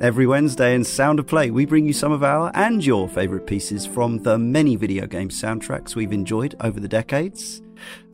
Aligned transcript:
Every 0.00 0.28
Wednesday 0.28 0.76
in 0.76 0.84
Sound 0.84 1.18
of 1.18 1.26
Play, 1.26 1.50
we 1.50 1.66
bring 1.66 1.84
you 1.84 1.92
some 1.92 2.12
of 2.12 2.22
our 2.22 2.52
and 2.54 2.86
your 2.86 3.08
favourite 3.08 3.48
pieces 3.48 3.84
from 3.84 4.22
the 4.22 4.38
many 4.38 4.76
video 4.76 5.08
game 5.08 5.28
soundtracks 5.28 5.96
we've 5.96 6.12
enjoyed 6.12 6.54
over 6.60 6.78
the 6.78 6.86
decades. 6.86 7.60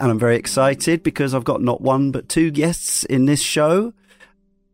And 0.00 0.10
I'm 0.10 0.18
very 0.18 0.36
excited 0.36 1.02
because 1.02 1.34
I've 1.34 1.44
got 1.44 1.60
not 1.60 1.82
one 1.82 2.10
but 2.10 2.30
two 2.30 2.50
guests 2.50 3.04
in 3.04 3.26
this 3.26 3.42
show. 3.42 3.92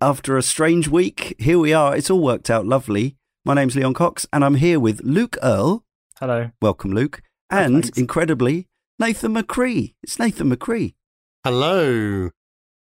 After 0.01 0.37
a 0.37 0.43
strange 0.43 0.87
week, 0.87 1.35
here 1.37 1.59
we 1.59 1.73
are. 1.73 1.97
It's 1.97 2.11
all 2.11 2.23
worked 2.23 2.49
out 2.49 2.65
lovely. 2.65 3.17
My 3.45 3.55
name's 3.55 3.75
Leon 3.75 3.95
Cox, 3.95 4.25
and 4.33 4.45
I'm 4.45 4.55
here 4.55 4.79
with 4.79 5.01
Luke 5.03 5.37
Earle. 5.43 5.83
Hello. 6.21 6.51
Welcome, 6.63 6.93
Luke. 6.93 7.23
And 7.51 7.83
thanks. 7.83 7.99
incredibly, 7.99 8.69
Nathan 9.01 9.35
McCree. 9.35 9.95
It's 10.05 10.21
Nathan 10.21 10.55
McCree. 10.55 10.95
Hello. 11.43 12.31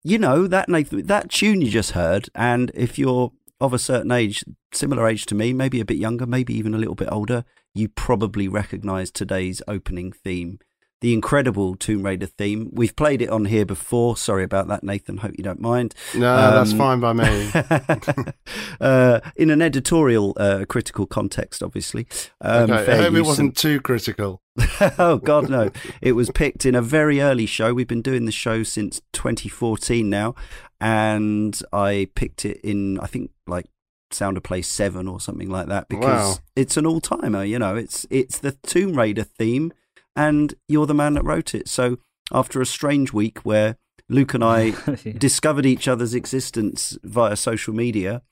you 0.02 0.18
know 0.18 0.46
that 0.46 0.70
Nathan, 0.70 1.06
that 1.06 1.28
tune 1.28 1.60
you 1.60 1.70
just 1.70 1.90
heard, 1.90 2.30
and 2.34 2.70
if 2.74 2.98
you're 2.98 3.32
of 3.60 3.72
a 3.72 3.78
certain 3.78 4.12
age, 4.12 4.44
similar 4.72 5.08
age 5.08 5.26
to 5.26 5.34
me, 5.34 5.52
maybe 5.52 5.80
a 5.80 5.84
bit 5.84 5.96
younger, 5.96 6.26
maybe 6.26 6.54
even 6.54 6.74
a 6.74 6.78
little 6.78 6.94
bit 6.94 7.08
older, 7.10 7.44
you 7.74 7.88
probably 7.88 8.48
recognise 8.48 9.10
today's 9.10 9.62
opening 9.66 10.12
theme, 10.12 10.58
the 11.06 11.12
incredible 11.14 11.76
Tomb 11.76 12.02
Raider 12.02 12.26
theme. 12.26 12.68
We've 12.72 12.96
played 12.96 13.22
it 13.22 13.28
on 13.30 13.44
here 13.44 13.64
before. 13.64 14.16
Sorry 14.16 14.42
about 14.42 14.66
that, 14.66 14.82
Nathan. 14.82 15.18
Hope 15.18 15.34
you 15.38 15.44
don't 15.44 15.60
mind. 15.60 15.94
No, 16.16 16.34
that's 16.36 16.72
Um, 16.72 16.78
fine 16.78 16.98
by 16.98 17.12
me. 17.12 17.50
uh, 18.80 19.20
in 19.36 19.50
an 19.50 19.62
editorial, 19.62 20.34
uh, 20.36 20.64
critical 20.68 21.06
context, 21.06 21.62
obviously. 21.62 22.08
Um, 22.40 22.72
okay. 22.72 22.92
I 22.92 22.96
hope 23.04 23.14
it 23.14 23.20
wasn't 23.22 23.56
too 23.56 23.80
critical. 23.80 24.42
oh 24.98 25.18
God, 25.18 25.48
no! 25.48 25.70
It 26.00 26.12
was 26.12 26.28
picked 26.30 26.66
in 26.66 26.74
a 26.74 26.82
very 26.82 27.20
early 27.20 27.46
show. 27.46 27.72
We've 27.72 27.86
been 27.86 28.02
doing 28.02 28.24
the 28.24 28.32
show 28.32 28.64
since 28.64 29.00
2014 29.12 30.10
now, 30.10 30.34
and 30.80 31.56
I 31.72 32.08
picked 32.16 32.44
it 32.44 32.58
in 32.64 32.98
I 32.98 33.06
think 33.06 33.30
like 33.46 33.66
Sound 34.10 34.36
of 34.36 34.42
Play 34.42 34.62
seven 34.62 35.06
or 35.06 35.20
something 35.20 35.50
like 35.50 35.68
that 35.68 35.88
because 35.88 36.36
Wow. 36.36 36.42
it's 36.56 36.76
an 36.76 36.84
all 36.84 37.00
timer. 37.00 37.44
You 37.44 37.60
know, 37.60 37.76
it's 37.76 38.06
it's 38.10 38.38
the 38.38 38.52
Tomb 38.66 38.94
Raider 38.94 39.24
theme, 39.24 39.72
and 40.16 40.54
you're 40.68 40.86
the 40.86 40.94
man 40.94 41.14
that 41.14 41.24
wrote 41.24 41.54
it. 41.54 41.68
So 41.68 41.98
after 42.32 42.60
a 42.60 42.66
strange 42.66 43.12
week 43.12 43.38
where 43.44 43.76
Luke 44.08 44.34
and 44.34 44.42
I 44.44 44.70
discovered 45.18 45.66
each 45.66 45.86
other's 45.88 46.14
existence 46.14 46.96
via 47.04 47.36
social 47.36 47.74
media. 47.74 48.22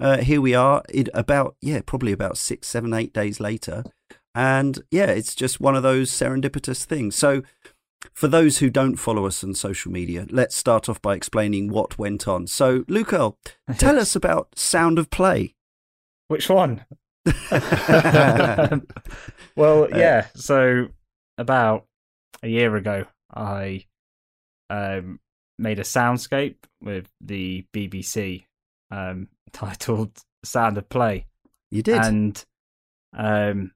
Uh, 0.00 0.18
here 0.18 0.40
we 0.40 0.54
are, 0.54 0.82
it, 0.88 1.08
about 1.14 1.54
yeah, 1.60 1.80
probably 1.84 2.12
about 2.12 2.36
six, 2.38 2.66
seven, 2.66 2.92
eight 2.94 3.12
days 3.12 3.38
later, 3.40 3.84
and 4.34 4.82
yeah, 4.90 5.06
it's 5.06 5.34
just 5.34 5.60
one 5.60 5.76
of 5.76 5.82
those 5.82 6.10
serendipitous 6.10 6.84
things. 6.84 7.14
So, 7.14 7.42
for 8.12 8.26
those 8.26 8.58
who 8.58 8.68
don't 8.68 8.96
follow 8.96 9.26
us 9.26 9.44
on 9.44 9.54
social 9.54 9.92
media, 9.92 10.26
let's 10.30 10.56
start 10.56 10.88
off 10.88 11.00
by 11.02 11.14
explaining 11.14 11.68
what 11.70 11.98
went 11.98 12.26
on. 12.26 12.46
So, 12.48 12.84
Luke 12.88 13.12
Earle, 13.12 13.38
tell 13.78 13.98
us 14.00 14.16
about 14.16 14.58
Sound 14.58 14.98
of 14.98 15.08
Play. 15.10 15.54
Which 16.28 16.48
one? 16.48 16.84
well, 19.56 19.84
Uh, 19.84 19.88
yeah. 19.96 20.26
So 20.34 20.88
about 21.42 21.84
a 22.42 22.48
year 22.48 22.74
ago, 22.76 23.04
I 23.34 23.84
um, 24.70 25.20
made 25.58 25.78
a 25.78 25.82
soundscape 25.82 26.56
with 26.80 27.08
the 27.20 27.66
BBC 27.74 28.44
um, 28.90 29.28
titled 29.52 30.18
"Sound 30.44 30.78
of 30.78 30.88
Play," 30.88 31.26
You 31.70 31.82
did. 31.82 31.98
and 31.98 32.42
um, 33.14 33.72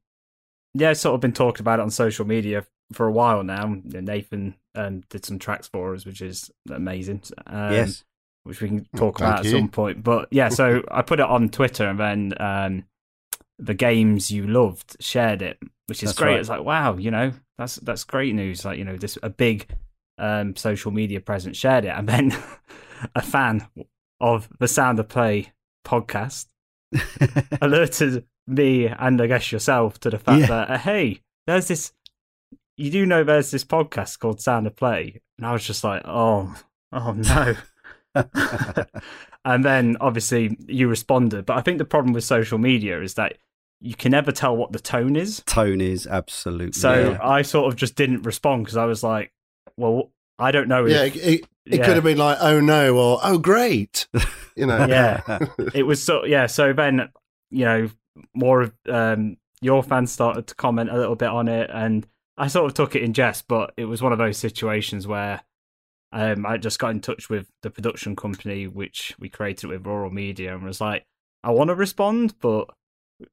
yeah, 0.74 0.90
it's 0.92 1.00
sort 1.00 1.14
of 1.14 1.20
been 1.20 1.32
talking 1.32 1.62
about 1.62 1.78
it 1.78 1.82
on 1.82 1.90
social 1.90 2.26
media 2.26 2.64
for 2.92 3.06
a 3.06 3.12
while 3.12 3.42
now. 3.42 3.76
Nathan 3.84 4.54
um, 4.74 5.02
did 5.10 5.24
some 5.24 5.38
tracks 5.38 5.69
for 5.69 5.94
us, 5.94 6.06
which 6.06 6.22
is 6.22 6.50
amazing. 6.70 7.22
Um, 7.46 7.72
yes. 7.72 8.04
which 8.44 8.60
we 8.60 8.69
can 8.69 8.86
talk 8.96 9.19
Thank 9.19 9.30
about 9.30 9.38
at 9.40 9.44
you. 9.46 9.50
some 9.52 9.69
point. 9.69 10.02
But 10.02 10.28
yeah, 10.30 10.48
so 10.48 10.82
I 10.90 11.02
put 11.02 11.20
it 11.20 11.26
on 11.26 11.48
Twitter, 11.48 11.88
and 11.88 11.98
then 12.00 12.34
um, 12.40 12.84
the 13.58 13.74
games 13.74 14.30
you 14.30 14.46
loved 14.46 14.96
shared 15.00 15.42
it, 15.42 15.58
which 15.86 16.02
is 16.02 16.10
That's 16.10 16.18
great. 16.18 16.30
right. 16.32 16.40
It's 16.40 16.48
like 16.48 16.64
wow, 16.64 16.96
you 16.96 17.10
know, 17.10 17.32
that's 17.58 17.76
that's 17.76 18.04
great 18.04 18.34
news. 18.34 18.64
Like 18.64 18.78
you 18.78 18.84
know, 18.84 18.96
this 18.96 19.18
a 19.22 19.30
big 19.30 19.66
um, 20.18 20.56
social 20.56 20.90
media 20.90 21.20
presence 21.20 21.56
shared 21.56 21.84
it, 21.84 21.88
and 21.96 22.08
then 22.08 22.36
a 23.14 23.22
fan 23.22 23.66
of 24.20 24.48
the 24.58 24.68
Sound 24.68 24.98
of 24.98 25.08
Play 25.08 25.52
podcast 25.86 26.46
alerted 27.60 28.24
me 28.46 28.86
and 28.86 29.20
I 29.20 29.26
guess 29.26 29.50
yourself 29.52 29.98
to 30.00 30.10
the 30.10 30.18
fact 30.18 30.40
Yeah. 30.42 30.46
that 30.46 30.70
uh, 30.70 30.78
hey, 30.78 31.20
there's 31.46 31.68
this. 31.68 31.92
You 32.78 32.90
do 32.90 33.06
know 33.06 33.24
there's 33.24 33.50
this 33.50 33.64
podcast 33.64 34.18
called 34.18 34.40
Sound 34.40 34.66
of 34.66 34.76
Play, 34.76 35.20
and 35.38 35.46
I 35.46 35.52
was 35.52 35.64
just 35.66 35.82
like, 35.82 36.02
oh, 36.04 36.54
oh 36.92 37.12
no. 37.12 37.54
and 39.44 39.64
then 39.64 39.96
obviously 40.00 40.56
you 40.66 40.88
responded, 40.88 41.46
but 41.46 41.56
I 41.56 41.60
think 41.62 41.78
the 41.78 41.84
problem 41.84 42.12
with 42.12 42.24
social 42.24 42.58
media 42.58 43.00
is 43.02 43.14
that 43.14 43.38
you 43.81 43.94
can 43.94 44.12
never 44.12 44.32
tell 44.32 44.56
what 44.56 44.73
the 44.73 44.78
tone 44.78 45.17
is. 45.17 45.43
Tone 45.46 45.81
is 45.81 46.06
absolutely. 46.06 46.73
So 46.73 47.11
yeah. 47.11 47.19
I 47.23 47.43
sort 47.43 47.73
of 47.73 47.76
just 47.76 47.94
didn't 47.94 48.23
respond 48.23 48.64
because 48.64 48.76
I 48.76 48.87
was 48.87 49.02
like, 49.02 49.32
well, 49.76 50.11
I 50.38 50.50
don't 50.50 50.69
know. 50.69 50.87
Yeah, 50.87 51.05
If, 51.05 51.17
it, 51.17 51.23
it, 51.25 51.44
it 51.67 51.84
could 51.84 51.94
have 51.94 52.05
been 52.05 52.19
like, 52.19 52.38
oh 52.40 52.61
no, 52.61 52.96
or 52.96 53.20
oh 53.23 53.38
great. 53.38 54.06
You 54.56 54.67
know. 54.67 54.87
Yeah. 54.88 55.38
it 55.75 55.82
was 55.84 56.02
so 56.02 56.25
yeah. 56.25 56.46
So 56.46 56.73
then 56.73 57.08
you 57.50 57.64
know 57.64 57.90
more 58.34 58.62
of 58.62 58.73
um, 58.88 59.37
your 59.61 59.82
fans 59.82 60.12
started 60.12 60.46
to 60.46 60.55
comment 60.55 60.90
a 60.90 60.96
little 60.96 61.17
bit 61.17 61.29
on 61.29 61.49
it, 61.49 61.70
and 61.72 62.06
I 62.38 62.49
sort 62.49 62.67
of 62.67 62.75
took 62.75 62.96
it 62.96 63.02
in 63.02 63.12
jest. 63.12 63.46
But 63.49 63.75
it 63.76 63.84
was 63.84 64.02
one 64.02 64.12
of 64.12 64.19
those 64.19 64.38
situations 64.38 65.06
where 65.06 65.43
um, 66.12 66.46
I 66.46 66.56
just 66.56 66.79
got 66.79 66.93
in 66.93 67.00
touch 67.00 67.29
with 67.29 67.49
the 67.62 67.70
production 67.70 68.17
company 68.17 68.67
which 68.67 69.14
we 69.19 69.29
created 69.29 69.69
with 69.69 69.87
Rural 69.87 70.11
Media, 70.11 70.55
and 70.55 70.64
was 70.64 70.81
like, 70.81 71.05
I 71.44 71.50
want 71.50 71.69
to 71.69 71.75
respond, 71.75 72.34
but 72.40 72.70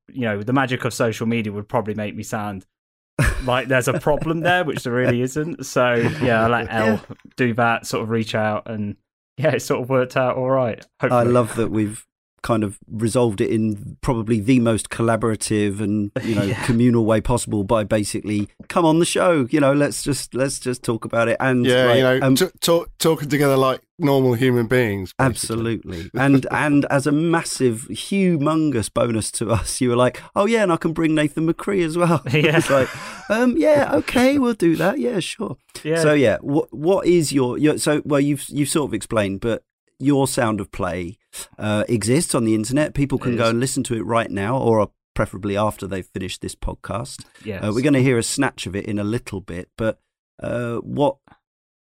you 0.08 0.22
know 0.22 0.42
the 0.42 0.54
magic 0.54 0.86
of 0.86 0.94
social 0.94 1.28
media 1.28 1.52
would 1.52 1.68
probably 1.68 1.94
make 1.94 2.16
me 2.16 2.24
sound 2.24 2.66
like 3.44 3.68
there's 3.68 3.88
a 3.88 4.00
problem 4.00 4.42
there, 4.42 4.64
which 4.64 4.84
there 4.84 4.94
really 4.94 5.22
isn't. 5.22 5.66
So 5.66 5.94
yeah, 6.22 6.46
I 6.46 6.48
let 6.48 6.68
Elle 6.72 7.02
do 7.36 7.54
that, 7.56 7.86
sort 7.86 8.04
of 8.04 8.10
reach 8.10 8.36
out, 8.36 8.70
and 8.70 8.96
yeah, 9.38 9.52
it 9.52 9.62
sort 9.62 9.82
of 9.82 9.90
worked 9.90 10.18
out 10.18 10.38
all 10.38 10.50
right. 10.50 10.86
I 11.00 11.24
love 11.24 11.56
that 11.56 11.70
we've 11.70 12.06
kind 12.44 12.64
of 12.64 12.78
resolved 12.92 13.42
it 13.42 13.50
in 13.50 13.98
probably 14.02 14.40
the 14.40 14.60
most 14.60 14.90
collaborative 14.90 15.80
and 15.82 16.12
you 16.24 16.36
know 16.36 16.44
Yeah. 16.54 16.64
communal 16.66 17.06
way 17.06 17.22
possible 17.22 17.64
by 17.64 17.84
basically 17.84 18.50
come 18.68 18.86
on 18.86 19.00
the 19.00 19.06
show 19.06 19.48
you 19.50 19.60
know 19.60 19.74
let's 19.74 20.04
just 20.04 20.36
let's 20.36 20.60
just 20.60 20.84
talk 20.84 21.06
about 21.06 21.28
it 21.30 21.38
and 21.40 21.66
Yeah, 21.66 21.86
like, 21.86 21.98
you 21.98 22.04
know, 22.04 22.20
um, 22.22 22.36
t- 22.36 22.46
talk, 22.60 22.90
talking 23.00 23.30
together 23.30 23.56
like 23.58 23.82
normal 24.00 24.34
human 24.34 24.68
beings. 24.68 25.14
basically. 25.18 25.26
Absolutely, 25.30 26.10
and 26.14 26.46
and 26.52 26.86
as 26.86 27.08
a 27.08 27.12
massive, 27.12 27.88
humongous 27.92 28.92
bonus 28.94 29.32
to 29.32 29.52
us, 29.52 29.80
you 29.82 29.90
were 29.90 29.96
like, 29.96 30.22
"Oh 30.36 30.46
yeah, 30.46 30.64
and 30.64 30.72
I 30.74 30.78
can 30.78 30.94
bring 30.94 31.16
Nathan 31.16 31.48
McCree 31.52 31.86
as 31.86 31.98
well." 31.98 32.22
Yeah. 32.34 32.58
it's 32.58 32.70
like, 32.70 32.90
um, 33.30 33.56
yeah, 33.58 33.92
okay, 33.94 34.40
we'll 34.40 34.54
do 34.56 34.76
that. 34.78 35.00
Yeah, 35.00 35.20
sure. 35.20 35.58
Yeah. 35.84 36.02
So 36.02 36.14
yeah, 36.14 36.38
what 36.42 36.74
what 36.74 37.06
is 37.06 37.32
your, 37.32 37.58
your 37.58 37.78
so 37.78 38.02
well 38.06 38.20
you've 38.20 38.46
you've 38.50 38.70
sort 38.70 38.90
of 38.90 38.94
explained, 38.94 39.40
but 39.42 39.64
your 40.04 40.28
sound 40.28 40.60
of 40.60 40.72
play 40.72 41.18
uh, 41.58 41.84
exists 41.88 42.36
on 42.36 42.46
the 42.46 42.56
internet. 42.56 42.94
People 42.94 43.18
can 43.18 43.36
go 43.36 43.50
and 43.50 43.60
listen 43.60 43.84
to 43.84 43.96
it 43.96 44.04
right 44.06 44.30
now, 44.30 44.58
or 44.58 44.92
preferably 45.14 45.56
after 45.58 45.88
they've 45.88 46.06
finished 46.06 46.42
this 46.42 46.56
podcast. 46.56 47.26
yes. 47.44 47.64
Uh, 47.64 47.72
we're 47.74 47.84
going 47.84 47.94
to 47.94 48.04
hear 48.04 48.18
a 48.18 48.24
snatch 48.24 48.66
of 48.66 48.76
it 48.76 48.86
in 48.86 49.00
a 49.00 49.04
little 49.04 49.42
bit, 49.42 49.70
but 49.78 50.00
uh, 50.42 50.78
what 50.78 51.18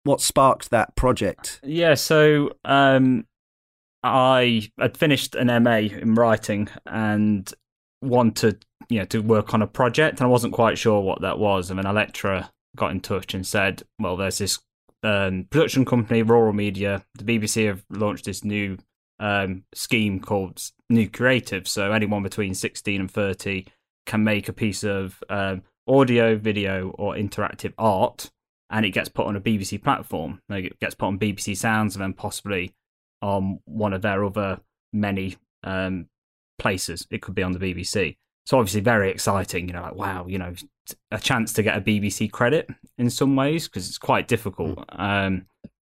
what 0.05 0.21
sparked 0.21 0.71
that 0.71 0.97
project? 0.97 1.61
Yeah, 1.63 1.95
so 1.95 2.57
um, 2.65 3.27
I 4.03 4.71
had 4.79 4.97
finished 4.97 5.35
an 5.35 5.47
MA 5.63 5.77
in 5.77 6.15
writing 6.15 6.69
and 6.87 7.53
wanted, 8.01 8.65
you 8.89 8.99
know, 8.99 9.05
to 9.07 9.21
work 9.21 9.55
on 9.55 9.63
a 9.63 9.67
project, 9.67 10.19
and 10.19 10.27
I 10.27 10.31
wasn't 10.31 10.55
quite 10.55 10.77
sure 10.77 11.01
what 11.01 11.21
that 11.23 11.39
was. 11.39 11.71
And 11.71 11.79
then 11.79 11.87
a 11.87 11.93
lecturer 11.93 12.49
got 12.75 12.91
in 12.91 13.01
touch 13.01 13.33
and 13.35 13.47
said, 13.47 13.83
"Well, 13.99 14.17
there's 14.17 14.39
this 14.39 14.59
um, 15.03 15.47
production 15.51 15.85
company, 15.85 16.23
Rural 16.23 16.53
Media. 16.53 17.05
The 17.15 17.25
BBC 17.25 17.67
have 17.67 17.85
launched 17.91 18.25
this 18.25 18.45
new 18.45 18.79
um, 19.19 19.65
scheme 19.75 20.21
called 20.21 20.63
New 20.89 21.09
Creative. 21.09 21.67
So 21.67 21.93
anyone 21.93 22.23
between 22.23 22.55
16 22.55 23.01
and 23.01 23.11
30 23.11 23.67
can 24.07 24.25
make 24.25 24.49
a 24.49 24.53
piece 24.53 24.85
of 24.85 25.23
um, 25.29 25.63
audio, 25.87 26.37
video, 26.37 26.91
or 26.91 27.15
interactive 27.15 27.73
art." 27.79 28.31
and 28.73 28.87
it 28.87 28.91
gets 28.91 29.11
put 29.11 29.27
on 29.27 29.37
a 29.37 29.41
BBC 29.41 29.81
platform. 29.81 30.41
Like 30.49 30.65
it 30.65 30.81
gets 30.81 30.95
put 30.95 31.07
on 31.07 31.19
BBC 31.19 31.57
Sounds 31.57 31.95
and 31.95 32.03
then 32.03 32.15
possibly 32.15 32.75
on 33.21 33.61
one 33.67 33.93
of 33.93 34.03
their 34.03 34.25
other 34.25 34.61
many 34.93 35.37
um, 35.63 36.07
places. 36.59 37.07
It 37.11 37.21
could 37.21 37.35
be 37.35 37.43
on 37.43 37.53
the 37.53 37.59
BBC. 37.59 38.17
So 38.47 38.59
obviously 38.59 38.81
very 38.81 39.11
exciting. 39.11 39.69
You 39.69 39.75
know, 39.75 39.83
like 39.83 39.95
wow, 39.95 40.27
you 40.27 40.39
know, 40.39 40.55
a 41.11 41.19
chance 41.19 41.53
to 41.55 41.63
get 41.63 41.77
a 41.77 41.81
BBC 41.81 42.31
credit 42.31 42.69
in 42.99 43.09
some 43.11 43.37
ways 43.37 43.69
because 43.69 43.89
it's 43.89 43.99
quite 43.99 44.29
difficult. 44.29 44.85
Um, 44.91 45.47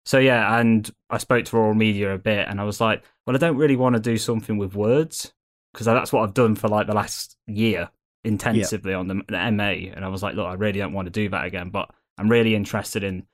so 0.05 0.17
yeah, 0.19 0.59
and 0.59 0.89
I 1.09 1.17
spoke 1.19 1.45
to 1.45 1.55
Rural 1.55 1.75
Media 1.75 2.13
a 2.13 2.17
bit, 2.17 2.47
and 2.47 2.59
I 2.59 2.63
was 2.63 2.81
like, 2.81 3.03
well, 3.25 3.35
I 3.35 3.39
don't 3.39 3.57
really 3.57 3.75
want 3.75 3.95
to 3.95 4.01
do 4.01 4.17
something 4.17 4.57
with 4.57 4.75
words 4.75 5.33
because 5.73 5.85
that's 5.85 6.11
what 6.11 6.23
I've 6.23 6.33
done 6.33 6.55
for 6.55 6.67
like 6.67 6.87
the 6.87 6.93
last 6.95 7.37
year 7.47 7.89
intensively 8.23 8.93
on 8.93 9.07
the, 9.07 9.21
the 9.27 9.51
MA, 9.51 9.93
and 9.93 10.03
I 10.03 10.07
was 10.09 10.21
like, 10.23 10.35
look, 10.35 10.47
I 10.47 10.53
really 10.53 10.79
don't 10.79 10.93
want 10.93 11.05
to 11.05 11.11
do 11.11 11.29
that 11.29 11.45
again, 11.45 11.69
but 11.69 11.89
I'm 12.17 12.29
really 12.29 12.55
interested 12.55 13.03
in 13.03 13.25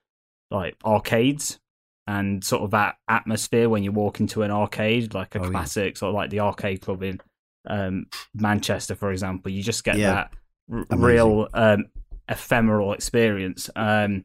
like 0.51 0.75
arcades 0.85 1.59
and 2.05 2.43
sort 2.43 2.63
of 2.63 2.71
that 2.71 2.95
atmosphere 3.09 3.67
when 3.69 3.83
you 3.83 3.91
walk 3.91 4.19
into 4.19 4.43
an 4.43 4.51
arcade, 4.51 5.13
like 5.13 5.35
a 5.35 5.39
Oh, 5.41 5.49
yeah. 5.51 5.63
sort 5.65 6.01
of 6.03 6.13
like 6.13 6.29
the 6.29 6.39
arcade 6.39 6.81
club 6.81 7.03
in 7.03 7.19
um, 7.67 8.07
Manchester, 8.33 8.95
for 8.95 9.11
example. 9.11 9.51
You 9.51 9.61
just 9.63 9.83
get 9.83 9.97
Yeah. 9.97 10.13
that 10.13 10.33
r- 10.91 10.97
real 10.97 11.47
um, 11.53 11.85
ephemeral 12.29 12.93
experience. 12.93 13.69
Um, 13.75 14.23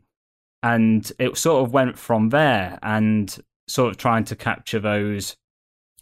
and 0.63 1.11
it 1.19 1.37
sort 1.37 1.65
of 1.65 1.73
went 1.73 1.99
from 1.99 2.29
there 2.29 2.79
and 2.83 3.37
sort 3.69 3.91
of 3.91 3.97
trying 3.97 4.25
to 4.25 4.37
capture 4.37 4.79
those, 4.79 5.37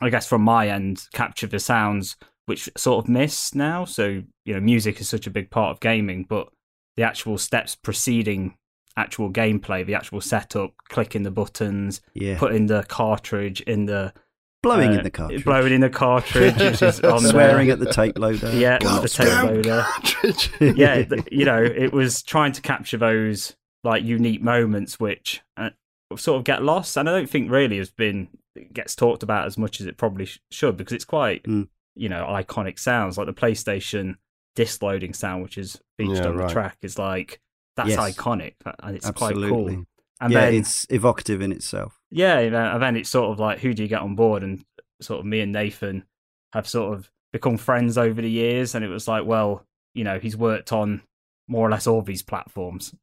I 0.00 0.10
guess, 0.10 0.26
from 0.26 0.42
my 0.42 0.68
end, 0.68 1.02
capture 1.12 1.46
the 1.46 1.58
sounds 1.58 2.16
which 2.46 2.68
sort 2.76 3.04
of 3.04 3.08
miss 3.08 3.54
now. 3.54 3.84
So, 3.84 4.22
you 4.44 4.54
know, 4.54 4.60
music 4.60 5.00
is 5.00 5.08
such 5.08 5.26
a 5.26 5.30
big 5.30 5.50
part 5.50 5.70
of 5.70 5.80
gaming, 5.80 6.26
but 6.28 6.48
the 6.96 7.04
actual 7.04 7.38
steps 7.38 7.76
preceding 7.76 8.56
actual 8.96 9.30
gameplay, 9.30 9.86
the 9.86 9.94
actual 9.94 10.20
setup, 10.20 10.72
clicking 10.88 11.22
the 11.22 11.30
buttons, 11.30 12.00
Yeah, 12.12 12.38
putting 12.38 12.66
the 12.66 12.82
cartridge 12.88 13.60
in 13.62 13.86
the 13.86 14.12
blowing 14.62 14.90
uh, 14.90 14.98
in 14.98 15.02
the 15.04 15.10
cartridge, 15.10 15.44
blowing 15.44 15.72
in 15.72 15.80
the 15.80 15.90
cartridge, 15.90 16.56
which 16.58 16.82
is 16.82 17.00
on 17.04 17.20
swearing 17.20 17.68
there. 17.68 17.74
at 17.74 17.80
the 17.80 17.92
tape 17.92 18.18
loader. 18.18 18.50
Yeah, 18.54 18.78
God, 18.78 19.02
the 19.02 19.08
tape 19.08 19.26
damn 19.26 19.46
loader. 19.46 19.84
cartridge. 19.86 20.50
yeah, 20.76 21.02
th- 21.02 21.28
you 21.30 21.44
know, 21.44 21.62
it 21.62 21.92
was 21.92 22.22
trying 22.22 22.52
to 22.52 22.60
capture 22.60 22.96
those 22.96 23.56
like 23.84 24.04
unique 24.04 24.42
moments 24.42 25.00
which 25.00 25.40
uh, 25.56 25.70
sort 26.16 26.38
of 26.38 26.44
get 26.44 26.62
lost, 26.62 26.96
and 26.96 27.08
I 27.08 27.12
don't 27.12 27.30
think 27.30 27.50
really 27.50 27.78
has 27.78 27.90
been 27.90 28.28
gets 28.72 28.94
talked 28.94 29.22
about 29.22 29.46
as 29.46 29.56
much 29.56 29.80
as 29.80 29.86
it 29.86 29.96
probably 29.96 30.26
sh- 30.26 30.40
should 30.50 30.76
because 30.76 30.92
it's 30.92 31.04
quite 31.04 31.42
Mm. 31.44 31.68
you 31.94 32.08
know 32.08 32.26
iconic 32.28 32.78
sounds 32.78 33.16
like 33.16 33.26
the 33.26 33.32
PlayStation 33.32 34.16
disc 34.56 34.82
loading 34.82 35.14
sound, 35.14 35.42
which 35.42 35.56
is 35.56 35.80
featured 35.98 36.16
Yeah, 36.18 36.26
on 36.30 36.36
the 36.36 36.48
track, 36.48 36.76
is 36.82 36.98
like 36.98 37.40
that's 37.76 37.90
Yes. 37.90 37.98
iconic 37.98 38.54
and 38.82 38.96
it's 38.96 39.08
quite 39.12 39.34
cool. 39.34 39.84
And 40.20 40.32
yeah, 40.32 40.40
then 40.46 40.54
it's 40.54 40.86
evocative 40.90 41.40
in 41.40 41.50
itself. 41.52 41.98
yeah, 42.10 42.38
and 42.38 42.82
then- 42.82 42.96
it's 42.96 43.08
sort 43.10 43.30
of 43.30 43.38
like 43.38 43.60
who 43.60 43.72
do 43.74 43.82
you 43.82 43.88
get 43.88 44.02
on 44.02 44.14
board, 44.14 44.42
and 44.42 44.64
sort 45.00 45.20
of 45.20 45.26
me 45.26 45.40
and 45.40 45.52
Nathan 45.52 46.04
have 46.52 46.68
sort 46.68 46.92
of 46.94 47.10
become 47.32 47.56
friends 47.56 47.96
over 47.96 48.20
the 48.20 48.30
years, 48.30 48.74
and 48.74 48.84
it 48.84 48.88
was 48.88 49.08
like, 49.08 49.24
well, 49.24 49.64
you 49.94 50.04
know, 50.04 50.18
he's 50.18 50.36
worked 50.36 50.72
on 50.72 51.02
more 51.48 51.66
or 51.66 51.70
less 51.70 51.86
all 51.86 52.02
these 52.02 52.22
platforms, 52.22 52.94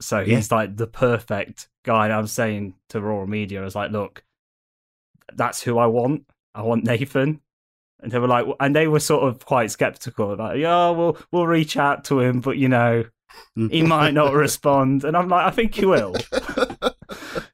so 0.00 0.18
Yeah. 0.20 0.36
he's 0.36 0.50
like 0.50 0.76
the 0.76 0.86
perfect 0.86 1.68
guy. 1.84 2.04
And 2.06 2.12
I 2.12 2.18
was 2.20 2.32
saying 2.32 2.74
to 2.90 3.00
Rural 3.00 3.26
Media, 3.26 3.60
I 3.60 3.64
was 3.64 3.76
like, 3.76 3.90
look, 3.92 4.24
that's 5.32 5.62
who 5.62 5.78
I 5.78 5.86
want. 5.86 6.26
I 6.54 6.62
want 6.62 6.84
Nathan. 6.84 7.40
And 8.00 8.12
they 8.12 8.18
were 8.18 8.28
like, 8.28 8.46
and 8.60 8.74
they 8.76 8.86
were 8.88 9.00
sort 9.00 9.22
of 9.24 9.44
quite 9.44 9.70
skeptical, 9.70 10.36
like, 10.36 10.58
yeah, 10.58 10.90
we'll 10.90 11.16
we'll 11.30 11.46
reach 11.46 11.76
out 11.76 12.04
to 12.04 12.20
him, 12.20 12.40
but 12.40 12.58
you 12.58 12.68
know, 12.68 13.04
he 13.70 13.82
might 13.82 14.12
not 14.12 14.32
mm. 14.32 14.36
respond. 14.38 15.04
And 15.04 15.16
I'm 15.16 15.28
like, 15.28 15.46
I 15.46 15.50
think 15.50 15.74
he 15.74 15.86
will. 15.86 16.14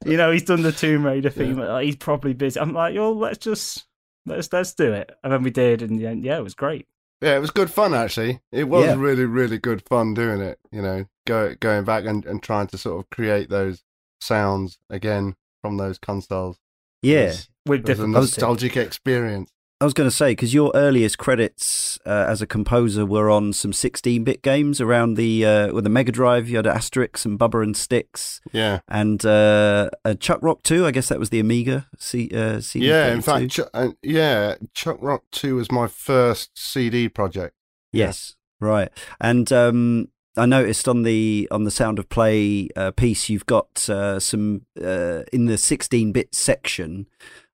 you 0.05 0.17
know, 0.17 0.31
he's 0.31 0.43
done 0.43 0.61
the 0.61 0.71
Tomb 0.71 1.05
Raider 1.05 1.29
theme. 1.29 1.57
like, 1.57 1.85
he's 1.85 1.95
probably 1.95 2.33
busy. 2.33 2.59
I'm 2.59 2.73
like, 2.73 2.93
yo, 2.93 3.11
let's 3.11 3.37
just 3.39 3.85
let's 4.25 4.51
let's 4.53 4.73
do 4.73 4.91
it. 4.93 5.11
And 5.23 5.31
then 5.33 5.43
we 5.43 5.51
did, 5.51 5.81
and 5.81 5.99
yeah, 5.99 6.11
yeah, 6.11 6.37
it 6.37 6.43
was 6.43 6.53
great. 6.55 6.87
Yeah, 7.21 7.35
it 7.35 7.39
was 7.39 7.51
good 7.51 7.69
fun 7.69 7.93
actually. 7.93 8.39
It 8.51 8.63
was 8.65 8.85
Yeah. 8.85 8.95
really, 8.97 9.25
really 9.25 9.59
good 9.59 9.83
fun 9.87 10.13
doing 10.15 10.41
it. 10.41 10.59
You 10.71 10.81
know, 10.81 11.05
go, 11.27 11.53
going 11.59 11.83
back 11.85 12.05
and, 12.05 12.25
and 12.25 12.41
trying 12.41 12.67
to 12.67 12.77
sort 12.77 12.99
of 13.03 13.09
create 13.11 13.49
those 13.49 13.83
sounds 14.19 14.79
again 14.89 15.35
from 15.61 15.77
those 15.77 15.97
consoles. 15.99 16.57
Yeah, 17.03 17.19
It 17.19 17.25
was- 17.27 17.47
With 17.67 17.79
it 17.81 17.81
was 17.81 17.89
a 17.89 18.03
difficulty. 18.03 18.11
nostalgic 18.13 18.77
experience. 18.77 19.51
I 19.81 19.83
was 19.83 19.95
going 19.95 20.07
to 20.07 20.15
say 20.15 20.33
because 20.33 20.53
your 20.53 20.71
earliest 20.75 21.17
credits 21.17 21.97
uh, 22.05 22.25
as 22.29 22.39
a 22.39 22.45
composer 22.45 23.03
were 23.03 23.31
on 23.31 23.51
some 23.51 23.71
16-bit 23.71 24.43
games 24.43 24.79
around 24.79 25.15
the 25.15 25.43
uh, 25.43 25.73
with 25.73 25.85
the 25.85 25.89
Mega 25.89 26.11
Drive. 26.11 26.47
You 26.47 26.57
had 26.57 26.65
Asterix 26.65 27.25
and 27.25 27.39
Bubba 27.39 27.63
and 27.63 27.73
Stix, 27.73 28.41
Yeah, 28.53 28.81
and 28.87 29.25
uh, 29.25 29.89
uh, 30.05 30.13
Chuck 30.13 30.37
Rock 30.43 30.61
2. 30.61 30.85
I 30.85 30.91
guess 30.91 31.09
that 31.09 31.17
was 31.17 31.31
the 31.31 31.39
Amiga. 31.39 31.87
C, 31.97 32.29
uh, 32.31 32.59
CD 32.61 32.89
yeah. 32.89 33.11
In 33.11 33.23
fact, 33.23 33.49
Ch- 33.49 33.61
uh, 33.73 33.89
yeah, 34.03 34.53
Chuck 34.75 34.97
Rock 35.01 35.23
Two 35.31 35.55
was 35.55 35.71
my 35.71 35.87
first 35.87 36.51
CD 36.53 37.09
project. 37.09 37.55
Yes, 37.91 38.35
right. 38.59 38.89
And 39.19 39.51
um, 39.51 40.09
I 40.37 40.45
noticed 40.45 40.87
on 40.87 41.01
the 41.01 41.47
on 41.49 41.63
the 41.63 41.71
sound 41.71 41.99
of 41.99 42.07
play 42.07 42.69
uh, 42.75 42.91
piece, 42.91 43.29
you've 43.29 43.47
got 43.47 43.89
uh, 43.89 44.19
some 44.19 44.65
uh, 44.79 45.23
in 45.33 45.47
the 45.47 45.55
16-bit 45.55 46.33
section 46.33 47.07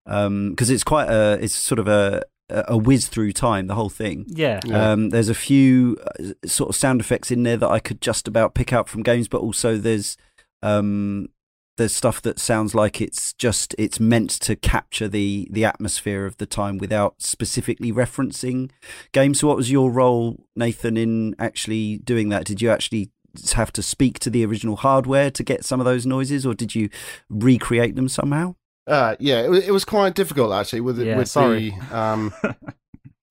because 0.08 0.26
um, 0.26 0.56
it's 0.58 0.84
quite 0.86 1.10
a 1.10 1.38
it's 1.42 1.54
sort 1.54 1.80
of 1.80 1.88
a 1.88 2.24
a 2.50 2.78
whiz 2.78 3.08
through 3.08 3.34
time 3.34 3.68
the 3.68 3.76
whole 3.76 3.90
thing. 3.90 4.26
Yeah. 4.30 4.62
Yeah. 4.66 4.92
Um, 4.92 5.10
there's 5.10 5.28
a 5.28 5.36
few 5.36 5.98
uh, 6.20 6.48
sort 6.48 6.70
of 6.70 6.76
sound 6.76 7.02
effects 7.02 7.30
in 7.30 7.44
there 7.44 7.58
that 7.58 7.70
I 7.70 7.80
could 7.80 8.02
just 8.02 8.28
about 8.28 8.56
pick 8.56 8.72
out 8.72 8.88
from 8.88 9.04
games, 9.04 9.28
but 9.28 9.42
also 9.42 9.78
there's 9.78 10.16
um, 10.64 11.28
there's 11.76 11.94
stuff 11.94 12.22
that 12.22 12.40
sounds 12.40 12.74
like 12.74 13.02
it's 13.02 13.34
just 13.34 13.76
it's 13.78 14.00
meant 14.00 14.30
to 14.30 14.56
capture 14.56 15.10
the 15.10 15.48
the 15.52 15.66
atmosphere 15.66 16.26
of 16.26 16.38
the 16.38 16.46
time 16.46 16.78
without 16.78 17.22
specifically 17.22 17.92
referencing 17.92 18.72
games. 19.12 19.42
So, 19.42 19.48
what 19.48 19.58
was 19.58 19.70
your 19.70 19.92
role, 19.92 20.46
Nathan, 20.56 20.96
in 20.96 21.36
actually 21.38 21.98
doing 21.98 22.30
that? 22.30 22.46
Did 22.46 22.62
you 22.62 22.70
actually 22.72 23.12
have 23.54 23.74
to 23.74 23.84
speak 23.84 24.20
to 24.20 24.30
the 24.30 24.46
original 24.46 24.78
hardware 24.78 25.30
to 25.32 25.44
get 25.44 25.66
some 25.66 25.82
of 25.82 25.86
those 25.86 26.06
noises, 26.06 26.46
or 26.46 26.54
did 26.54 26.76
you 26.76 26.90
recreate 27.30 27.96
them 27.96 28.08
somehow? 28.08 28.56
Uh, 28.88 29.16
yeah, 29.20 29.42
it 29.42 29.50
was, 29.50 29.68
it 29.68 29.72
was 29.72 29.84
quite 29.86 30.16
difficult 30.16 30.54
actually 30.54 30.80
with 30.82 30.96
the, 30.96 31.06
Yeah, 31.06 31.18
with 31.18 31.28
sorry. 31.28 31.72
the 31.72 31.98
um, 31.98 32.34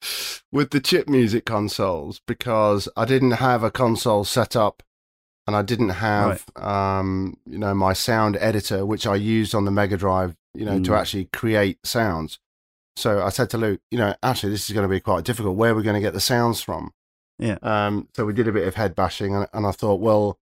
with 0.53 0.71
the 0.71 0.81
chip 0.83 1.09
music 1.09 1.45
consoles 1.45 2.21
because 2.26 2.88
I 2.97 3.05
didn't 3.05 3.33
have 3.33 3.62
a 3.62 3.71
console 3.71 4.25
set 4.25 4.57
up 4.57 4.83
and 5.47 5.55
I 5.55 5.62
didn't 5.62 5.91
have 5.91 6.45
um, 6.57 7.37
you 7.47 7.59
know 7.59 7.75
my 7.75 7.93
sound 7.93 8.37
editor 8.41 8.85
which 8.85 9.07
I 9.07 9.14
used 9.17 9.55
on 9.55 9.64
the 9.64 9.71
Mega 9.71 9.97
Drive 9.97 10.37
you 10.55 10.64
know 10.64 10.79
to 10.83 10.91
Mm. 10.91 10.99
actually 10.99 11.25
create 11.33 11.79
sounds. 11.85 12.38
So 12.97 13.23
I 13.23 13.31
said 13.31 13.50
to 13.50 13.59
Luke, 13.59 13.81
you 13.91 13.99
know, 13.99 14.14
actually 14.23 14.50
this 14.53 14.69
is 14.69 14.75
going 14.75 14.85
to 14.88 14.88
be 14.95 15.00
quite 15.00 15.25
difficult. 15.25 15.57
Where 15.57 15.73
are 15.73 15.75
we 15.75 15.83
going 15.83 15.95
to 15.95 16.00
get 16.00 16.12
the 16.12 16.21
sounds 16.21 16.61
from? 16.62 16.93
Yeah. 17.41 17.59
Um, 17.62 18.09
so 18.14 18.25
we 18.25 18.33
did 18.33 18.47
a 18.47 18.53
bit 18.53 18.69
of 18.69 18.76
head 18.76 18.95
bashing, 18.95 19.35
and, 19.35 19.49
and 19.53 19.67
I 19.67 19.73
thought, 19.73 19.99
well, 20.00 20.38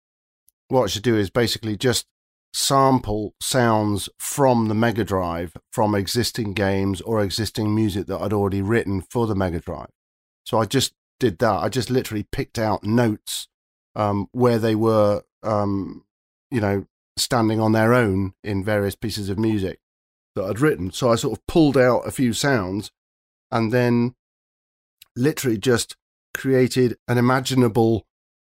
what 0.69 0.83
I 0.85 0.87
should 0.89 1.03
do 1.03 1.17
is 1.17 1.31
basically 1.31 1.79
just 1.79 2.07
sample 2.52 3.35
sounds 3.40 4.09
from 4.18 4.68
the 4.68 4.75
Mega 4.75 5.04
Drive 5.04 5.56
from 5.73 5.94
existing 5.94 6.54
games 6.54 7.00
or 7.00 7.23
existing 7.23 7.75
music 7.75 8.06
that 8.06 8.21
I'd 8.21 8.32
already 8.32 8.62
written 8.62 9.00
for 9.00 9.26
the 9.26 9.35
Mega 9.35 9.61
Drive. 9.61 9.90
So 10.44 10.59
I 10.59 10.64
just 10.66 10.92
did 11.18 11.38
that. 11.38 11.62
I 11.62 11.68
just 11.68 11.90
literally 11.90 12.26
picked 12.30 12.59
out 12.59 12.85
notes 12.85 13.49
um, 13.94 14.28
where 14.32 14.59
they 14.59 14.75
were, 14.75 15.23
um, 15.42 16.04
you 16.50 16.61
know, 16.61 16.87
standing 17.16 17.61
on 17.61 17.73
their 17.73 17.94
own 17.94 18.35
in 18.42 18.64
various 18.64 18.94
pieces 18.94 19.28
of 19.28 19.38
music 19.38 19.78
that 20.35 20.44
I'd 20.44 20.61
written. 20.61 20.90
So 20.90 21.12
I 21.12 21.16
sort 21.16 21.38
of 21.38 21.47
pulled 21.47 21.76
out 21.76 22.06
a 22.06 22.11
few 22.11 22.32
sounds 22.32 22.90
and 23.50 23.73
then 23.73 24.14
literally 25.16 25.59
just 25.59 25.97
created 26.35 26.97
an 27.06 27.18
imaginable 27.18 28.06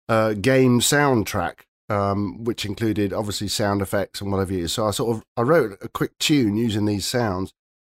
uh, 0.09 0.33
game 0.33 0.79
soundtrack, 0.79 1.61
um, 1.89 2.43
which 2.43 2.65
included 2.65 3.13
obviously 3.13 3.47
sound 3.47 3.81
effects 3.81 4.21
and 4.21 4.31
whatever 4.31 4.53
is. 4.53 4.73
So 4.73 4.87
I 4.87 4.91
sort 4.91 5.17
of 5.17 5.23
I 5.37 5.41
wrote 5.41 5.77
a 5.81 5.87
quick 5.87 6.17
tune 6.19 6.57
using 6.57 6.85
these 6.85 7.05
sounds, 7.05 7.53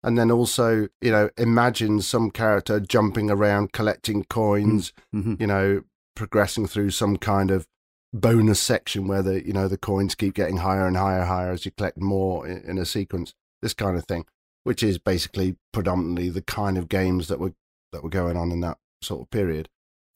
and 0.04 0.18
then 0.18 0.32
also 0.32 0.88
you 1.02 1.12
know 1.12 1.30
imagined 1.38 2.04
some 2.04 2.32
character 2.32 2.80
jumping 2.80 3.30
around 3.30 3.74
collecting 3.74 4.24
coins, 4.26 4.94
hmm 5.12 5.36
you 5.40 5.48
know, 5.48 5.84
progressing 6.16 6.68
through 6.68 6.92
some 6.92 7.18
kind 7.18 7.52
of 7.52 7.68
bonus 8.14 8.62
section 8.62 9.08
where 9.08 9.22
the 9.22 9.46
you 9.46 9.54
know 9.54 9.68
the 9.68 9.78
coins 9.78 10.16
keep 10.16 10.34
getting 10.34 10.58
higher 10.58 10.88
and 10.88 10.98
higher, 10.98 11.20
and 11.20 11.28
higher 11.28 11.52
as 11.52 11.66
you 11.66 11.72
collect 11.72 12.00
more 12.00 12.48
in, 12.48 12.58
in 12.64 12.78
a 12.78 12.86
sequence. 12.86 13.34
This 13.62 13.74
kind 13.74 13.98
of 13.98 14.06
thing, 14.06 14.26
which 14.64 14.84
is 14.84 14.98
basically 14.98 15.58
predominantly 15.74 16.30
the 16.30 16.42
kind 16.42 16.78
of 16.78 16.90
games 16.90 17.28
that 17.28 17.40
were 17.40 17.54
that 17.92 18.04
were 18.04 18.10
going 18.10 18.38
on 18.38 18.52
in 18.52 18.62
that 18.62 18.78
sort 19.02 19.22
of 19.22 19.30
period. 19.30 19.70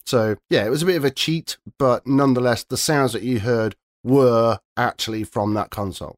So 0.09 0.37
yeah, 0.49 0.65
it 0.65 0.71
was 0.71 0.81
a 0.81 0.87
bit 0.87 0.97
of 0.97 1.05
a 1.05 1.11
cheat, 1.11 1.59
but 1.77 2.07
nonetheless, 2.07 2.63
the 2.63 2.77
sounds 2.77 3.13
that 3.13 3.21
you 3.21 3.41
heard 3.41 3.75
were 4.03 4.57
actually 4.75 5.23
from 5.23 5.53
that 5.53 5.69
console. 5.69 6.15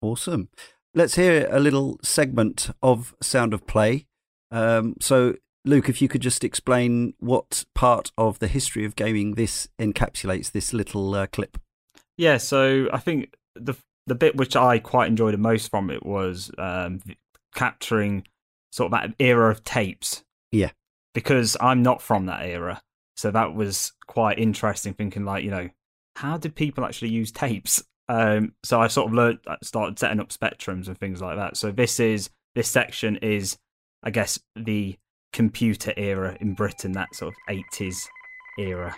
Awesome. 0.00 0.48
Let's 0.94 1.16
hear 1.16 1.46
a 1.50 1.60
little 1.60 1.98
segment 2.02 2.70
of 2.82 3.14
Sound 3.20 3.52
of 3.52 3.66
Play. 3.66 4.06
Um, 4.50 4.94
so, 5.02 5.34
Luke, 5.66 5.90
if 5.90 6.00
you 6.00 6.08
could 6.08 6.22
just 6.22 6.42
explain 6.42 7.12
what 7.18 7.66
part 7.74 8.10
of 8.16 8.38
the 8.38 8.48
history 8.48 8.86
of 8.86 8.96
gaming 8.96 9.34
this 9.34 9.68
encapsulates, 9.78 10.50
this 10.50 10.72
little 10.72 11.14
uh, 11.14 11.26
clip. 11.26 11.58
Yeah, 12.16 12.38
so 12.38 12.88
I 12.90 13.00
think 13.00 13.34
the 13.54 13.74
the 14.06 14.14
bit 14.14 14.34
which 14.34 14.56
I 14.56 14.78
quite 14.78 15.08
enjoyed 15.08 15.34
the 15.34 15.38
most 15.38 15.70
from 15.70 15.90
it 15.90 16.06
was 16.06 16.50
um, 16.56 17.02
capturing 17.54 18.26
sort 18.72 18.90
of 18.90 18.98
that 18.98 19.14
era 19.18 19.50
of 19.50 19.62
tapes. 19.62 20.24
Yeah. 20.50 20.70
Because 21.14 21.56
I'm 21.60 21.82
not 21.82 22.02
from 22.02 22.26
that 22.26 22.44
era, 22.44 22.80
so 23.16 23.30
that 23.30 23.54
was 23.54 23.92
quite 24.06 24.38
interesting. 24.38 24.94
Thinking 24.94 25.24
like, 25.24 25.44
you 25.44 25.50
know, 25.50 25.68
how 26.16 26.36
did 26.36 26.54
people 26.54 26.84
actually 26.84 27.10
use 27.10 27.32
tapes? 27.32 27.82
Um, 28.08 28.54
so 28.62 28.80
I 28.80 28.88
sort 28.88 29.08
of 29.08 29.14
learned, 29.14 29.38
started 29.62 29.98
setting 29.98 30.20
up 30.20 30.30
spectrums 30.30 30.88
and 30.88 30.98
things 30.98 31.20
like 31.20 31.36
that. 31.36 31.56
So 31.56 31.70
this 31.70 32.00
is 32.00 32.30
this 32.54 32.68
section 32.68 33.16
is, 33.16 33.58
I 34.02 34.10
guess, 34.10 34.38
the 34.56 34.96
computer 35.32 35.92
era 35.96 36.36
in 36.40 36.54
Britain, 36.54 36.92
that 36.92 37.14
sort 37.14 37.34
of 37.34 37.54
80s 37.54 38.06
era. 38.58 38.96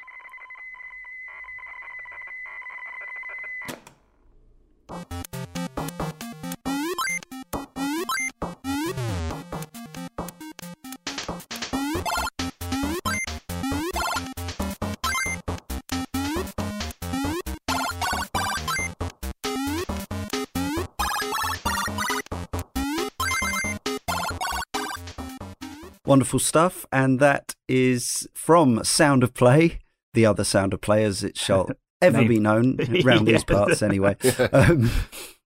Wonderful 26.11 26.41
stuff. 26.41 26.85
And 26.91 27.21
that 27.21 27.55
is 27.69 28.27
from 28.35 28.83
Sound 28.83 29.23
of 29.23 29.33
Play, 29.33 29.79
the 30.13 30.27
other 30.27 30.43
Sound 30.43 30.75
of 30.75 30.81
Play 30.81 31.05
as 31.05 31.23
it 31.23 31.39
shall 31.39 31.71
ever 32.03 32.19
Name. 32.19 32.29
be 32.29 32.41
known 32.41 32.79
around 33.05 33.27
these 33.27 33.45
parts 33.45 33.81
anyway. 33.81 34.17
um, 34.53 34.91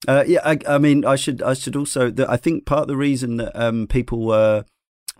uh, 0.09 0.25
yeah, 0.27 0.41
I, 0.43 0.59
I 0.67 0.79
mean, 0.79 1.05
I 1.05 1.17
should, 1.17 1.43
I 1.43 1.53
should 1.53 1.77
also. 1.77 2.11
The, 2.11 2.31
I 2.31 2.39
think 2.39 2.65
part 2.65 2.81
of 2.81 2.89
the 2.89 2.97
reason 2.97 3.37
that 3.37 3.55
um, 3.55 3.87
people 3.87 4.25
were 4.25 4.65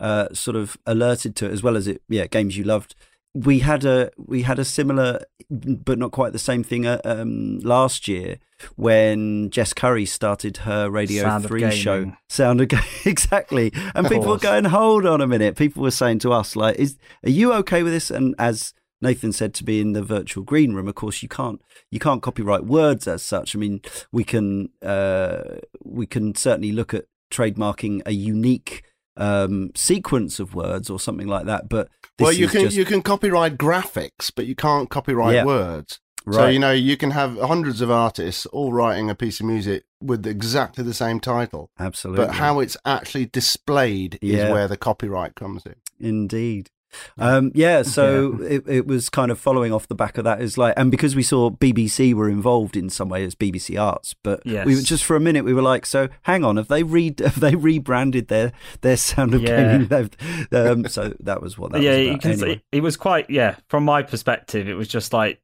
uh, 0.01 0.29
sort 0.33 0.57
of 0.57 0.79
alerted 0.87 1.37
to 1.37 1.45
it, 1.45 1.53
as 1.53 1.63
well 1.63 1.77
as 1.77 1.89
it, 1.89 2.01
yeah, 2.09 2.25
games 2.27 2.57
you 2.57 2.65
loved. 2.65 2.95
We 3.35 3.59
had 3.61 3.85
a 3.85 4.11
we 4.17 4.43
had 4.43 4.59
a 4.59 4.65
similar, 4.65 5.21
but 5.51 5.99
not 5.99 6.13
quite 6.13 6.33
the 6.33 6.39
same 6.39 6.63
thing 6.63 6.87
uh, 6.87 7.01
um, 7.05 7.59
last 7.61 8.07
year 8.07 8.39
when 8.77 9.51
Jess 9.51 9.73
Curry 9.73 10.07
started 10.07 10.59
her 10.59 10.89
Radio 10.89 11.25
Sound 11.25 11.47
Three 11.47 11.71
show. 11.73 12.13
Sound 12.29 12.61
of 12.61 12.69
Ga- 12.69 12.81
exactly, 13.05 13.73
and 13.95 14.07
Of 14.07 14.13
people 14.13 14.29
were 14.29 14.39
going, 14.39 14.67
"Hold 14.67 15.05
on 15.05 15.21
a 15.21 15.27
minute." 15.27 15.57
People 15.57 15.83
were 15.83 15.91
saying 15.91 16.21
to 16.21 16.33
us, 16.33 16.55
"Like, 16.55 16.77
is 16.77 16.97
are 17.25 17.31
you 17.31 17.53
okay 17.55 17.83
with 17.83 17.93
this?" 17.93 18.11
And 18.11 18.37
as 18.39 18.73
Nathan 19.05 19.33
said 19.33 19.53
to 19.55 19.65
be 19.65 19.81
in 19.81 19.93
the 19.93 20.03
virtual 20.03 20.43
green 20.43 20.73
room. 20.73 20.89
Of 20.89 20.95
course, 20.95 21.23
you 21.23 21.29
can't 21.29 21.61
you 21.91 21.99
can't 21.99 22.23
copyright 22.23 22.65
words 22.65 23.07
as 23.07 23.23
such. 23.23 23.55
I 23.55 23.59
mean, 23.59 23.83
we 24.11 24.25
can 24.25 24.71
uh, 24.83 25.59
we 25.85 26.07
can 26.07 26.35
certainly 26.35 26.73
look 26.73 26.95
at 26.95 27.05
trademarking 27.31 28.01
a 28.07 28.13
unique 28.13 28.83
um, 29.17 29.71
sequence 29.75 30.41
of 30.41 30.55
words 30.55 30.91
or 30.91 30.99
something 31.01 31.27
like 31.27 31.47
that. 31.47 31.69
But 31.69 31.89
this 32.19 32.25
well, 32.27 32.33
you 32.33 32.47
is 32.47 32.53
can 32.53 32.61
just, 32.63 32.77
you 32.77 32.85
can 32.85 33.03
copyright 33.03 33.57
graphics, 33.57 34.31
but 34.35 34.47
you 34.47 34.55
can't 34.55 34.89
copyright 34.91 35.35
Yeah. 35.35 35.45
words. 35.45 36.01
right. 36.27 36.35
So 36.35 36.47
you 36.49 36.59
know 36.59 36.73
you 36.73 36.97
can 36.97 37.11
have 37.11 37.39
hundreds 37.39 37.81
of 37.81 37.91
artists 37.91 38.47
all 38.47 38.73
writing 38.73 39.11
a 39.11 39.15
piece 39.15 39.41
of 39.41 39.47
music 39.47 39.85
with 40.01 40.27
exactly 40.27 40.83
the 40.85 40.95
same 40.95 41.21
title, 41.21 41.71
absolutely, 41.79 42.27
but 42.27 42.35
how 42.35 42.61
it's 42.61 42.77
actually 42.85 43.27
displayed 43.27 44.19
Yeah. 44.23 44.47
is 44.47 44.53
where 44.53 44.69
the 44.69 44.77
copyright 44.77 45.35
comes 45.35 45.65
in. 45.67 45.75
Indeed. 46.01 46.71
Um, 47.19 47.51
yeah, 47.55 47.83
so 47.83 48.39
It, 48.43 48.65
it 48.69 48.87
was 48.87 49.09
kind 49.09 49.31
of 49.31 49.39
following 49.39 49.73
off 49.73 49.89
the 49.89 49.95
back 49.95 50.19
of 50.19 50.25
that 50.25 50.41
is 50.41 50.57
like, 50.59 50.75
and 50.77 50.91
because 50.91 51.15
we 51.17 51.23
saw 51.23 51.51
BBC 51.51 52.15
were 52.15 52.29
involved 52.29 52.77
in 52.77 52.91
some 52.91 53.09
way 53.09 53.25
as 53.25 53.35
BBC 53.35 53.81
Arts, 53.81 54.15
but 54.23 54.43
we 54.45 54.75
were 54.75 54.83
just 54.83 55.05
for 55.05 55.17
a 55.17 55.21
minute 55.21 55.45
we 55.45 55.55
were 55.55 55.63
like, 55.63 55.87
so 55.87 56.09
hang 56.23 56.45
on, 56.45 56.57
have 56.57 56.69
they 56.69 56.83
re 56.83 57.15
have 57.21 57.41
they 57.41 57.55
rebranded 57.55 58.29
their 58.29 58.53
their 58.83 58.97
sound 58.97 59.35
of 59.35 59.43
Yeah. 59.43 59.79
gaming? 59.79 60.11
Um, 60.53 60.89
so 60.89 61.15
that 61.21 61.41
was 61.43 61.59
what 61.59 61.73
that 61.73 61.83
yeah, 61.83 61.91
was 61.91 61.99
you 62.01 62.11
about. 62.11 62.21
can 62.23 62.31
anyway. 62.33 62.55
see 62.57 62.63
it 62.73 62.81
was 62.83 62.97
quite 62.97 63.31
yeah. 63.31 63.57
From 63.69 63.85
my 63.85 64.03
perspective, 64.03 64.69
it 64.69 64.75
was 64.75 64.89
just 64.89 65.13
like 65.13 65.41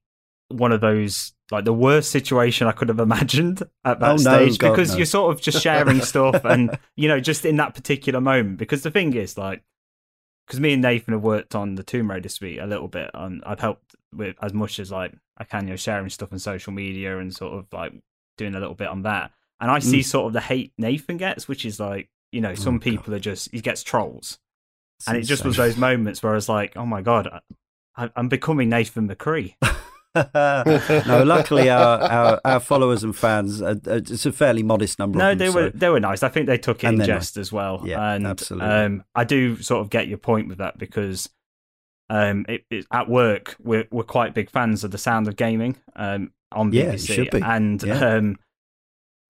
one 0.49 0.73
of 0.73 0.80
those 0.80 1.33
like 1.52 1.64
the 1.64 1.73
worst 1.73 2.11
situation 2.11 2.66
I 2.66 2.73
could 2.73 2.88
have 2.88 3.00
imagined 3.00 3.62
at 3.85 3.99
that 4.00 4.09
Oh, 4.09 4.12
no, 4.12 4.19
stage 4.19 4.59
God, 4.59 4.71
because 4.71 4.92
no. 4.92 4.97
you're 4.99 5.07
sort 5.07 5.35
of 5.35 5.40
just 5.40 5.61
sharing 5.62 6.00
stuff 6.00 6.45
and 6.45 6.76
you 6.97 7.09
know 7.09 7.21
just 7.21 7.45
in 7.45 7.57
that 7.57 7.75
particular 7.75 8.21
moment. 8.21 8.59
Because 8.59 8.83
the 8.83 8.90
thing 8.90 9.14
is 9.14 9.37
like 9.38 9.62
because 10.50 10.59
me 10.59 10.73
and 10.73 10.83
Nathan 10.83 11.14
have 11.14 11.23
worked 11.23 11.54
on 11.54 11.76
the 11.76 11.85
Tomb 11.85 12.11
Raider 12.11 12.28
suite 12.28 12.59
a 12.59 12.66
little 12.66 12.88
bit, 12.88 13.09
and 13.14 13.40
I've 13.47 13.61
helped 13.61 13.95
with 14.12 14.35
as 14.42 14.52
much 14.52 14.80
as 14.80 14.90
like 14.90 15.14
I 15.38 15.45
can, 15.45 15.69
you 15.69 15.75
know, 15.75 15.76
sharing 15.76 16.11
stuff 16.11 16.33
on 16.33 16.40
social 16.40 16.73
media 16.73 17.21
and 17.21 17.33
sort 17.33 17.57
of 17.57 17.66
like 17.73 17.92
doing 18.37 18.57
a 18.57 18.59
little 18.59 18.75
bit 18.75 18.88
on 18.88 19.02
that. 19.02 19.30
And 19.61 19.71
I 19.71 19.78
see 19.78 20.02
sort 20.02 20.26
of 20.26 20.33
the 20.33 20.40
hate 20.40 20.73
Nathan 20.76 21.19
gets, 21.19 21.47
which 21.47 21.64
is 21.64 21.78
like 21.78 22.09
you 22.33 22.40
know 22.40 22.57
some 22.57 22.75
Mm. 22.75 22.76
Oh, 22.76 22.78
God. 22.78 22.90
people 22.90 23.14
are 23.14 23.21
just 23.21 23.52
he 23.52 23.61
gets 23.61 23.85
trolls. 23.85 24.40
and 25.07 25.16
it 25.16 25.23
just 25.23 25.45
was 25.45 25.57
those 25.57 25.76
moments 25.76 26.21
where 26.21 26.33
I 26.33 26.35
was 26.35 26.49
like, 26.49 26.76
"Oh 26.76 26.85
my 26.85 27.00
god, 27.00 27.28
I, 27.97 28.11
am 28.16 28.28
becoming 28.28 28.69
Nathan 28.69 29.09
McCree." 29.09 29.54
no, 30.14 31.22
luckily 31.24 31.70
our, 31.70 32.00
our, 32.00 32.40
our 32.44 32.60
followers 32.60 33.04
and 33.04 33.14
fans, 33.14 33.62
uh, 33.62 33.76
it's 33.86 34.26
a 34.26 34.32
fairly 34.32 34.62
modest 34.62 34.98
number. 34.98 35.18
No, 35.18 35.28
them, 35.30 35.38
they 35.38 35.48
so. 35.48 35.54
were 35.54 35.70
they 35.70 35.88
were 35.88 36.00
nice. 36.00 36.22
I 36.22 36.28
think 36.28 36.46
they 36.46 36.58
took 36.58 36.82
it 36.82 36.88
and 36.88 37.00
in 37.00 37.06
jest 37.06 37.36
as 37.36 37.52
well. 37.52 37.82
Yeah, 37.84 38.14
and, 38.14 38.26
absolutely. 38.26 38.68
Um, 38.68 39.04
I 39.14 39.24
do 39.24 39.60
sort 39.62 39.82
of 39.82 39.90
get 39.90 40.08
your 40.08 40.18
point 40.18 40.48
with 40.48 40.58
that 40.58 40.78
because 40.78 41.28
um, 42.08 42.44
it, 42.48 42.64
it, 42.70 42.86
at 42.92 43.08
work 43.08 43.56
we're 43.62 43.86
we're 43.92 44.02
quite 44.02 44.34
big 44.34 44.50
fans 44.50 44.82
of 44.82 44.90
the 44.90 44.98
sound 44.98 45.28
of 45.28 45.36
gaming 45.36 45.76
um, 45.94 46.32
on 46.52 46.72
yeah, 46.72 46.94
BBC, 46.94 47.42
and 47.42 47.82
yeah. 47.82 48.14
um, 48.16 48.36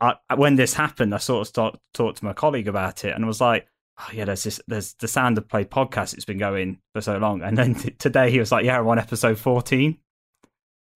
I, 0.00 0.14
when 0.34 0.56
this 0.56 0.74
happened, 0.74 1.14
I 1.14 1.18
sort 1.18 1.42
of 1.42 1.48
start, 1.48 1.78
talked 1.92 2.18
to 2.18 2.24
my 2.24 2.32
colleague 2.32 2.68
about 2.68 3.04
it, 3.04 3.14
and 3.14 3.22
I 3.22 3.28
was 3.28 3.40
like, 3.40 3.66
"Oh 3.98 4.08
yeah, 4.12 4.24
there's 4.24 4.44
this, 4.44 4.60
there's 4.66 4.94
the 4.94 5.08
Sound 5.08 5.36
of 5.36 5.46
Play 5.46 5.64
podcast. 5.64 6.14
It's 6.14 6.24
been 6.24 6.38
going 6.38 6.78
for 6.94 7.02
so 7.02 7.18
long." 7.18 7.42
And 7.42 7.56
then 7.56 7.74
t- 7.74 7.90
today 7.90 8.30
he 8.30 8.38
was 8.38 8.50
like, 8.50 8.64
"Yeah, 8.64 8.80
we're 8.80 8.92
on 8.92 8.98
episode 8.98 9.38
14," 9.38 9.98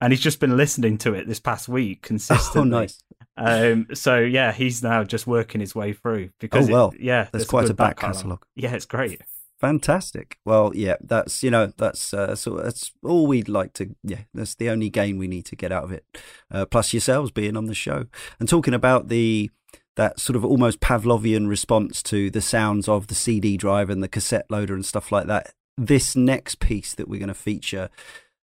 and 0.05 0.13
he's 0.13 0.21
just 0.21 0.39
been 0.39 0.55
listening 0.55 0.99
to 0.99 1.15
it 1.15 1.27
this 1.27 1.41
past 1.41 1.67
week 1.67 2.03
consistently. 2.03 2.61
Oh, 2.61 2.65
nice. 2.65 3.03
Um, 3.39 3.87
so 3.95 4.19
yeah, 4.19 4.53
he's 4.53 4.83
now 4.83 5.03
just 5.03 5.27
working 5.27 5.63
his 5.63 5.75
way 5.75 5.95
through 5.95 6.29
because 6.39 6.69
oh 6.69 6.73
well, 6.73 6.93
it, 6.95 7.01
yeah, 7.01 7.29
there's 7.33 7.47
quite 7.47 7.69
a, 7.69 7.71
a 7.71 7.75
back 7.75 7.99
catalogue. 7.99 8.45
Yeah, 8.55 8.75
it's 8.75 8.85
great. 8.85 9.23
Fantastic. 9.59 10.37
Well, 10.45 10.73
yeah, 10.75 10.97
that's 11.01 11.43
you 11.43 11.51
know 11.51 11.73
that's 11.79 12.13
uh, 12.13 12.37
so 12.37 12.51
that's 12.51 12.93
all 13.03 13.27
we'd 13.27 13.49
like 13.49 13.73
to. 13.75 13.97
Yeah, 14.03 14.21
that's 14.35 14.55
the 14.55 14.69
only 14.69 14.91
gain 14.91 15.17
we 15.17 15.27
need 15.27 15.47
to 15.47 15.57
get 15.57 15.73
out 15.73 15.85
of 15.85 15.91
it. 15.93 16.05
Uh, 16.51 16.67
plus 16.67 16.93
yourselves 16.93 17.31
being 17.31 17.57
on 17.57 17.65
the 17.65 17.75
show 17.75 18.05
and 18.39 18.47
talking 18.47 18.75
about 18.75 19.09
the 19.09 19.51
that 19.97 20.21
sort 20.21 20.37
of 20.37 20.45
almost 20.45 20.81
Pavlovian 20.81 21.49
response 21.49 22.03
to 22.03 22.29
the 22.29 22.43
sounds 22.43 22.91
of 22.91 23.07
the 23.07 23.15
CD 23.15 23.57
drive 23.57 23.89
and 23.89 24.03
the 24.03 24.09
cassette 24.09 24.51
loader 24.51 24.75
and 24.75 24.85
stuff 24.85 25.11
like 25.11 25.29
that. 25.29 25.55
This 25.79 26.15
next 26.15 26.61
piece 26.61 26.95
that 26.95 27.09
we're 27.09 27.21
going 27.21 27.29
to 27.29 27.35
feature 27.35 27.89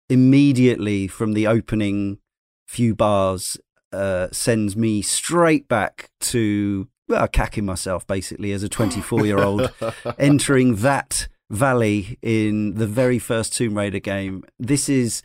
immediately 0.08 1.08
from 1.08 1.32
the 1.32 1.46
opening 1.46 2.18
few 2.66 2.94
bars 2.94 3.56
uh, 3.92 4.28
sends 4.32 4.76
me 4.76 5.02
straight 5.02 5.68
back 5.68 6.10
to 6.20 6.88
well, 7.08 7.28
cacking 7.28 7.66
myself 7.66 8.06
basically 8.06 8.52
as 8.52 8.62
a 8.62 8.68
24 8.68 9.26
year 9.26 9.38
old 9.38 9.72
entering 10.18 10.76
that 10.76 11.28
valley 11.50 12.18
in 12.22 12.74
the 12.74 12.86
very 12.86 13.18
first 13.18 13.54
Tomb 13.54 13.76
Raider 13.76 14.00
game. 14.00 14.44
This 14.58 14.88
is 14.88 15.22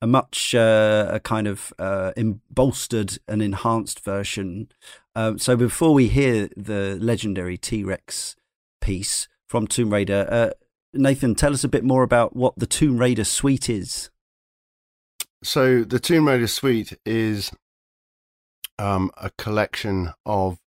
a 0.00 0.06
much 0.06 0.54
uh, 0.54 1.08
a 1.10 1.20
kind 1.20 1.46
of 1.46 1.72
uh, 1.78 2.12
bolstered 2.50 3.18
and 3.28 3.40
enhanced 3.40 4.00
version. 4.00 4.68
Um, 5.14 5.38
so 5.38 5.56
before 5.56 5.94
we 5.94 6.08
hear 6.08 6.48
the 6.56 6.98
legendary 7.00 7.56
T 7.56 7.84
Rex 7.84 8.34
piece 8.80 9.28
from 9.46 9.66
Tomb 9.66 9.92
Raider, 9.92 10.26
uh, 10.30 10.50
Nathan, 10.94 11.34
tell 11.34 11.52
us 11.52 11.64
a 11.64 11.68
bit 11.68 11.84
more 11.84 12.02
about 12.02 12.36
what 12.36 12.54
the 12.56 12.66
Tomb 12.66 12.98
Raider 12.98 13.24
suite 13.24 13.70
is. 13.70 14.10
So 15.42 15.82
the 15.84 15.98
Tomb 15.98 16.28
Raider 16.28 16.46
suite 16.46 16.98
is 17.04 17.50
um, 18.78 19.10
a 19.16 19.30
collection 19.38 20.12
of 20.26 20.58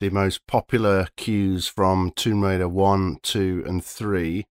the 0.00 0.10
most 0.10 0.46
popular 0.46 1.08
cues 1.16 1.66
from 1.66 2.12
Tomb 2.14 2.44
Raider 2.44 2.68
1, 2.68 3.18
2, 3.22 3.64
and 3.66 3.84
3. 3.84 4.46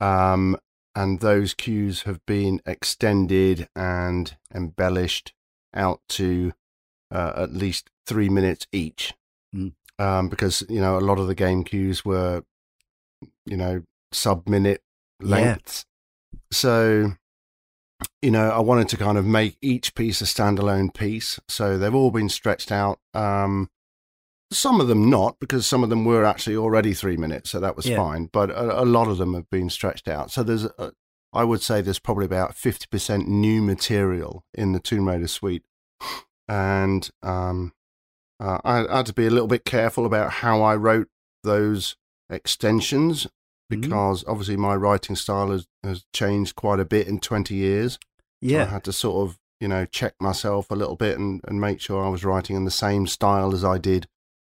Um, 0.00 0.58
and 0.94 1.20
those 1.20 1.54
cues 1.54 2.02
have 2.02 2.24
been 2.26 2.60
extended 2.66 3.68
and 3.74 4.36
embellished 4.54 5.32
out 5.74 6.00
to 6.08 6.52
uh, 7.10 7.32
at 7.36 7.52
least 7.52 7.90
three 8.06 8.28
minutes 8.28 8.66
each. 8.72 9.14
Mm. 9.54 9.72
Um, 9.98 10.28
because, 10.28 10.62
you 10.68 10.80
know, 10.80 10.98
a 10.98 11.00
lot 11.00 11.18
of 11.18 11.26
the 11.26 11.34
game 11.34 11.64
cues 11.64 12.04
were, 12.04 12.44
you 13.46 13.56
know, 13.56 13.82
sub 14.16 14.48
minute 14.48 14.82
lengths. 15.20 15.84
Yeah. 16.32 16.38
So, 16.52 17.12
you 18.22 18.30
know, 18.30 18.50
I 18.50 18.60
wanted 18.60 18.88
to 18.90 18.96
kind 18.96 19.18
of 19.18 19.24
make 19.24 19.56
each 19.60 19.94
piece 19.94 20.20
a 20.20 20.24
standalone 20.24 20.92
piece. 20.92 21.40
So 21.48 21.78
they've 21.78 21.94
all 21.94 22.10
been 22.10 22.28
stretched 22.28 22.70
out. 22.72 22.98
Um, 23.14 23.70
some 24.52 24.80
of 24.80 24.86
them 24.86 25.10
not, 25.10 25.38
because 25.40 25.66
some 25.66 25.82
of 25.82 25.90
them 25.90 26.04
were 26.04 26.24
actually 26.24 26.56
already 26.56 26.94
three 26.94 27.16
minutes, 27.16 27.50
so 27.50 27.58
that 27.58 27.76
was 27.76 27.86
Yeah. 27.86 27.96
fine. 27.96 28.28
But 28.32 28.50
a, 28.50 28.82
a 28.82 28.84
lot 28.84 29.08
of 29.08 29.18
them 29.18 29.34
have 29.34 29.50
been 29.50 29.70
stretched 29.70 30.06
out. 30.08 30.30
So 30.30 30.42
there's, 30.42 30.64
a, 30.64 30.92
I 31.32 31.42
would 31.42 31.62
say, 31.62 31.80
there's 31.80 31.98
probably 31.98 32.26
about 32.26 32.54
fifty 32.54 32.86
percent 32.88 33.28
new 33.28 33.60
material 33.60 34.44
in 34.54 34.72
the 34.72 34.78
Tomb 34.78 35.08
Raider 35.08 35.26
suite, 35.26 35.64
and 36.46 37.10
um, 37.22 37.72
uh, 38.38 38.58
I, 38.64 38.86
I 38.86 38.96
had 38.98 39.06
to 39.06 39.12
be 39.12 39.26
a 39.26 39.30
little 39.30 39.48
bit 39.48 39.64
careful 39.64 40.06
about 40.06 40.30
how 40.30 40.62
I 40.62 40.76
wrote 40.76 41.08
those 41.42 41.96
extensions 42.30 43.26
Mhm. 43.72 43.80
because 43.82 44.24
obviously 44.28 44.56
my 44.56 44.74
writing 44.76 45.16
style 45.16 45.50
has, 45.50 45.66
has 45.82 46.04
changed 46.12 46.54
quite 46.56 46.80
a 46.80 46.84
bit 46.84 47.08
in 47.08 47.18
twenty 47.20 47.54
years. 47.56 47.98
So 48.40 48.48
I 48.62 48.64
had 48.66 48.84
to 48.84 48.92
sort 48.92 49.28
of, 49.28 49.38
you 49.60 49.66
know, 49.68 49.86
check 49.86 50.14
myself 50.20 50.70
a 50.70 50.74
little 50.74 50.96
bit 50.96 51.18
and, 51.18 51.40
and 51.48 51.60
make 51.60 51.80
sure 51.80 52.04
I 52.04 52.08
was 52.08 52.24
writing 52.24 52.54
in 52.56 52.64
the 52.64 52.70
same 52.70 53.06
style 53.06 53.52
as 53.54 53.64
I 53.64 53.78
did 53.78 54.06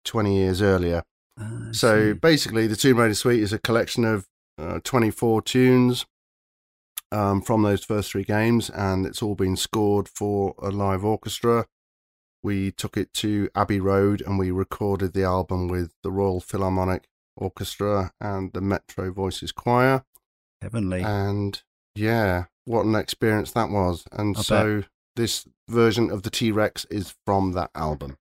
20 0.06 0.36
years 0.36 0.62
earlier. 0.62 1.04
Ah, 1.40 1.68
So 1.74 2.14
see. 2.14 2.20
basically, 2.20 2.66
the 2.68 2.76
Tomb 2.78 2.98
Raider 2.98 3.14
Suite 3.14 3.42
is 3.44 3.54
a 3.54 3.60
collection 3.60 4.06
of 4.06 4.26
uh, 4.58 4.80
24 4.84 5.42
tunes 5.42 6.06
um, 7.12 7.42
from 7.42 7.62
those 7.62 7.84
first 7.84 8.12
three 8.12 8.24
games, 8.24 8.70
and 8.70 9.06
it's 9.06 9.22
all 9.22 9.36
been 9.36 9.56
scored 9.56 10.08
for 10.10 10.56
a 10.62 10.70
live 10.70 11.04
orchestra. 11.06 11.66
We 12.42 12.72
took 12.72 12.98
it 12.98 13.14
to 13.16 13.50
Abbey 13.56 13.80
Road 13.80 14.22
and 14.26 14.38
we 14.40 14.52
recorded 14.52 15.14
the 15.14 15.24
album 15.24 15.68
with 15.68 15.92
the 16.04 16.12
Royal 16.12 16.40
Philharmonic 16.42 17.08
Orchestra 17.36 18.12
and 18.20 18.54
the 18.54 18.62
Metro 18.62 19.12
Voices 19.12 19.52
Choir. 19.52 20.04
heavenly. 20.62 21.02
And 21.02 21.62
yeah, 21.96 22.46
what 22.66 22.86
an 22.86 22.96
experience 22.96 23.52
that 23.52 23.70
was. 23.70 24.06
And 24.12 24.38
I 24.38 24.42
so 24.42 24.84
this 25.16 25.48
version 25.70 26.10
of 26.10 26.24
the 26.24 26.30
T 26.30 26.52
Rex 26.52 26.86
is 26.90 27.16
from 27.26 27.52
that 27.54 27.72
album. 27.76 28.18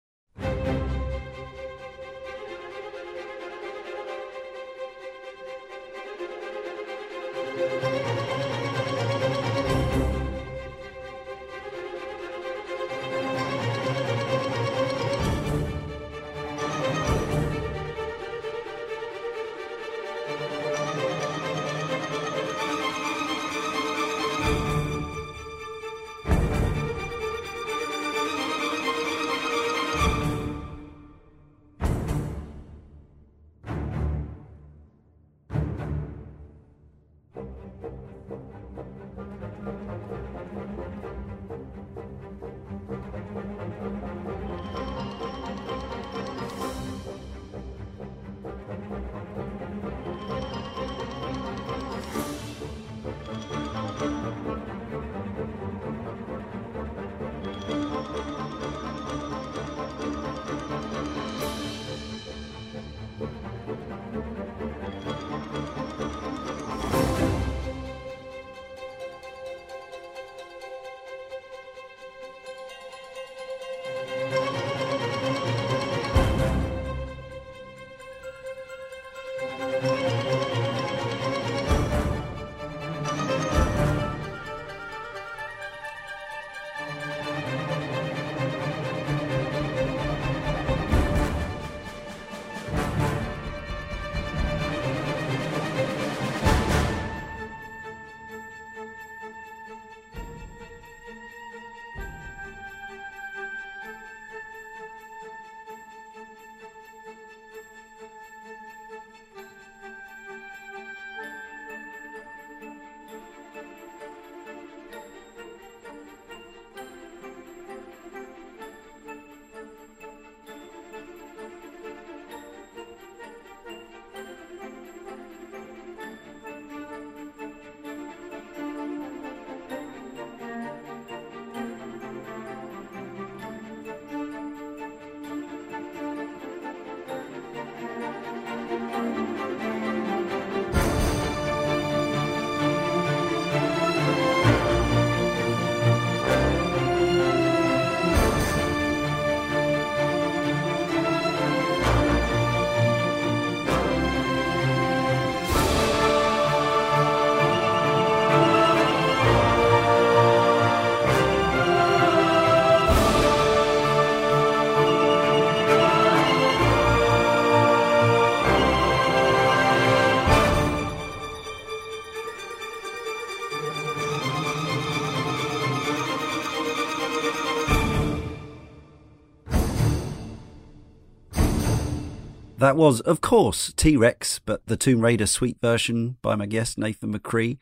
That 182.67 182.75
was, 182.75 182.99
of 182.99 183.21
course, 183.21 183.71
T 183.77 183.95
Rex, 183.95 184.39
but 184.39 184.65
the 184.65 184.75
Tomb 184.75 184.99
Raider 184.99 185.25
Suite 185.25 185.55
version 185.61 186.17
by 186.21 186.35
my 186.35 186.45
guest 186.45 186.77
Nathan 186.77 187.17
McCree. 187.17 187.59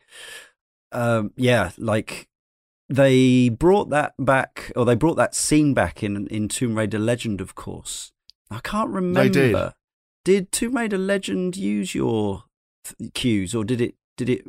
Um, 0.90 1.30
yeah, 1.36 1.70
like 1.78 2.26
they 2.88 3.48
brought 3.48 3.88
that 3.90 4.14
back, 4.18 4.72
or 4.74 4.84
they 4.84 4.96
brought 4.96 5.14
that 5.14 5.32
scene 5.32 5.74
back 5.74 6.02
in 6.02 6.26
in 6.26 6.48
Tomb 6.48 6.76
Raider 6.76 6.98
Legend, 6.98 7.40
of 7.40 7.54
course. 7.54 8.10
I 8.50 8.58
can't 8.58 8.90
remember. 8.90 9.22
They 9.22 9.28
did. 9.28 9.72
Did 10.24 10.50
Tomb 10.50 10.76
Raider 10.76 10.98
Legend 10.98 11.56
use 11.56 11.94
your 11.94 12.42
th- 12.82 13.14
cues, 13.14 13.54
or 13.54 13.62
did 13.62 13.80
it? 13.80 13.94
Did 14.16 14.28
it 14.28 14.44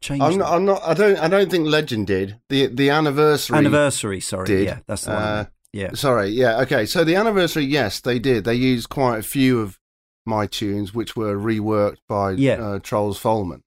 change? 0.00 0.22
I'm 0.22 0.38
not, 0.38 0.52
I'm 0.52 0.64
not. 0.64 0.82
I 0.84 0.94
don't. 0.94 1.18
I 1.18 1.26
don't 1.26 1.50
think 1.50 1.66
Legend 1.66 2.06
did 2.06 2.38
the 2.48 2.68
the 2.68 2.90
anniversary. 2.90 3.58
Anniversary, 3.58 4.20
sorry. 4.20 4.46
did. 4.46 4.66
Yeah, 4.66 4.78
that's 4.86 5.02
the 5.06 5.10
one. 5.10 5.20
Uh. 5.20 5.44
Yeah. 5.74 5.92
Sorry. 5.94 6.28
Yeah. 6.28 6.60
Okay. 6.60 6.86
So 6.86 7.02
the 7.02 7.16
anniversary, 7.16 7.64
yes, 7.64 8.00
they 8.00 8.18
did. 8.20 8.44
They 8.44 8.54
used 8.54 8.88
quite 8.88 9.18
a 9.18 9.22
few 9.22 9.60
of 9.60 9.78
my 10.24 10.46
tunes, 10.46 10.94
which 10.94 11.16
were 11.16 11.36
reworked 11.36 11.98
by 12.08 12.32
Yeah. 12.32 12.54
uh, 12.64 12.78
Troels 12.78 13.18
Folmann. 13.20 13.62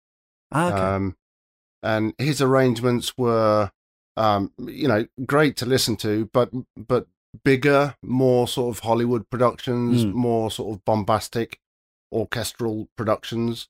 Ah, 0.51 0.67
okay. 0.71 0.81
Um, 0.81 1.17
and 1.83 2.13
his 2.17 2.41
arrangements 2.41 3.13
were, 3.17 3.71
um, 4.15 4.53
you 4.57 4.87
know, 4.87 5.05
great 5.25 5.57
to 5.57 5.65
listen 5.65 5.97
to, 5.97 6.29
but 6.33 6.49
but 6.77 7.07
bigger, 7.43 7.95
more 8.01 8.47
sort 8.47 8.75
of 8.75 8.79
Hollywood 8.83 9.29
productions, 9.29 10.05
Mm. 10.05 10.13
more 10.13 10.49
sort 10.49 10.73
of 10.73 10.85
bombastic 10.85 11.59
orchestral 12.11 12.87
productions. 12.95 13.67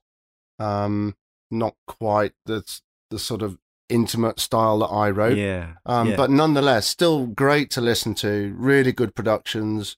Um, 0.60 1.16
not 1.50 1.74
quite 1.86 2.34
the 2.46 2.62
the 3.10 3.18
sort 3.18 3.42
of 3.42 3.58
intimate 3.88 4.38
style 4.40 4.78
that 4.80 4.86
I 4.86 5.10
wrote. 5.10 5.38
yeah. 5.38 5.74
Um, 5.86 6.10
yeah. 6.10 6.16
But 6.16 6.30
nonetheless, 6.30 6.86
still 6.86 7.26
great 7.26 7.70
to 7.72 7.80
listen 7.80 8.14
to. 8.16 8.54
Really 8.56 8.92
good 8.92 9.14
productions. 9.14 9.96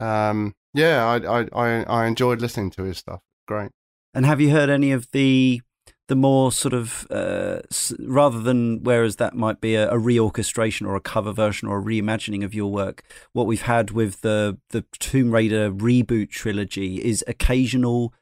Um, 0.00 0.54
yeah, 0.74 1.04
I, 1.06 1.40
I 1.42 1.48
I 1.54 1.82
I 1.84 2.06
enjoyed 2.06 2.40
listening 2.40 2.70
to 2.72 2.82
his 2.82 2.98
stuff. 2.98 3.20
Great. 3.46 3.70
And 4.14 4.26
have 4.26 4.40
you 4.40 4.50
heard 4.50 4.68
any 4.70 4.92
of 4.92 5.10
the 5.12 5.62
the 6.08 6.16
more 6.16 6.50
sort 6.52 6.74
of 6.74 7.06
uh, 7.10 7.60
s- 7.70 7.94
rather 8.00 8.40
than 8.40 8.82
whereas 8.82 9.16
that 9.16 9.34
might 9.34 9.60
be 9.60 9.74
a, 9.76 9.88
a 9.90 9.96
reorchestration 9.96 10.86
or 10.86 10.96
a 10.96 11.00
cover 11.00 11.32
version 11.32 11.68
or 11.68 11.78
a 11.78 11.82
reimagining 11.82 12.44
of 12.44 12.52
your 12.52 12.70
work, 12.70 13.02
what 13.32 13.46
we've 13.46 13.62
had 13.62 13.92
with 13.92 14.20
the 14.22 14.58
the 14.70 14.84
Tomb 14.98 15.30
Raider 15.30 15.70
reboot 15.70 16.30
trilogy 16.30 16.96
is 17.02 17.24
occasional 17.28 18.12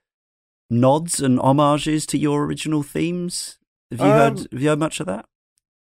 nods 0.68 1.20
and 1.20 1.38
homages 1.38 2.06
to 2.06 2.18
your 2.18 2.44
original 2.44 2.82
themes. 2.82 3.58
Have 3.90 4.00
you 4.00 4.06
heard? 4.06 4.38
Um, 4.38 4.46
Have 4.52 4.62
you 4.62 4.68
heard 4.68 4.78
much 4.78 5.00
of 5.00 5.06
that? 5.06 5.26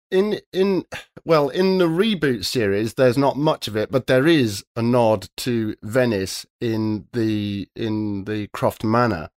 in 0.09 0.39
in 0.53 0.85
well 1.25 1.49
in 1.49 1.79
the 1.79 1.87
reboot 1.89 2.45
series 2.45 2.95
there's 2.95 3.19
not 3.19 3.37
much 3.37 3.67
of 3.67 3.77
it 3.77 3.91
but 3.91 4.07
there 4.07 4.25
is 4.25 4.65
a 4.77 4.81
nod 4.83 5.29
to 5.37 5.75
venice 5.83 6.47
in 6.61 7.09
the 7.13 7.69
in 7.75 8.25
the 8.25 8.47
croft 8.53 8.85
manor 8.85 9.31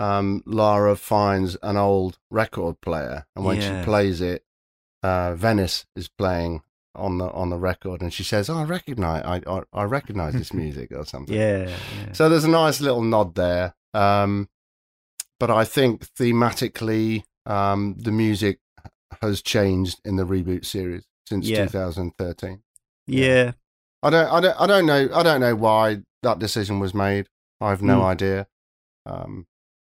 um 0.00 0.42
lara 0.44 0.96
finds 0.96 1.56
an 1.62 1.76
old 1.76 2.18
record 2.30 2.80
player 2.80 3.26
and 3.36 3.44
when 3.44 3.58
Yeah. 3.60 3.80
she 3.80 3.84
plays 3.84 4.20
it 4.20 4.42
uh 5.04 5.34
venice 5.34 5.86
is 5.94 6.08
playing 6.08 6.62
on 6.96 7.18
the 7.18 7.30
on 7.30 7.50
the 7.50 7.58
record 7.58 8.00
and 8.02 8.12
she 8.12 8.24
says 8.24 8.50
oh, 8.50 8.56
i 8.58 8.64
recognize 8.64 9.22
i 9.24 9.40
i, 9.48 9.62
I 9.72 9.84
recognize 9.84 10.32
this 10.34 10.52
music 10.62 10.90
or 10.90 11.06
something 11.06 11.36
Yeah. 11.36 11.68
yeah. 11.68 12.12
so 12.12 12.28
there's 12.28 12.42
a 12.42 12.48
nice 12.50 12.80
little 12.80 13.02
nod 13.02 13.36
there. 13.36 13.76
Um, 13.94 14.48
but 15.38 15.48
I 15.50 15.64
think 15.64 16.06
thematically, 16.14 17.22
um, 17.46 17.96
the 17.98 18.12
music 18.12 18.58
has 19.20 19.42
changed 19.42 20.00
in 20.04 20.16
the 20.16 20.24
reboot 20.24 20.64
series 20.64 21.04
since 21.26 21.46
Yeah. 21.48 21.66
2013. 21.66 22.62
yeah. 23.06 23.52
I 24.04 24.10
don't, 24.10 24.26
I 24.32 24.40
don't, 24.40 24.60
I 24.60 24.66
don't 24.66 24.86
know, 24.86 25.08
I 25.14 25.22
don't 25.22 25.40
know 25.40 25.54
why 25.54 25.98
that 26.24 26.38
decision 26.40 26.80
was 26.80 26.92
made. 26.92 27.28
I 27.60 27.70
have 27.70 27.82
no 27.82 28.00
Mm. 28.00 28.04
idea. 28.04 28.46
Um, 29.06 29.46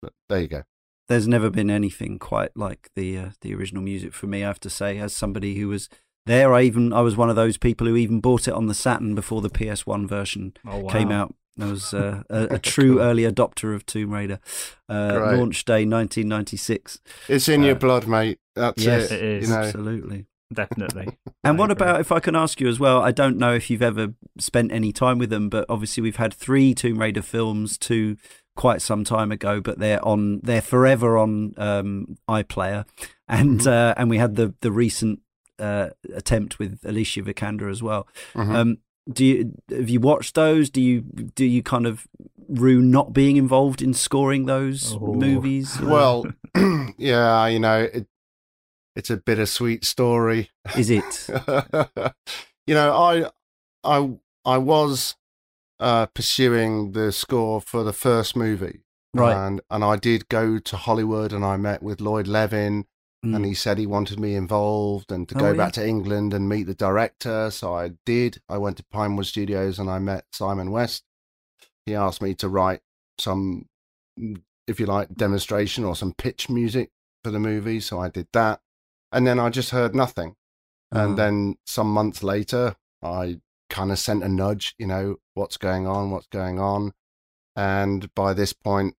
but 0.02 0.12
there 0.28 0.40
you 0.40 0.48
go. 0.48 0.62
there's 1.08 1.26
never 1.28 1.50
been 1.50 1.70
anything 1.70 2.18
quite 2.18 2.50
like 2.56 2.88
the 2.96 3.16
uh, 3.18 3.30
the 3.40 3.54
original 3.54 3.82
music 3.82 4.12
for 4.12 4.26
me. 4.26 4.42
I 4.42 4.46
have 4.48 4.60
to 4.60 4.70
say, 4.70 4.98
as 4.98 5.12
somebody 5.14 5.54
who 5.56 5.68
was 5.68 5.88
there, 6.24 6.52
I 6.52 6.62
even 6.62 6.92
I 6.92 7.00
was 7.00 7.16
one 7.16 7.30
of 7.30 7.36
those 7.36 7.56
people 7.56 7.86
who 7.86 7.96
even 7.96 8.20
bought 8.20 8.46
it 8.48 8.54
on 8.54 8.66
the 8.66 8.74
Saturn 8.74 9.14
before 9.14 9.40
the 9.40 9.50
PS1 9.50 10.08
version 10.08 10.54
Oh, 10.66 10.78
wow. 10.80 10.88
came 10.92 11.10
out. 11.12 11.34
I 11.60 11.66
was 11.66 11.94
uh, 11.94 12.22
a, 12.30 12.44
a 12.54 12.58
true 12.58 12.94
Cool. 12.96 13.02
early 13.02 13.22
adopter 13.22 13.74
of 13.74 13.86
Tomb 13.86 14.10
Raider. 14.12 14.38
Uh, 14.88 15.34
launch 15.36 15.64
day 15.64 15.84
1996. 15.86 17.00
It's 17.28 17.48
in 17.48 17.62
your 17.62 17.76
Uh, 17.76 17.78
blood, 17.78 18.06
mate. 18.06 18.38
That's 18.54 18.82
yes, 18.84 19.10
it. 19.10 19.22
it 19.22 19.24
is. 19.42 19.48
You 19.48 19.54
know, 19.54 19.62
Absolutely. 19.62 20.26
Definitely. 20.52 21.08
And 21.44 21.58
I 21.58 21.60
what 21.60 21.70
agree. 21.70 21.86
about 21.86 22.00
if 22.00 22.10
I 22.10 22.18
can 22.20 22.34
ask 22.34 22.60
you 22.60 22.66
as 22.68 22.80
well? 22.80 23.00
I 23.02 23.12
don't 23.12 23.36
know 23.38 23.52
if 23.54 23.70
you've 23.70 23.82
ever 23.82 24.14
spent 24.38 24.72
any 24.72 24.92
time 24.92 25.18
with 25.18 25.30
them, 25.30 25.48
but 25.48 25.64
obviously 25.68 26.02
we've 26.02 26.16
had 26.16 26.34
three 26.34 26.74
Tomb 26.74 26.98
Raider 26.98 27.22
films, 27.22 27.78
two 27.78 28.16
quite 28.56 28.82
some 28.82 29.04
time 29.04 29.30
ago, 29.30 29.60
but 29.60 29.78
they're 29.78 30.04
on 30.04 30.40
they're 30.42 30.62
forever 30.62 31.16
on 31.18 31.52
um, 31.56 32.16
iPlayer, 32.28 32.84
and 33.28 33.60
Mhm. 33.60 33.66
uh, 33.68 33.94
and 33.96 34.10
we 34.10 34.18
had 34.18 34.34
the 34.34 34.54
the 34.60 34.72
recent 34.72 35.20
uh, 35.60 35.90
attempt 36.14 36.58
with 36.58 36.80
Alicia 36.84 37.22
Vikander 37.22 37.70
as 37.70 37.80
well. 37.82 38.08
Mhm. 38.34 38.54
Um, 38.56 38.78
do 39.12 39.24
you 39.24 39.52
have 39.70 39.88
you 39.88 40.00
watched 40.00 40.34
those? 40.34 40.70
Do 40.70 40.80
you 40.80 41.00
do 41.02 41.44
you 41.44 41.62
kind 41.62 41.86
of 41.86 42.06
rue 42.48 42.80
not 42.80 43.12
being 43.12 43.36
involved 43.36 43.82
in 43.82 43.92
scoring 43.94 44.46
those 44.46 44.94
Oh. 44.94 45.14
movies? 45.14 45.80
well, 45.82 46.24
yeah, 46.98 47.46
you 47.46 47.58
know, 47.58 47.82
it, 47.92 48.06
it's 48.94 49.10
a 49.10 49.16
bittersweet 49.16 49.84
story. 49.84 50.50
is 50.76 50.90
it? 50.90 51.26
you 52.66 52.74
know, 52.74 52.92
I, 52.96 53.30
I, 53.84 54.10
I 54.44 54.58
was 54.58 55.16
uh, 55.78 56.06
pursuing 56.06 56.92
the 56.92 57.12
score 57.12 57.60
for 57.60 57.84
the 57.84 57.92
first 57.92 58.34
movie, 58.36 58.80
Right. 59.14 59.36
And 59.36 59.60
and 59.70 59.82
I 59.84 59.96
did 59.96 60.28
go 60.28 60.58
to 60.58 60.76
Hollywood, 60.76 61.32
and 61.32 61.44
I 61.44 61.56
met 61.56 61.82
with 61.82 62.00
Lloyd 62.00 62.26
Levin, 62.26 62.86
Mm. 63.24 63.36
and 63.36 63.44
he 63.46 63.54
said 63.54 63.78
he 63.78 63.86
wanted 63.86 64.20
me 64.20 64.34
involved 64.34 65.10
and 65.10 65.28
to 65.28 65.34
Oh, 65.36 65.40
go 65.40 65.50
yeah. 65.52 65.56
back 65.56 65.72
to 65.74 65.86
England 65.86 66.34
and 66.34 66.48
meet 66.48 66.64
the 66.64 66.74
director. 66.74 67.50
So 67.50 67.74
I 67.74 67.92
did. 68.04 68.40
I 68.48 68.58
went 68.58 68.76
to 68.76 68.84
Pinewood 68.84 69.26
Studios 69.26 69.78
and 69.78 69.88
I 69.90 69.98
met 69.98 70.26
Simon 70.32 70.70
West. 70.70 71.02
He 71.86 71.94
asked 71.94 72.20
me 72.20 72.34
to 72.34 72.48
write 72.48 72.80
some, 73.18 73.66
if 74.66 74.78
you 74.78 74.86
like, 74.86 75.14
demonstration 75.14 75.84
or 75.84 75.96
some 75.96 76.12
pitch 76.12 76.50
music 76.50 76.90
for 77.24 77.30
the 77.30 77.38
movie. 77.38 77.80
So 77.80 78.00
I 78.00 78.08
did 78.10 78.28
that, 78.32 78.60
and 79.12 79.26
then 79.26 79.38
I 79.40 79.50
just 79.50 79.70
heard 79.70 79.94
nothing. 79.94 80.36
Oh. 80.92 81.00
And 81.00 81.18
then 81.18 81.56
some 81.64 81.90
months 81.92 82.22
later, 82.22 82.76
I 83.02 83.40
kind 83.70 83.90
of 83.90 83.98
sent 83.98 84.22
a 84.24 84.28
nudge, 84.28 84.74
you 84.78 84.86
know, 84.86 85.16
what's 85.34 85.56
going 85.56 85.86
on, 85.86 86.10
what's 86.10 86.28
going 86.28 86.58
on. 86.58 86.92
And 87.54 88.12
by 88.14 88.34
this 88.34 88.52
point, 88.52 88.94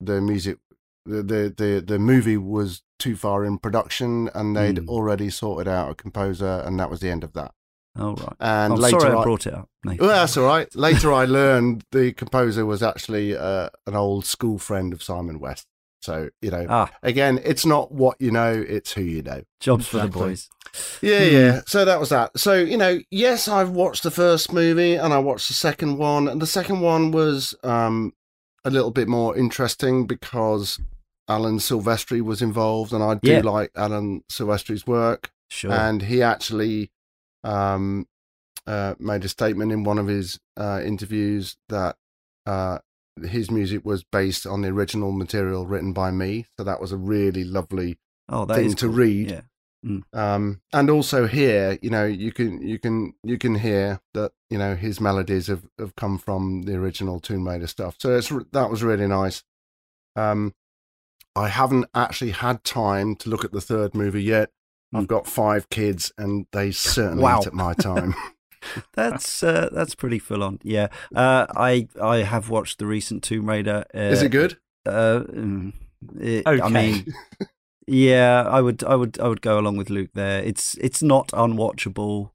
the 0.00 0.20
music, 0.20 0.58
the, 1.04 1.22
the, 1.22 1.54
the, 1.56 1.84
the 1.86 1.98
movie 1.98 2.36
was 2.36 2.82
too 2.98 3.16
far 3.16 3.44
in 3.44 3.58
production 3.58 4.30
and 4.34 4.56
they'd 4.56 4.76
Mm. 4.76 4.88
already 4.88 5.30
sorted 5.30 5.68
out 5.68 5.90
a 5.90 5.94
composer, 5.94 6.62
and 6.64 6.78
that 6.80 6.90
was 6.90 7.00
the 7.00 7.10
end 7.10 7.24
of 7.24 7.32
that. 7.34 7.52
oh 7.98 8.14
right. 8.14 8.36
And 8.40 8.72
Oh, 8.74 8.76
later, 8.76 9.00
sorry, 9.00 9.14
I 9.14 9.20
I, 9.20 9.24
brought 9.24 9.46
it 9.46 9.54
up. 9.54 9.68
Nathan. 9.84 10.06
well, 10.06 10.16
that's 10.16 10.36
all 10.36 10.44
right. 10.44 10.74
Later, 10.74 11.12
I 11.12 11.24
learned 11.24 11.84
the 11.92 12.12
composer 12.12 12.66
was 12.66 12.82
actually 12.82 13.34
uh, 13.36 13.70
an 13.86 13.94
old 13.96 14.26
school 14.26 14.58
friend 14.58 14.92
of 14.92 15.02
Simon 15.02 15.38
West. 15.40 15.66
So, 16.02 16.28
you 16.42 16.50
know, 16.50 16.66
Ah, 16.68 16.90
again, 17.02 17.40
it's 17.42 17.64
not 17.66 17.90
what 17.92 18.20
you 18.20 18.30
know, 18.30 18.52
it's 18.52 18.92
who 18.92 19.00
you 19.02 19.22
know. 19.22 19.42
jobs 19.60 19.86
for 19.88 19.98
the 19.98 20.08
boys. 20.08 20.48
Yeah, 21.00 21.24
Hmm. 21.24 21.34
yeah. 21.34 21.60
So 21.66 21.84
that 21.86 21.98
was 21.98 22.10
that. 22.10 22.38
So, 22.38 22.52
you 22.54 22.76
know, 22.76 23.00
yes, 23.10 23.48
I've 23.48 23.70
watched 23.70 24.02
the 24.02 24.10
first 24.10 24.52
movie 24.52 24.94
and 24.94 25.12
I 25.14 25.18
watched 25.18 25.48
the 25.48 25.54
second 25.54 25.96
one. 25.96 26.28
And 26.28 26.40
the 26.40 26.46
second 26.46 26.80
one 26.80 27.12
was 27.12 27.54
um, 27.64 28.12
a 28.64 28.70
little 28.70 28.90
bit 28.90 29.08
more 29.08 29.34
interesting 29.36 30.06
because 30.06 30.78
Alan 31.28 31.58
Silvestri 31.58 32.20
was 32.20 32.42
involved. 32.42 32.92
And 32.92 33.02
I 33.02 33.14
do 33.14 33.30
Yeah. 33.30 33.40
like 33.40 33.70
Alan 33.74 34.22
Silvestri's 34.30 34.86
work. 34.86 35.30
Sure. 35.48 35.72
And 35.72 36.02
he 36.02 36.22
actually 36.22 36.90
um, 37.44 38.06
uh, 38.66 38.94
made 38.98 39.24
a 39.24 39.28
statement 39.28 39.72
in 39.72 39.84
one 39.84 39.98
of 39.98 40.06
his 40.08 40.40
uh, 40.56 40.80
interviews 40.84 41.56
that 41.68 41.96
uh, 42.46 42.78
his 43.22 43.50
music 43.50 43.84
was 43.84 44.04
based 44.04 44.46
on 44.46 44.62
the 44.62 44.68
original 44.68 45.12
material 45.12 45.66
written 45.66 45.92
by 45.92 46.10
me. 46.10 46.46
So 46.56 46.64
that 46.64 46.80
was 46.80 46.92
a 46.92 46.96
really 46.96 47.44
lovely 47.44 47.98
oh, 48.28 48.44
thing 48.46 48.74
to 48.74 48.86
cool. 48.86 48.94
read. 48.94 49.30
Yeah. 49.30 49.42
um, 50.12 50.60
and 50.72 50.90
also 50.90 51.26
here, 51.26 51.78
you 51.80 51.90
know, 51.90 52.04
you 52.04 52.32
can 52.32 52.60
you 52.60 52.78
can 52.78 53.14
you 53.22 53.38
can 53.38 53.54
hear 53.54 54.00
that 54.14 54.32
you 54.50 54.58
know 54.58 54.74
his 54.74 55.00
melodies 55.00 55.46
have, 55.46 55.62
have 55.78 55.94
come 55.94 56.18
from 56.18 56.62
the 56.62 56.74
original 56.74 57.20
Tomb 57.20 57.46
Raider 57.46 57.68
stuff. 57.68 57.94
So 58.00 58.16
it's 58.16 58.32
that 58.52 58.70
was 58.70 58.82
really 58.82 59.06
nice. 59.06 59.44
Um, 60.16 60.54
I 61.36 61.48
haven't 61.48 61.86
actually 61.94 62.30
had 62.32 62.64
time 62.64 63.14
to 63.16 63.28
look 63.30 63.44
at 63.44 63.52
the 63.52 63.60
third 63.60 63.94
movie 63.94 64.22
yet. 64.24 64.50
Hmm. 64.90 64.98
I've 64.98 65.06
got 65.08 65.26
five 65.26 65.68
kids, 65.70 66.10
and 66.18 66.46
they 66.52 66.70
certainly 66.72 67.22
Wow. 67.22 67.40
eat 67.40 67.46
at 67.48 67.54
my 67.54 67.74
time. 67.74 68.14
That's 68.94 69.44
uh, 69.44 69.68
that's 69.70 69.94
pretty 69.94 70.18
full 70.18 70.42
on. 70.42 70.58
Yeah. 70.64 70.88
Uh, 71.14 71.46
I 71.54 71.86
I 72.02 72.16
have 72.24 72.48
watched 72.50 72.78
the 72.80 72.86
recent 72.86 73.22
Tomb 73.22 73.48
Raider. 73.48 73.84
Uh, 73.94 73.98
Is 73.98 74.22
it 74.22 74.30
good? 74.30 74.58
Uh, 74.84 75.20
mm, 75.30 75.72
it- 76.18 76.42
I 76.48 76.54
Okay. 76.54 76.68
mean, 76.70 77.06
yeah, 77.86 78.42
I 78.42 78.60
would 78.60 78.82
I 78.82 78.96
would 78.96 79.20
I 79.20 79.28
would 79.28 79.40
go 79.42 79.58
along 79.60 79.76
with 79.76 79.88
Luke 79.90 80.10
there. 80.14 80.42
It's 80.42 80.74
it's 80.80 81.00
not 81.00 81.28
unwatchable. 81.28 82.30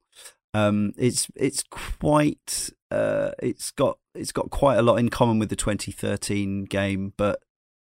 Um, 0.54 0.92
it's 0.96 1.28
it's 1.36 1.64
quite 1.70 2.70
uh, 2.90 3.32
it's 3.42 3.70
got 3.72 3.98
it's 4.14 4.32
got 4.32 4.48
quite 4.48 4.76
a 4.78 4.82
lot 4.82 4.96
in 4.96 5.10
common 5.10 5.38
with 5.38 5.50
the 5.50 5.56
2013 5.56 6.64
game, 6.64 7.12
but 7.18 7.40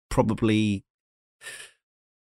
probably 0.09 0.83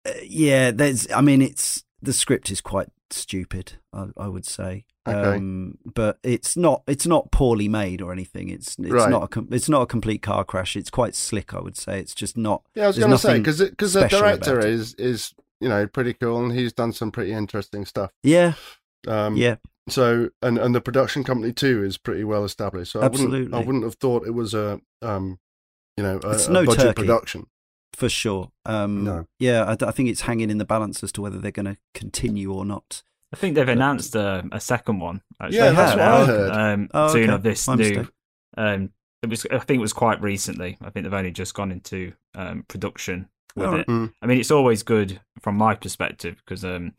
uh, 0.05 0.11
yeah. 0.23 0.71
There's 0.71 1.09
I 1.11 1.21
mean 1.21 1.41
it's 1.41 1.83
the 2.01 2.13
script 2.13 2.51
is 2.51 2.61
quite 2.61 2.89
stupid. 3.11 3.73
I, 3.93 4.07
I 4.17 4.27
would 4.27 4.45
say. 4.45 4.85
Okay. 5.07 5.35
Um, 5.37 5.77
but 5.93 6.17
it's 6.23 6.57
not 6.57 6.81
it's 6.87 7.05
not 7.05 7.31
poorly 7.31 7.67
made 7.67 8.01
or 8.01 8.11
anything. 8.11 8.49
It's 8.49 8.75
it's 8.79 8.89
Right. 8.91 9.09
not 9.09 9.23
a 9.23 9.27
com- 9.27 9.49
it's 9.51 9.69
not 9.69 9.83
a 9.83 9.85
complete 9.85 10.21
car 10.23 10.43
crash. 10.43 10.75
It's 10.75 10.89
quite 10.89 11.13
slick. 11.15 11.53
I 11.53 11.59
would 11.59 11.77
say 11.77 11.99
it's 11.99 12.15
just 12.15 12.35
not. 12.37 12.63
Yeah, 12.73 12.85
I 12.85 12.87
was 12.87 12.97
going 12.97 13.11
to 13.11 13.17
say 13.17 13.37
because 13.37 13.59
because 13.61 13.93
the 13.93 14.07
director 14.07 14.59
is 14.65 14.93
is 14.95 15.33
you 15.61 15.69
know 15.69 15.85
pretty 15.87 16.13
cool 16.13 16.43
and 16.43 16.51
he's 16.51 16.73
done 16.73 16.91
some 16.91 17.11
pretty 17.11 17.31
interesting 17.33 17.85
stuff. 17.85 18.11
Yeah, 18.23 18.53
Um, 19.07 19.35
yeah, 19.37 19.57
So 19.89 20.29
and 20.41 20.57
and 20.57 20.73
the 20.73 20.81
production 20.81 21.23
company 21.23 21.53
too 21.53 21.83
is 21.83 21.97
pretty 21.99 22.23
well 22.23 22.43
established. 22.43 22.91
So 22.93 23.01
I 23.01 23.07
wouldn't 23.07 23.53
I 23.53 23.59
wouldn't 23.59 23.83
have 23.83 23.95
thought 23.95 24.25
it 24.27 24.31
was 24.33 24.55
a 24.55 24.81
um 25.03 25.37
you 25.97 26.03
know 26.03 26.19
a, 26.23 26.31
It's 26.31 26.47
a 26.47 26.51
no 26.51 26.65
budget 26.65 26.81
turkey. 26.81 27.01
production. 27.03 27.45
For 27.95 28.09
sure. 28.09 28.51
Um, 28.65 29.03
No. 29.03 29.27
Yeah, 29.39 29.63
I, 29.63 29.85
I 29.87 29.91
think 29.91 30.09
it's 30.09 30.21
hanging 30.21 30.49
in 30.49 30.57
the 30.57 30.65
balance 30.65 31.03
as 31.03 31.11
to 31.13 31.21
whether 31.21 31.37
they're 31.39 31.51
going 31.51 31.65
to 31.65 31.77
continue 31.93 32.51
or 32.53 32.65
not. 32.65 33.03
I 33.33 33.37
think 33.37 33.55
they've 33.55 33.67
announced 33.67 34.15
a, 34.15 34.47
a 34.51 34.59
second 34.59 34.99
one. 34.99 35.21
Actually. 35.41 35.57
Yeah, 35.57 35.71
that's 35.71 35.91
what 35.97 36.01
I 36.07 36.25
heard. 36.25 36.51
Um, 36.51 36.89
Oh, 36.93 37.07
soon 37.11 37.23
okay. 37.25 37.33
of 37.33 37.43
this 37.43 37.67
My 37.67 37.75
new. 37.75 38.07
Um, 38.57 38.91
it 39.23 39.29
was. 39.29 39.45
I 39.51 39.57
think 39.59 39.79
it 39.79 39.81
was 39.81 39.93
quite 39.93 40.21
recently. 40.21 40.77
I 40.81 40.89
think 40.89 41.03
they've 41.03 41.13
only 41.13 41.31
just 41.31 41.53
gone 41.53 41.71
into 41.71 42.13
um, 42.35 42.63
production 42.67 43.27
with 43.55 43.65
Alright. 43.65 43.81
it. 43.81 43.87
Mm. 43.87 44.13
I 44.21 44.25
mean, 44.27 44.39
it's 44.39 44.51
always 44.51 44.83
good 44.83 45.19
from 45.41 45.55
my 45.57 45.73
perspective 45.75 46.41
because 46.45 46.63
um, 46.63 46.93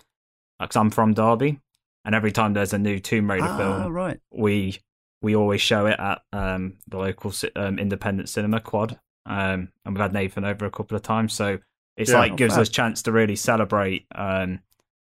because 0.59 0.77
I'm 0.77 0.91
from 0.91 1.15
Derby, 1.15 1.61
and 2.05 2.15
every 2.15 2.33
time 2.33 2.53
there's 2.53 2.73
a 2.73 2.79
new 2.79 2.99
Tomb 2.99 3.31
Raider 3.31 3.45
Ah, 3.47 3.57
film, 3.57 3.93
right. 3.93 4.19
we 4.33 4.79
we 5.23 5.35
always 5.37 5.61
show 5.63 5.87
it 5.87 5.99
at 5.99 6.21
um, 6.33 6.75
the 6.89 6.99
local 6.99 7.33
um, 7.55 7.79
independent 7.79 8.29
cinema 8.29 8.61
quad, 8.61 8.99
um, 9.27 9.69
and 9.85 9.95
we've 9.95 10.01
had 10.01 10.13
Nathan 10.13 10.45
over 10.45 10.65
a 10.65 10.71
couple 10.71 10.97
of 10.97 11.03
times, 11.03 11.33
so 11.35 11.59
it's 11.97 12.11
Yeah. 12.11 12.19
like 12.19 12.37
gives 12.37 12.57
Oh, 12.57 12.61
us 12.63 12.69
chance 12.69 13.03
to 13.03 13.13
really 13.13 13.37
celebrate 13.37 14.07
um, 14.15 14.61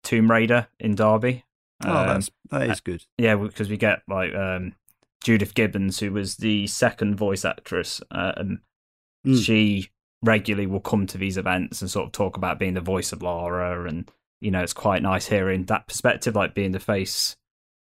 Tomb 0.04 0.30
Raider 0.30 0.67
in 0.80 0.95
Derby. 0.95 1.43
Oh, 1.86 1.95
Um, 1.95 2.08
that's 2.08 2.30
that 2.52 2.69
is 2.69 2.80
good. 2.82 3.06
yeah, 3.17 3.36
because 3.36 3.69
we 3.69 3.78
get 3.78 4.02
like 4.08 4.34
um, 4.36 4.74
Judith 5.24 5.54
Gibbins, 5.56 6.00
who 6.00 6.12
was 6.12 6.38
the 6.38 6.67
second 6.67 7.15
voice 7.15 7.45
actress, 7.45 8.02
uh, 8.12 8.34
and 8.38 8.60
Mm. 9.26 9.43
she 9.45 9.89
regularly 10.24 10.65
will 10.67 10.80
come 10.80 11.06
to 11.08 11.17
these 11.17 11.38
events 11.38 11.82
and 11.82 11.89
sort 11.91 12.08
of 12.08 12.12
talk 12.12 12.38
about 12.38 12.58
being 12.60 12.74
the 12.74 12.82
voice 12.82 13.12
of 13.12 13.21
Lara, 13.21 13.88
and 13.88 14.10
you 14.39 14.50
know, 14.50 14.62
it's 14.63 14.74
quite 14.74 15.04
nice 15.04 15.28
hearing 15.28 15.65
that 15.65 15.86
perspective, 15.88 16.36
like 16.36 16.56
being 16.56 16.71
the 16.71 16.80
face 16.80 17.36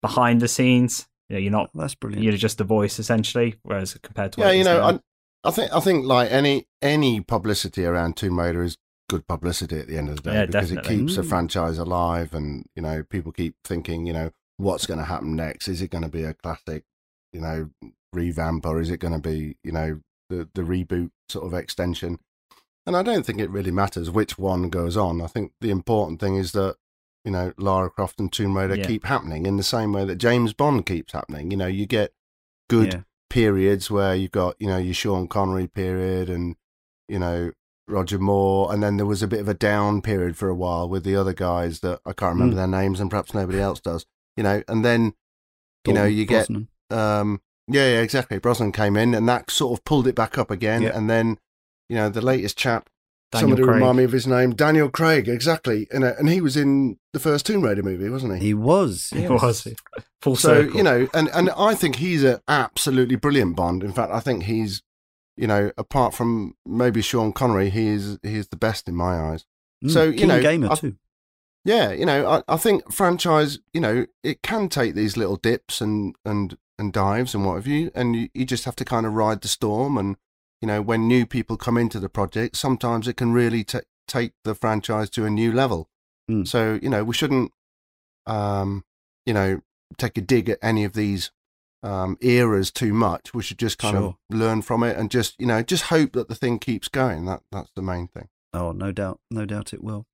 behind 0.02 0.40
the 0.40 0.48
scenes. 0.48 1.06
You 1.28 1.34
know, 1.36 1.40
you're 1.40 1.52
not 1.52 1.70
That's 1.74 1.94
brilliant. 1.94 2.24
you're 2.24 2.32
just 2.36 2.58
the 2.58 2.64
voice 2.64 2.98
essentially, 2.98 3.54
whereas 3.62 3.94
compared 4.02 4.32
to 4.32 4.40
Yeah, 4.40 4.50
you 4.50 4.64
know, 4.64 4.80
now- 4.90 5.00
I, 5.44 5.50
think 5.50 5.72
I 5.72 5.80
think 5.80 6.04
like 6.04 6.30
any 6.30 6.66
any 6.82 7.20
publicity 7.20 7.84
around 7.84 8.16
Tomb 8.16 8.38
Raider 8.38 8.62
is 8.62 8.76
good 9.08 9.26
publicity 9.26 9.78
at 9.78 9.86
the 9.88 9.96
end 9.96 10.08
of 10.10 10.16
the 10.16 10.22
day 10.22 10.34
Yeah, 10.34 10.46
because 10.46 10.68
definitely. 10.70 10.94
it 10.94 10.98
keeps 10.98 11.16
the 11.16 11.22
Mm. 11.22 11.28
franchise 11.28 11.78
alive, 11.78 12.34
and 12.34 12.66
you 12.76 12.82
know 12.82 13.02
people 13.04 13.32
keep 13.32 13.54
thinking, 13.64 14.06
you 14.06 14.12
know, 14.12 14.30
what's 14.56 14.86
going 14.86 14.98
to 14.98 15.04
happen 15.06 15.34
next? 15.36 15.68
Is 15.68 15.80
it 15.80 15.90
going 15.90 16.02
to 16.04 16.10
be 16.10 16.24
a 16.24 16.34
classic, 16.34 16.84
you 17.32 17.40
know, 17.40 17.70
revamp, 18.12 18.66
or 18.66 18.80
is 18.80 18.90
it 18.90 18.98
going 18.98 19.14
to 19.14 19.18
be, 19.20 19.56
you 19.64 19.72
know, 19.72 20.00
the 20.28 20.48
the 20.54 20.62
reboot 20.62 21.10
sort 21.28 21.46
of 21.46 21.54
extension? 21.54 22.18
And 22.86 22.96
I 22.96 23.02
don't 23.02 23.24
think 23.24 23.38
it 23.38 23.50
really 23.50 23.70
matters 23.70 24.10
which 24.10 24.38
one 24.38 24.70
goes 24.70 24.96
on. 24.96 25.20
I 25.20 25.26
think 25.26 25.52
the 25.60 25.70
important 25.70 26.20
thing 26.20 26.36
is 26.36 26.52
that 26.52 26.76
you 27.24 27.30
know 27.30 27.52
Lara 27.58 27.90
Croft 27.90 28.18
and 28.20 28.32
Tomb 28.32 28.56
Raider 28.56 28.76
Yeah. 28.76 28.86
keep 28.86 29.04
happening 29.04 29.46
in 29.46 29.56
the 29.56 29.62
same 29.62 29.92
way 29.92 30.04
that 30.06 30.16
James 30.16 30.52
Bond 30.52 30.84
keeps 30.86 31.12
happening. 31.12 31.50
You 31.50 31.56
know, 31.56 31.66
you 31.66 31.86
get 31.86 32.12
good 32.68 32.92
Yeah. 32.92 33.00
Periods 33.30 33.90
where 33.90 34.14
you've 34.14 34.30
got 34.32 34.56
you 34.58 34.66
know 34.66 34.78
your 34.78 34.94
Sean 34.94 35.28
Connery 35.28 35.66
period 35.66 36.28
and 36.30 36.56
you 37.08 37.18
know 37.18 37.52
Roger 37.86 38.18
Moore, 38.18 38.72
and 38.72 38.82
then 38.82 38.96
there 38.98 39.06
was 39.06 39.22
a 39.22 39.26
bit 39.28 39.40
of 39.40 39.48
a 39.48 39.54
down 39.54 40.02
period 40.02 40.36
for 40.36 40.48
a 40.48 40.54
while 40.54 40.88
with 40.88 41.04
the 41.04 41.16
other 41.16 41.32
guys 41.32 41.80
that 41.80 42.00
I 42.04 42.12
can't 42.12 42.34
remember 42.34 42.54
Mm. 42.54 42.56
their 42.58 42.66
names, 42.82 43.00
and 43.00 43.08
perhaps 43.10 43.32
nobody 43.34 43.60
else 43.60 43.80
does. 43.80 44.04
You 44.36 44.42
know, 44.42 44.62
and 44.68 44.84
then 44.84 45.14
you 45.86 45.92
know 45.94 46.04
you 46.04 46.24
get 46.26 46.48
um 46.90 47.40
yeah 47.66 47.92
yeah 47.94 48.00
exactly 48.00 48.38
Brosnan 48.38 48.72
came 48.72 48.96
in 48.96 49.14
and 49.14 49.28
that 49.28 49.50
sort 49.50 49.78
of 49.78 49.84
pulled 49.84 50.06
it 50.06 50.14
back 50.14 50.36
up 50.38 50.50
again, 50.50 50.82
Yeah. 50.82 50.96
and 50.96 51.08
then 51.08 51.38
you 51.88 51.96
know 51.96 52.08
the 52.08 52.20
latest 52.20 52.56
chap. 52.58 52.88
Daniel 53.30 53.48
somebody 53.50 53.62
Craig. 53.64 53.74
remind 53.76 53.98
me 53.98 54.04
of 54.04 54.12
his 54.12 54.26
name, 54.26 54.54
Daniel 54.54 54.88
Craig, 54.88 55.28
exactly, 55.28 55.86
and 55.90 56.02
uh, 56.04 56.14
and 56.18 56.28
he 56.28 56.40
was 56.40 56.56
in 56.56 56.98
the 57.12 57.20
first 57.20 57.44
Tomb 57.46 57.62
Raider 57.62 57.82
movie, 57.82 58.08
wasn't 58.08 58.34
he? 58.38 58.46
He 58.48 58.54
was. 58.54 59.10
He 59.12 59.22
yes. 59.22 59.30
was 59.30 59.68
full 60.22 60.34
so 60.36 60.62
circle. 60.62 60.76
you 60.76 60.82
know 60.82 61.06
and 61.14 61.28
and 61.32 61.48
i 61.56 61.76
think 61.76 61.94
he's 61.96 62.24
an 62.24 62.40
absolutely 62.48 63.14
brilliant 63.14 63.54
bond 63.54 63.84
in 63.84 63.92
fact 63.92 64.10
i 64.12 64.18
think 64.18 64.42
he's 64.42 64.82
you 65.36 65.46
know 65.46 65.70
apart 65.78 66.12
from 66.12 66.54
maybe 66.66 67.00
sean 67.00 67.32
connery 67.32 67.70
he 67.70 67.86
is 67.86 68.18
he 68.24 68.34
is 68.34 68.48
the 68.48 68.56
best 68.56 68.88
in 68.88 68.96
my 68.96 69.16
eyes 69.16 69.44
Mm, 69.84 69.92
So, 69.92 70.02
you 70.06 70.12
keen 70.14 70.26
know, 70.28 70.40
gamer 70.42 70.72
I- 70.72 70.74
too. 70.74 70.96
yeah 71.64 71.92
you 71.92 72.04
know 72.04 72.26
i, 72.28 72.42
I 72.52 72.56
think 72.56 72.92
franchise 72.92 73.60
you 73.72 73.80
know 73.80 74.06
it 74.24 74.42
can 74.42 74.68
take 74.68 74.96
these 74.96 75.16
little 75.16 75.36
dips 75.36 75.80
and 75.80 76.16
and 76.24 76.58
and 76.80 76.92
dives 76.92 77.32
and 77.32 77.44
what 77.46 77.54
have 77.54 77.68
you 77.68 77.92
and 77.94 78.16
you, 78.16 78.28
you 78.34 78.44
just 78.44 78.64
have 78.64 78.74
to 78.76 78.84
kind 78.84 79.06
of 79.06 79.12
ride 79.12 79.40
the 79.42 79.46
storm 79.48 79.96
and 79.96 80.16
you 80.60 80.66
know 80.68 80.80
when 80.82 81.06
new 81.08 81.24
people 81.26 81.56
come 81.56 81.76
into 81.78 82.00
the 82.00 82.08
project 82.08 82.56
sometimes 82.56 83.06
it 83.08 83.16
can 83.16 83.32
really 83.32 83.64
ta 83.64 83.80
take 84.06 84.32
the 84.44 84.54
franchise 84.54 85.10
to 85.10 85.24
a 85.24 85.30
new 85.30 85.52
level 85.52 85.88
Mm. 86.30 86.46
so 86.46 86.78
you 86.82 86.90
know 86.90 87.04
we 87.04 87.14
shouldn't 87.14 87.52
um 88.26 88.84
you 89.24 89.32
know 89.32 89.60
take 89.96 90.18
a 90.18 90.20
dig 90.20 90.48
at 90.50 90.58
any 90.60 90.84
of 90.84 90.92
these 90.92 91.30
um 91.82 92.18
eras 92.20 92.70
too 92.70 92.92
much 92.92 93.32
we 93.32 93.42
should 93.42 93.58
just 93.58 93.78
kind 93.78 93.96
Sure. 93.96 94.08
of 94.30 94.36
learn 94.36 94.60
from 94.62 94.82
it 94.82 94.96
and 94.98 95.10
just 95.10 95.34
you 95.38 95.46
know 95.46 95.62
just 95.62 95.84
hope 95.84 96.12
that 96.12 96.28
the 96.28 96.34
thing 96.34 96.58
keeps 96.58 96.88
going 96.88 97.24
that 97.26 97.40
that's 97.50 97.70
the 97.74 97.82
main 97.82 98.08
thing 98.08 98.28
Oh, 98.54 98.72
no 98.72 98.92
doubt, 98.92 99.20
no 99.30 99.44
doubt 99.44 99.74
it 99.74 99.84
will. 99.84 100.06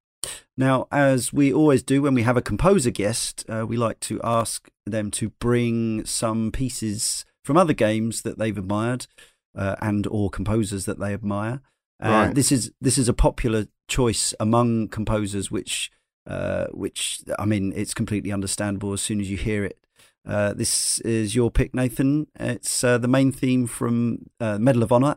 Now, 0.57 0.89
as 0.91 1.33
we 1.33 1.53
always 1.53 1.85
do 1.85 2.03
when 2.03 2.15
we 2.15 2.23
have 2.25 2.37
a 2.37 2.43
composer 2.43 2.91
guest, 2.91 3.45
uh, 3.49 3.65
we 3.65 3.77
like 3.77 4.01
to 4.01 4.21
ask 4.25 4.69
them 4.85 5.13
to 5.13 5.31
bring 5.39 6.05
some 6.05 6.51
pieces 6.51 7.25
from 7.45 7.57
other 7.57 7.73
games 7.73 8.23
that 8.23 8.37
they've 8.37 8.59
admired 8.59 9.07
uh, 9.55 9.77
and 9.81 10.07
or 10.07 10.31
composers 10.31 10.85
that 10.87 10.99
they 10.99 11.13
admire. 11.15 11.61
Uh, 12.03 12.09
Right. 12.09 12.35
This 12.35 12.51
is 12.53 12.73
this 12.81 12.99
is 12.99 13.09
a 13.09 13.15
popular 13.15 13.67
choice 13.89 14.35
among 14.41 14.89
composers, 14.89 15.51
which 15.51 15.91
uh, 16.27 16.67
which 16.73 17.21
I 17.39 17.45
mean, 17.45 17.73
it's 17.77 17.95
completely 17.95 18.33
understandable 18.33 18.93
as 18.93 19.01
soon 19.03 19.21
as 19.21 19.31
you 19.31 19.37
hear 19.37 19.65
it. 19.65 19.79
Uh, 20.27 20.55
this 20.55 20.99
is 21.01 21.35
your 21.35 21.51
pick, 21.51 21.75
Nathan. 21.75 22.27
It's 22.41 22.83
uh, 22.83 22.97
the 22.97 23.09
main 23.09 23.31
theme 23.31 23.67
from 23.67 24.31
uh, 24.41 24.59
Medal 24.59 24.83
of 24.83 24.91
Honor, 24.91 25.17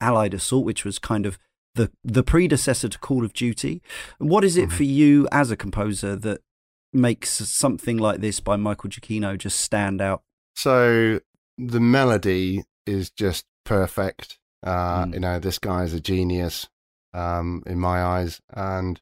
Allied 0.00 0.34
Assault, 0.34 0.66
which 0.66 0.84
was 0.84 0.98
kind 0.98 1.24
of 1.26 1.38
the 1.74 1.90
the 2.04 2.22
predecessor 2.22 2.88
to 2.88 2.98
Call 2.98 3.24
of 3.24 3.32
Duty. 3.32 3.82
What 4.18 4.44
is 4.44 4.56
it 4.58 4.68
Mhm. 4.68 4.72
for 4.72 4.82
you 4.84 5.26
as 5.32 5.50
a 5.50 5.56
composer 5.56 6.16
that 6.16 6.42
makes 6.92 7.30
something 7.30 7.96
like 7.96 8.20
this 8.20 8.40
by 8.40 8.56
Michael 8.56 8.90
Giacchino 8.90 9.38
just 9.38 9.58
stand 9.58 10.02
out? 10.02 10.22
So 10.54 11.20
the 11.56 11.80
melody 11.80 12.64
is 12.86 13.10
just 13.10 13.46
perfect. 13.64 14.38
Uh, 14.62 15.06
Mm. 15.06 15.14
You 15.14 15.20
know, 15.20 15.38
this 15.38 15.58
guy 15.58 15.82
is 15.84 15.92
a 15.92 16.00
genius 16.00 16.68
um, 17.12 17.62
in 17.66 17.78
my 17.80 18.02
eyes, 18.02 18.40
and 18.50 19.00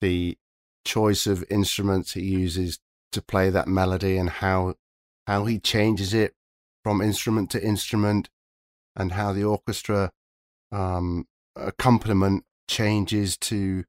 the 0.00 0.38
choice 0.84 1.26
of 1.26 1.44
instruments 1.50 2.12
he 2.12 2.22
uses 2.22 2.78
to 3.12 3.22
play 3.22 3.50
that 3.50 3.66
melody 3.68 4.16
and 4.16 4.28
how 4.30 4.74
how 5.26 5.46
he 5.46 5.58
changes 5.58 6.12
it 6.12 6.34
from 6.82 7.00
instrument 7.00 7.50
to 7.50 7.64
instrument, 7.64 8.28
and 8.94 9.12
how 9.12 9.32
the 9.32 9.44
orchestra 9.44 10.12
um, 10.70 11.26
accompaniment 11.56 12.44
changes 12.68 13.36
to 13.36 13.84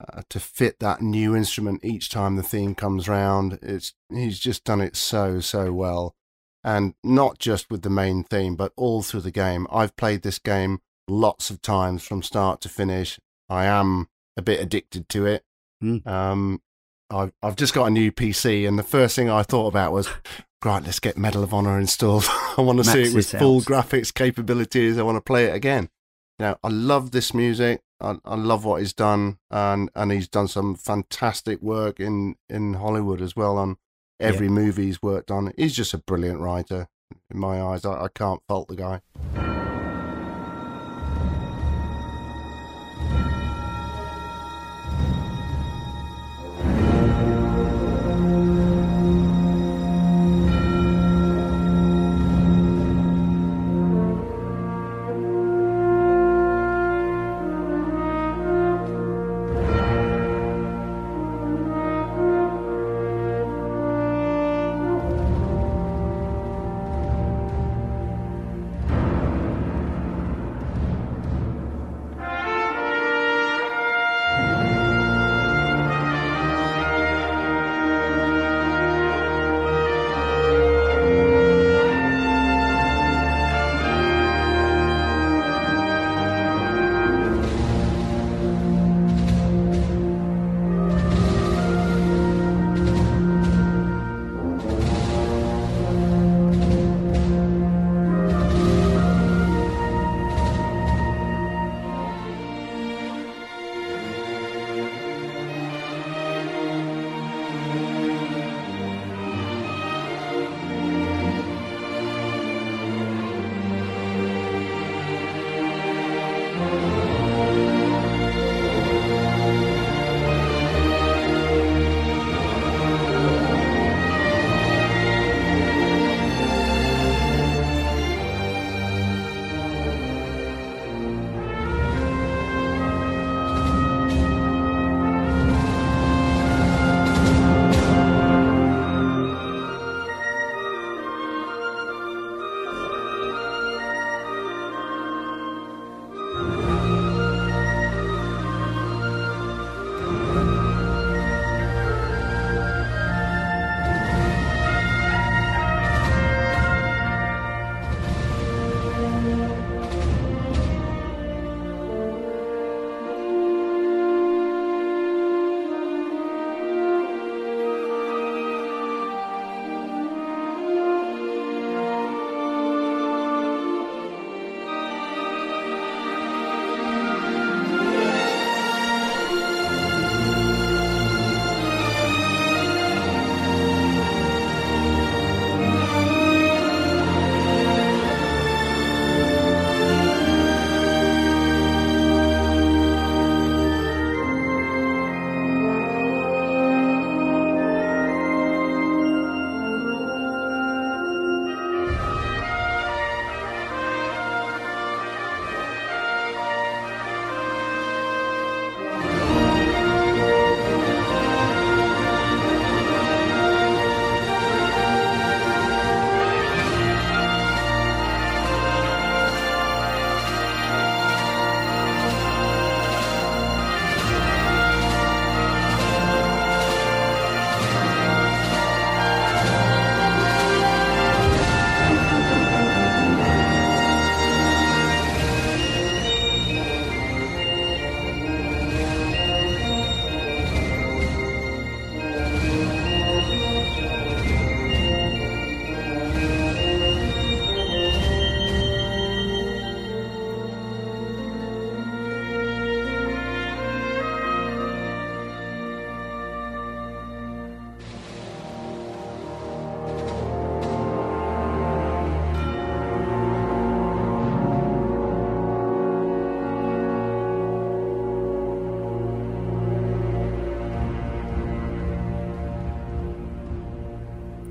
uh, 0.00 0.22
to 0.28 0.40
fit 0.40 0.78
that 0.80 1.00
new 1.00 1.36
instrument 1.36 1.84
each 1.84 2.08
time 2.10 2.36
the 2.36 2.42
theme 2.42 2.74
comes 2.74 3.08
round. 3.08 3.58
It's 3.62 3.94
he's 4.10 4.38
just 4.38 4.64
done 4.64 4.80
it 4.80 4.96
so 4.96 5.40
so 5.40 5.72
well, 5.72 6.14
and 6.64 6.94
not 7.02 7.38
just 7.38 7.70
with 7.70 7.82
the 7.82 7.90
main 7.90 8.24
theme, 8.24 8.56
but 8.56 8.72
all 8.76 9.02
through 9.02 9.22
the 9.22 9.30
game. 9.30 9.66
I've 9.70 9.96
played 9.96 10.22
this 10.22 10.38
game 10.38 10.80
lots 11.08 11.50
of 11.50 11.60
times 11.62 12.04
from 12.04 12.22
start 12.22 12.60
to 12.62 12.68
finish. 12.68 13.18
I 13.48 13.66
am 13.66 14.08
a 14.36 14.42
bit 14.42 14.60
addicted 14.60 15.08
to 15.10 15.26
it. 15.26 15.44
Mm. 15.82 16.06
Um, 16.06 16.62
I've 17.10 17.32
I've 17.42 17.56
just 17.56 17.74
got 17.74 17.86
a 17.86 17.90
new 17.90 18.10
PC, 18.12 18.66
and 18.66 18.78
the 18.78 18.82
first 18.82 19.16
thing 19.16 19.28
I 19.28 19.42
thought 19.42 19.68
about 19.68 19.92
was, 19.92 20.08
right, 20.64 20.82
let's 20.82 21.00
get 21.00 21.18
Medal 21.18 21.42
of 21.42 21.52
Honor 21.52 21.78
installed. 21.78 22.24
I 22.56 22.60
want 22.60 22.78
to 22.78 22.84
see 22.84 23.02
it 23.02 23.14
with 23.14 23.34
it 23.34 23.38
full 23.38 23.58
out. 23.58 23.64
graphics 23.64 24.14
capabilities. 24.14 24.98
I 24.98 25.02
want 25.02 25.16
to 25.16 25.20
play 25.22 25.46
it 25.46 25.54
again. 25.54 25.90
Now, 26.38 26.58
I 26.62 26.68
love 26.68 27.10
this 27.10 27.34
music. 27.34 27.82
I, 28.00 28.16
I 28.24 28.34
love 28.34 28.64
what 28.64 28.80
he's 28.80 28.92
done, 28.92 29.38
and 29.50 29.90
and 29.94 30.12
he's 30.12 30.28
done 30.28 30.48
some 30.48 30.74
fantastic 30.74 31.60
work 31.60 32.00
in 32.00 32.36
in 32.48 32.74
Hollywood 32.74 33.20
as 33.20 33.36
well 33.36 33.58
on 33.58 33.76
every 34.22 34.48
movie 34.48 34.86
he's 34.86 35.02
worked 35.02 35.30
on. 35.30 35.52
He's 35.56 35.74
just 35.74 35.94
a 35.94 35.98
brilliant 35.98 36.40
writer 36.40 36.88
in 37.30 37.38
my 37.38 37.60
eyes. 37.60 37.84
I, 37.84 38.04
I 38.04 38.08
can't 38.14 38.42
fault 38.48 38.68
the 38.68 38.76
guy. 38.76 39.51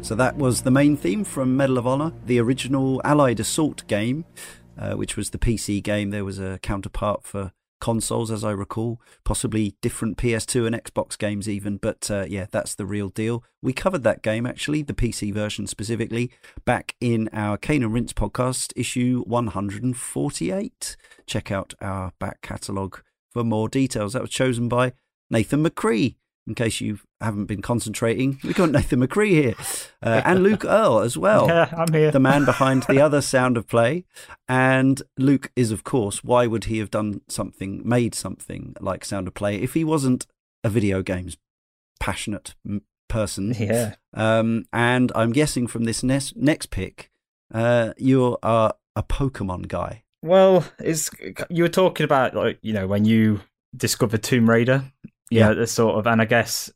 So 0.02 0.16
that 0.16 0.36
was 0.36 0.64
the 0.64 0.72
main 0.72 0.98
theme 0.98 1.24
from 1.24 1.56
Medal 1.56 1.78
of 1.78 1.86
Honor, 1.86 2.12
the 2.26 2.40
original 2.40 3.02
Allied 3.06 3.40
Assault 3.40 3.86
game, 3.88 4.26
uh, 4.78 4.94
which 4.94 5.16
was 5.16 5.30
the 5.30 5.38
PC 5.38 5.82
game. 5.82 6.10
There 6.10 6.26
was 6.26 6.40
a 6.40 6.60
counterpart 6.64 7.24
for 7.24 7.52
consoles, 7.80 8.32
as 8.32 8.44
I 8.44 8.52
recall, 8.52 9.00
possibly 9.24 9.76
different 9.82 10.18
PS2 10.18 10.66
and 10.66 10.76
Xbox 10.76 11.18
games, 11.18 11.48
even. 11.48 11.78
But 11.78 12.10
uh, 12.10 12.26
yeah, 12.28 12.48
that's 12.50 12.74
the 12.74 12.86
real 12.86 13.10
deal. 13.10 13.44
We 13.62 13.74
covered 13.74 14.04
that 14.04 14.24
game, 14.24 14.46
actually, 14.46 14.82
the 14.82 14.94
PC 14.94 15.34
version 15.34 15.68
specifically, 15.68 16.32
back 16.66 16.96
in 17.00 17.30
our 17.32 17.56
Cane 17.58 17.84
and 17.84 17.94
Rinse 17.94 18.14
podcast, 18.14 18.74
issue 18.76 19.24
148. 19.28 20.98
Check 21.28 21.52
out 21.52 21.74
our 21.80 22.12
back 22.20 22.42
catalogue 22.42 23.02
for 23.30 23.44
more 23.44 23.70
details. 23.70 24.14
That 24.14 24.24
was 24.24 24.32
chosen 24.32 24.68
by 24.68 24.94
Nathan 25.30 25.64
McCree 25.64 26.16
in 26.48 26.56
case 26.56 26.82
you 27.22 27.26
haven't 27.26 27.46
been 27.46 27.62
concentrating. 27.62 28.40
We've 28.44 28.56
got 28.56 28.72
Nathan 28.72 29.00
McCree 29.00 29.30
here 29.30 29.56
uh, 30.02 30.22
and 30.26 30.44
Luke 30.44 30.66
Earle 30.66 31.00
as 31.00 31.18
well. 31.18 31.48
Yeah, 31.48 31.74
I'm 31.76 31.94
here. 31.94 32.12
The 32.12 32.20
man 32.20 32.46
behind 32.46 32.84
the 32.84 33.02
other 33.06 33.22
sound 33.22 33.58
of 33.58 33.68
play. 33.68 34.06
And 34.48 35.02
Luke 35.18 35.52
is, 35.56 35.72
of 35.72 35.84
course, 35.84 36.24
why 36.24 36.48
would 36.48 36.66
he 36.66 36.80
have 36.80 36.92
done 36.92 37.22
something, 37.28 37.82
made 37.86 38.16
something 38.16 38.76
like 38.80 39.06
sound 39.06 39.28
of 39.28 39.34
play 39.34 39.58
if 39.58 39.74
he 39.74 39.84
wasn't 39.84 40.26
a 40.64 40.70
video 40.70 41.02
games 41.02 41.38
passionate 42.00 42.56
person? 43.08 43.54
Yeah. 43.58 43.96
Um, 44.14 44.66
and 44.74 45.12
I'm 45.16 45.32
guessing 45.32 45.68
from 45.68 45.84
this 45.84 46.04
next, 46.04 46.36
next 46.36 46.70
pick, 46.72 47.12
uh, 47.54 47.94
you 47.98 48.38
are 48.42 48.74
a 48.96 49.04
Pokemon 49.04 49.68
guy. 49.68 50.04
Well, 50.24 50.66
it's 50.78 51.10
you 51.50 51.64
were 51.64 51.70
talking 51.70 52.04
about 52.04 52.36
like 52.36 52.60
you 52.62 52.74
know 52.74 52.86
when 52.86 53.06
you 53.06 53.42
discovered 53.76 54.22
Tomb 54.22 54.48
Raider 54.48 54.92
yeah, 55.32 55.48
yeah. 55.48 55.54
the 55.54 55.66
sort 55.66 55.98
of, 55.98 56.06
and 56.06 56.22
I 56.22 56.26
guess 56.26 56.70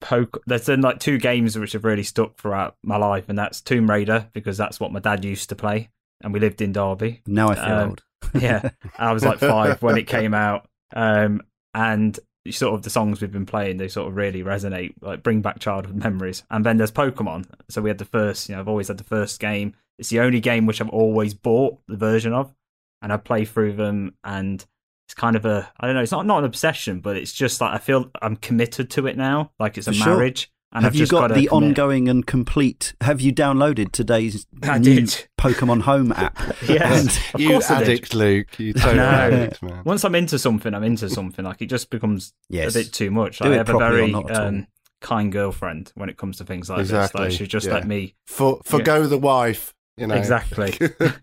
poke. 0.00 0.42
There's 0.46 0.66
been 0.66 0.80
like 0.80 1.00
two 1.00 1.18
games 1.18 1.58
which 1.58 1.72
have 1.72 1.84
really 1.84 2.02
stuck 2.02 2.36
throughout 2.36 2.76
my 2.82 2.96
life, 2.96 3.28
and 3.28 3.38
that's 3.38 3.60
Tomb 3.60 3.90
Raider 3.90 4.28
because 4.32 4.56
that's 4.56 4.80
what 4.80 4.92
my 4.92 5.00
dad 5.00 5.24
used 5.24 5.48
to 5.50 5.56
play, 5.56 5.90
and 6.22 6.32
we 6.32 6.40
lived 6.40 6.60
in 6.60 6.72
Derby. 6.72 7.22
Now 7.26 7.48
I 7.48 7.54
feel 7.54 7.64
um, 7.64 7.88
old. 7.88 8.02
yeah, 8.40 8.70
I 8.98 9.12
was 9.12 9.24
like 9.24 9.38
five 9.38 9.82
when 9.82 9.98
it 9.98 10.06
came 10.06 10.34
out, 10.34 10.68
um, 10.94 11.42
and 11.74 12.18
sort 12.50 12.74
of 12.74 12.82
the 12.82 12.90
songs 12.90 13.20
we've 13.20 13.32
been 13.32 13.46
playing, 13.46 13.76
they 13.76 13.88
sort 13.88 14.08
of 14.08 14.16
really 14.16 14.42
resonate, 14.42 14.94
like 15.00 15.22
bring 15.22 15.42
back 15.42 15.58
childhood 15.58 15.96
memories. 15.96 16.44
And 16.50 16.64
then 16.64 16.76
there's 16.76 16.92
Pokemon. 16.92 17.46
So 17.68 17.82
we 17.82 17.90
had 17.90 17.98
the 17.98 18.04
first, 18.04 18.48
you 18.48 18.54
know, 18.54 18.60
I've 18.60 18.68
always 18.68 18.88
had 18.88 18.98
the 18.98 19.04
first 19.04 19.40
game. 19.40 19.74
It's 19.98 20.10
the 20.10 20.20
only 20.20 20.40
game 20.40 20.66
which 20.66 20.80
I've 20.80 20.88
always 20.90 21.34
bought 21.34 21.78
the 21.88 21.96
version 21.96 22.32
of, 22.32 22.54
and 23.02 23.12
I 23.12 23.16
play 23.16 23.44
through 23.44 23.74
them 23.74 24.14
and 24.24 24.64
it's 25.06 25.14
kind 25.14 25.36
of 25.36 25.44
a 25.44 25.70
I 25.78 25.86
don't 25.86 25.94
know. 25.94 26.02
It's 26.02 26.12
not 26.12 26.26
not 26.26 26.38
an 26.40 26.44
obsession, 26.44 27.00
but 27.00 27.16
it's 27.16 27.32
just 27.32 27.60
like 27.60 27.72
I 27.74 27.78
feel 27.78 28.10
I'm 28.20 28.36
committed 28.36 28.90
to 28.90 29.06
it 29.06 29.16
now. 29.16 29.52
Like 29.58 29.78
it's 29.78 29.86
a 29.86 29.92
For 29.92 30.08
marriage. 30.08 30.50
And 30.72 30.84
have 30.84 30.94
I've 30.94 30.98
you 30.98 31.06
got 31.06 31.28
the 31.28 31.46
commit. 31.46 31.52
ongoing 31.52 32.08
and 32.08 32.26
complete? 32.26 32.94
Have 33.00 33.20
you 33.20 33.32
downloaded 33.32 33.92
today's 33.92 34.46
I 34.62 34.78
new 34.78 34.96
did. 34.96 35.28
Pokemon 35.38 35.82
Home 35.82 36.10
app? 36.12 36.36
yes, 36.68 37.18
of 37.32 37.40
you 37.40 37.50
course 37.50 37.70
addict, 37.70 38.14
Luke. 38.14 38.58
You 38.58 38.72
totally 38.74 38.96
no. 38.96 39.04
addict, 39.04 39.62
man. 39.62 39.82
Once 39.84 40.04
I'm 40.04 40.16
into 40.16 40.38
something, 40.40 40.74
I'm 40.74 40.82
into 40.82 41.08
something. 41.08 41.44
Like 41.44 41.62
it 41.62 41.66
just 41.66 41.88
becomes 41.88 42.34
yes. 42.48 42.74
a 42.74 42.78
bit 42.80 42.92
too 42.92 43.12
much. 43.12 43.40
Like, 43.40 43.52
I 43.52 43.56
have 43.56 43.68
a 43.68 43.78
very 43.78 44.12
um, 44.12 44.66
kind 45.00 45.30
girlfriend 45.30 45.92
when 45.94 46.08
it 46.08 46.18
comes 46.18 46.38
to 46.38 46.44
things 46.44 46.68
like 46.68 46.80
exactly. 46.80 47.24
this. 47.24 47.32
Like 47.32 47.38
she 47.38 47.46
just 47.46 47.68
yeah. 47.68 47.74
let 47.74 47.86
me 47.86 48.16
for 48.26 48.60
forgo 48.64 49.02
yeah. 49.02 49.06
the 49.06 49.18
wife. 49.18 49.72
You 49.96 50.08
know 50.08 50.16
exactly. 50.16 50.76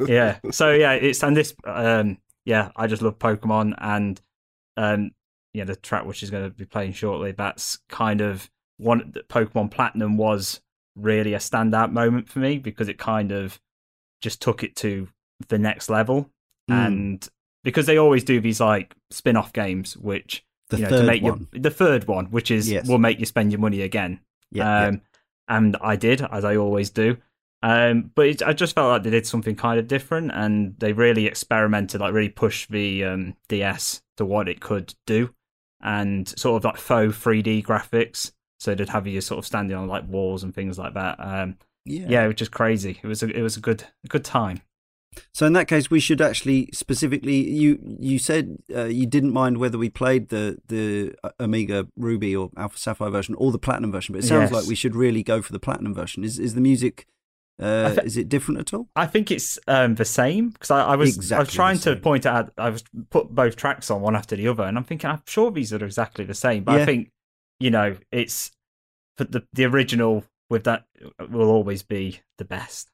yeah. 0.08 0.40
So 0.52 0.72
yeah, 0.72 0.94
it's 0.94 1.22
and 1.22 1.36
this 1.36 1.54
um 1.66 2.18
yeah, 2.46 2.72
I 2.76 2.88
just 2.88 3.02
love 3.02 3.20
Pokemon 3.20 3.76
and 3.78 4.22
um 4.78 5.12
yeah, 5.54 5.66
the 5.66 5.76
track 5.76 6.06
which 6.06 6.24
is 6.24 6.32
going 6.32 6.44
to 6.44 6.50
be 6.50 6.66
playing 6.66 6.94
shortly, 6.94 7.32
that's 7.32 7.80
kind 7.88 8.22
of 8.22 8.50
one 8.78 9.14
Pokemon 9.30 9.70
Platinum 9.70 10.18
was 10.18 10.62
really 10.96 11.34
a 11.34 11.40
standout 11.40 11.92
moment 11.92 12.28
for 12.28 12.40
me 12.40 12.58
because 12.58 12.88
it 12.88 12.98
kind 12.98 13.32
of 13.32 13.60
just 14.22 14.42
took 14.42 14.64
it 14.64 14.76
to 14.78 15.08
the 15.50 15.58
next 15.58 15.90
level 15.90 16.30
mm. 16.70 16.88
and 16.88 17.30
because 17.64 17.86
they 17.86 17.98
always 17.98 18.24
do 18.24 18.40
these 18.40 18.60
like 18.60 18.96
spin-off 19.10 19.54
games 19.54 19.98
which 19.98 20.46
the 20.70 20.78
you 20.78 20.84
know, 20.84 20.90
third 20.90 21.02
to 21.02 21.08
make 21.08 21.24
one. 21.24 21.48
the 21.52 21.70
third 21.72 22.08
one 22.08 22.26
which 22.28 22.52
is 22.52 22.70
yes. 22.70 22.88
will 22.88 23.00
make 23.00 23.20
you 23.20 23.26
spend 23.26 23.52
your 23.52 23.60
money 23.60 23.82
again 23.82 24.20
yeah, 24.52 24.86
um, 24.86 24.94
yeah. 24.94 25.00
and 25.58 25.78
I 25.82 25.96
did 25.96 26.22
as 26.22 26.46
I 26.46 26.56
always 26.56 26.90
do 26.90 27.18
um, 27.64 28.12
but 28.14 28.28
it, 28.28 28.44
I 28.44 28.52
just 28.52 28.76
felt 28.76 28.90
like 28.90 29.04
they 29.04 29.10
did 29.10 29.26
something 29.26 29.56
kind 29.56 29.80
of 29.80 29.88
different, 29.88 30.32
and 30.34 30.76
they 30.80 30.92
really 30.92 31.28
experimented, 31.28 32.02
like 32.02 32.14
really 32.14 32.28
pushed 32.28 32.70
the 32.70 33.06
um, 33.06 33.36
DS 33.48 34.02
to 34.18 34.26
what 34.26 34.50
it 34.50 34.60
could 34.60 34.94
do, 35.08 35.34
and 35.82 36.28
sort 36.38 36.58
of 36.58 36.66
like 36.66 36.78
faux 36.78 37.18
3D 37.18 37.64
graphics. 37.64 38.34
So 38.60 38.76
they'd 38.76 38.90
have 38.90 39.08
you 39.08 39.22
sort 39.22 39.40
of 39.40 39.46
standing 39.46 39.78
on 39.78 39.88
like 39.88 40.06
walls 40.10 40.44
and 40.44 40.54
things 40.54 40.78
like 40.78 40.94
that. 40.96 41.16
Um, 41.20 41.58
yeah, 41.86 42.06
yeah, 42.10 42.28
which 42.28 42.42
is 42.42 42.50
crazy. 42.50 43.00
It 43.02 43.08
was 43.08 43.24
a, 43.24 43.28
it 43.28 43.42
was 43.42 43.56
a 43.56 43.62
good 43.62 43.86
a 44.04 44.08
good 44.10 44.26
time. 44.26 44.62
So 45.34 45.46
in 45.46 45.54
that 45.54 45.70
case, 45.70 45.90
we 45.90 46.02
should 46.02 46.20
actually 46.20 46.70
specifically 46.74 47.50
you 47.50 47.80
you 47.82 48.20
said 48.20 48.58
uh, 48.76 48.86
you 48.86 49.06
didn't 49.06 49.32
mind 49.32 49.58
whether 49.58 49.78
we 49.78 49.90
played 49.90 50.30
the 50.30 50.58
the 50.68 51.16
Omega 51.40 51.88
Ruby 51.96 52.36
or 52.36 52.50
Alpha 52.58 52.78
Sapphire 52.78 53.10
version 53.10 53.36
or 53.36 53.54
the 53.54 53.60
Platinum 53.60 53.94
version, 53.94 54.12
but 54.12 54.24
it 54.26 54.28
sounds 54.28 54.52
yes. 54.52 54.60
like 54.60 54.68
we 54.68 54.76
should 54.76 54.98
really 54.98 55.24
go 55.24 55.42
for 55.42 55.54
the 55.54 55.60
Platinum 55.60 55.94
version. 55.94 56.26
Is 56.26 56.40
is 56.40 56.56
the 56.56 56.62
music 56.62 57.08
uh, 57.62 57.94
th- 57.94 58.06
is 58.06 58.18
it 58.18 58.30
different 58.30 58.60
at 58.60 58.74
all? 58.74 58.88
I 58.96 59.06
think 59.06 59.30
it's 59.32 59.60
um, 59.68 59.96
the 59.96 60.06
same 60.06 60.50
because 60.50 60.72
I, 60.72 60.84
I, 60.84 60.96
was 60.96 61.16
exactly 61.16 61.42
I 61.42 61.46
was 61.46 61.54
trying 61.54 61.80
to 61.80 61.96
point 61.96 62.26
out 62.26 62.52
I 62.58 62.70
was 62.70 62.84
put 63.10 63.30
both 63.30 63.56
tracks 63.56 63.92
on 63.92 64.02
one 64.02 64.16
after 64.16 64.36
the 64.36 64.48
other, 64.48 64.64
and 64.64 64.78
I'm 64.78 64.84
thinking 64.84 65.10
I'm 65.10 65.22
sure 65.28 65.52
these 65.52 65.72
are 65.72 65.84
exactly 65.84 66.26
the 66.26 66.34
same, 66.34 66.64
but 66.64 66.76
yeah. 66.76 66.82
I 66.82 66.86
think 66.86 67.12
you 67.60 67.70
know 67.70 67.96
it's 68.12 68.52
the 69.18 69.44
the 69.54 69.66
original 69.66 70.24
with 70.50 70.64
that 70.64 70.86
will 71.30 71.50
always 71.50 71.84
be 71.84 72.22
the 72.38 72.46
best. 72.46 72.90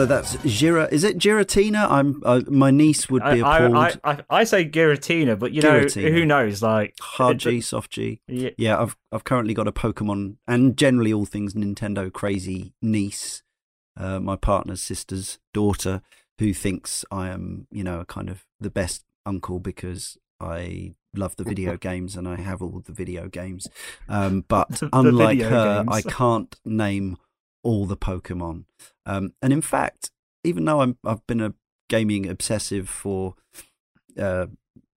So 0.00 0.06
that's 0.06 0.36
Gira. 0.36 0.90
Is 0.90 1.04
it 1.04 1.18
Giratina? 1.18 1.86
I'm. 1.90 2.22
Uh, 2.24 2.40
my 2.48 2.70
niece 2.70 3.10
would 3.10 3.22
be 3.22 3.40
appalled. 3.40 3.76
I, 3.76 3.92
I, 4.02 4.18
I 4.30 4.44
say 4.44 4.66
Giratina, 4.66 5.38
but 5.38 5.52
you 5.52 5.60
know 5.60 5.80
who 5.80 6.24
knows? 6.24 6.62
Like 6.62 6.94
Hard 7.02 7.36
it- 7.36 7.40
G, 7.40 7.60
soft 7.60 7.90
G. 7.90 8.22
Yeah, 8.26 8.48
Yeah, 8.56 8.80
I've 8.80 8.96
I've 9.12 9.24
currently 9.24 9.52
got 9.52 9.68
a 9.68 9.72
Pokemon 9.72 10.36
and 10.48 10.74
generally 10.74 11.12
all 11.12 11.26
things 11.26 11.52
Nintendo 11.52 12.10
crazy 12.10 12.72
niece, 12.80 13.42
uh, 13.94 14.18
my 14.20 14.36
partner's 14.36 14.82
sister's 14.82 15.38
daughter, 15.52 16.00
who 16.38 16.54
thinks 16.54 17.04
I 17.10 17.28
am, 17.28 17.66
you 17.70 17.84
know, 17.84 18.00
a 18.00 18.06
kind 18.06 18.30
of 18.30 18.46
the 18.58 18.70
best 18.70 19.04
uncle 19.26 19.58
because 19.58 20.16
I 20.40 20.94
love 21.14 21.36
the 21.36 21.44
video 21.44 21.76
games 21.90 22.16
and 22.16 22.26
I 22.26 22.36
have 22.36 22.62
all 22.62 22.82
the 22.82 22.94
video 22.94 23.28
games. 23.28 23.68
Um, 24.08 24.46
but 24.48 24.80
unlike 24.94 25.42
her, 25.42 25.84
I 25.86 26.00
can't 26.00 26.56
name 26.64 27.18
all 27.62 27.84
the 27.84 27.98
Pokemon. 27.98 28.64
Um, 29.10 29.34
and 29.42 29.52
in 29.52 29.62
fact, 29.62 30.10
even 30.44 30.64
though 30.64 30.80
I'm 30.80 30.96
I've 31.04 31.26
been 31.26 31.40
a 31.40 31.54
gaming 31.88 32.28
obsessive 32.28 32.88
for 32.88 33.34
uh, 34.18 34.46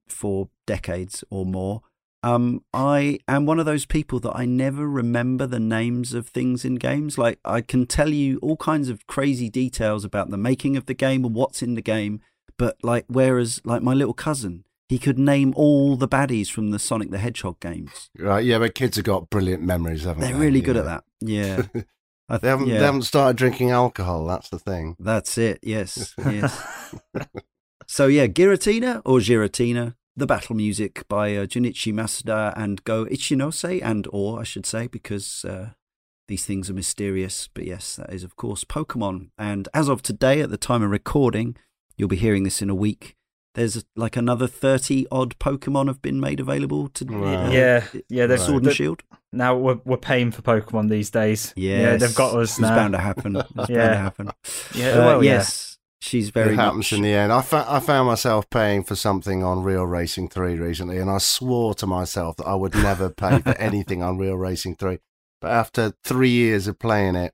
for 0.08 0.48
decades 0.66 1.24
or 1.30 1.44
more. 1.44 1.82
Um, 2.22 2.64
I 2.72 3.18
am 3.28 3.44
one 3.44 3.58
of 3.60 3.66
those 3.66 3.84
people 3.84 4.18
that 4.20 4.32
I 4.34 4.46
never 4.46 4.88
remember 4.88 5.46
the 5.46 5.60
names 5.60 6.14
of 6.14 6.28
things 6.28 6.64
in 6.64 6.76
games. 6.76 7.18
Like 7.18 7.38
I 7.44 7.60
can 7.60 7.84
tell 7.84 8.08
you 8.08 8.38
all 8.38 8.56
kinds 8.56 8.88
of 8.88 9.06
crazy 9.06 9.50
details 9.50 10.06
about 10.06 10.30
the 10.30 10.38
making 10.38 10.74
of 10.78 10.86
the 10.86 10.94
game 10.94 11.26
and 11.26 11.34
what's 11.34 11.60
in 11.60 11.74
the 11.74 11.82
game, 11.82 12.22
but 12.56 12.78
like 12.82 13.04
whereas 13.08 13.60
like 13.64 13.82
my 13.82 13.92
little 13.92 14.14
cousin, 14.14 14.64
he 14.88 14.98
could 14.98 15.18
name 15.18 15.52
all 15.54 15.96
the 15.96 16.08
baddies 16.08 16.50
from 16.50 16.70
the 16.70 16.78
Sonic 16.78 17.10
the 17.10 17.18
Hedgehog 17.18 17.60
games. 17.60 18.08
Right, 18.18 18.44
yeah, 18.44 18.58
but 18.58 18.74
kids 18.74 18.96
have 18.96 19.04
got 19.04 19.28
brilliant 19.28 19.62
memories, 19.62 20.04
haven't 20.04 20.22
they? 20.22 20.32
They're 20.32 20.40
really 20.40 20.60
You 20.60 20.64
good 20.64 20.76
at 20.78 20.84
that. 20.86 21.04
Yeah, 21.20 21.62
I, 22.28 22.38
They 22.38 22.48
haven't, 22.48 22.66
yeah, 22.68 22.78
they 22.78 22.84
haven't 22.84 23.02
started 23.02 23.36
drinking 23.36 23.70
alcohol. 23.70 24.26
That's 24.26 24.48
the 24.48 24.58
thing. 24.58 24.96
That's 24.98 25.36
it. 25.38 25.58
Yes, 25.62 26.14
yes. 26.18 26.94
So 27.86 28.06
yeah, 28.06 28.26
Giratina 28.26 29.02
or 29.04 29.18
Giratina, 29.18 29.94
the 30.16 30.26
battle 30.26 30.56
music 30.56 31.06
by 31.08 31.36
uh, 31.36 31.44
Junichi 31.46 31.92
Masuda 31.92 32.54
and 32.56 32.82
Go 32.84 33.04
Ichinose 33.06 33.80
and 33.84 34.06
or 34.12 34.40
I 34.40 34.44
should 34.44 34.64
say 34.66 34.86
because 34.86 35.44
uh, 35.44 35.70
these 36.28 36.46
things 36.46 36.70
are 36.70 36.74
mysterious. 36.74 37.48
But 37.52 37.64
yes, 37.64 37.96
that 37.96 38.12
is 38.12 38.24
of 38.24 38.36
course 38.36 38.64
Pokemon. 38.64 39.30
And 39.36 39.68
as 39.74 39.88
of 39.88 40.00
today, 40.02 40.40
at 40.40 40.50
the 40.50 40.56
time 40.56 40.82
of 40.82 40.90
recording, 40.90 41.56
you'll 41.96 42.08
be 42.08 42.16
hearing 42.16 42.44
this 42.44 42.62
in 42.62 42.70
a 42.70 42.74
week. 42.74 43.16
There's 43.54 43.84
like 43.94 44.16
another 44.16 44.46
thirty 44.46 45.06
odd 45.12 45.38
Pokemon 45.38 45.86
have 45.88 46.00
been 46.02 46.18
made 46.18 46.40
available 46.40 46.88
to 46.88 47.04
Wow. 47.04 47.46
uh, 47.46 47.50
yeah, 47.50 47.84
yeah. 48.08 48.26
There's 48.26 48.46
Sword 48.46 48.62
and 48.62 48.66
the- 48.70 48.74
Shield. 48.74 49.02
Now 49.34 49.56
we're 49.56 49.80
we're 49.84 49.96
paying 49.96 50.30
for 50.30 50.42
Pokemon 50.42 50.88
these 50.88 51.10
days. 51.10 51.52
Yes. 51.56 51.80
yeah, 51.80 51.96
they've 51.96 52.14
got 52.14 52.34
us 52.36 52.52
It's 52.52 52.60
now. 52.60 52.74
bound 52.76 52.92
to 52.94 52.98
happen. 53.00 53.36
It's 53.36 53.52
bound 53.52 53.68
Yeah. 53.70 53.88
to 53.88 53.96
happen. 53.96 54.30
Yeah, 54.74 54.88
Uh, 54.90 54.98
well, 55.06 55.24
yeah. 55.24 55.32
yes, 55.34 55.78
she's 56.00 56.30
very 56.30 56.52
it 56.54 56.56
happens 56.56 56.76
much. 56.90 56.92
in 56.92 57.02
the 57.02 57.12
end. 57.12 57.32
I, 57.32 57.42
fa- 57.42 57.66
I 57.68 57.80
found 57.80 58.06
myself 58.08 58.48
paying 58.50 58.82
for 58.84 58.94
something 58.96 59.42
on 59.42 59.62
Real 59.62 59.84
Racing 59.86 60.28
3 60.28 60.56
recently, 60.58 60.98
and 60.98 61.10
I 61.10 61.18
swore 61.18 61.74
to 61.74 61.86
myself 61.86 62.36
that 62.36 62.46
I 62.46 62.54
would 62.54 62.74
never 62.74 63.10
pay 63.10 63.38
for 63.40 63.50
anything 63.58 64.02
on 64.02 64.18
Real 64.18 64.36
Racing 64.36 64.76
3. 64.76 64.98
But 65.40 65.50
after 65.50 65.92
three 66.04 66.30
years 66.30 66.66
of 66.68 66.78
playing 66.78 67.16
it, 67.16 67.32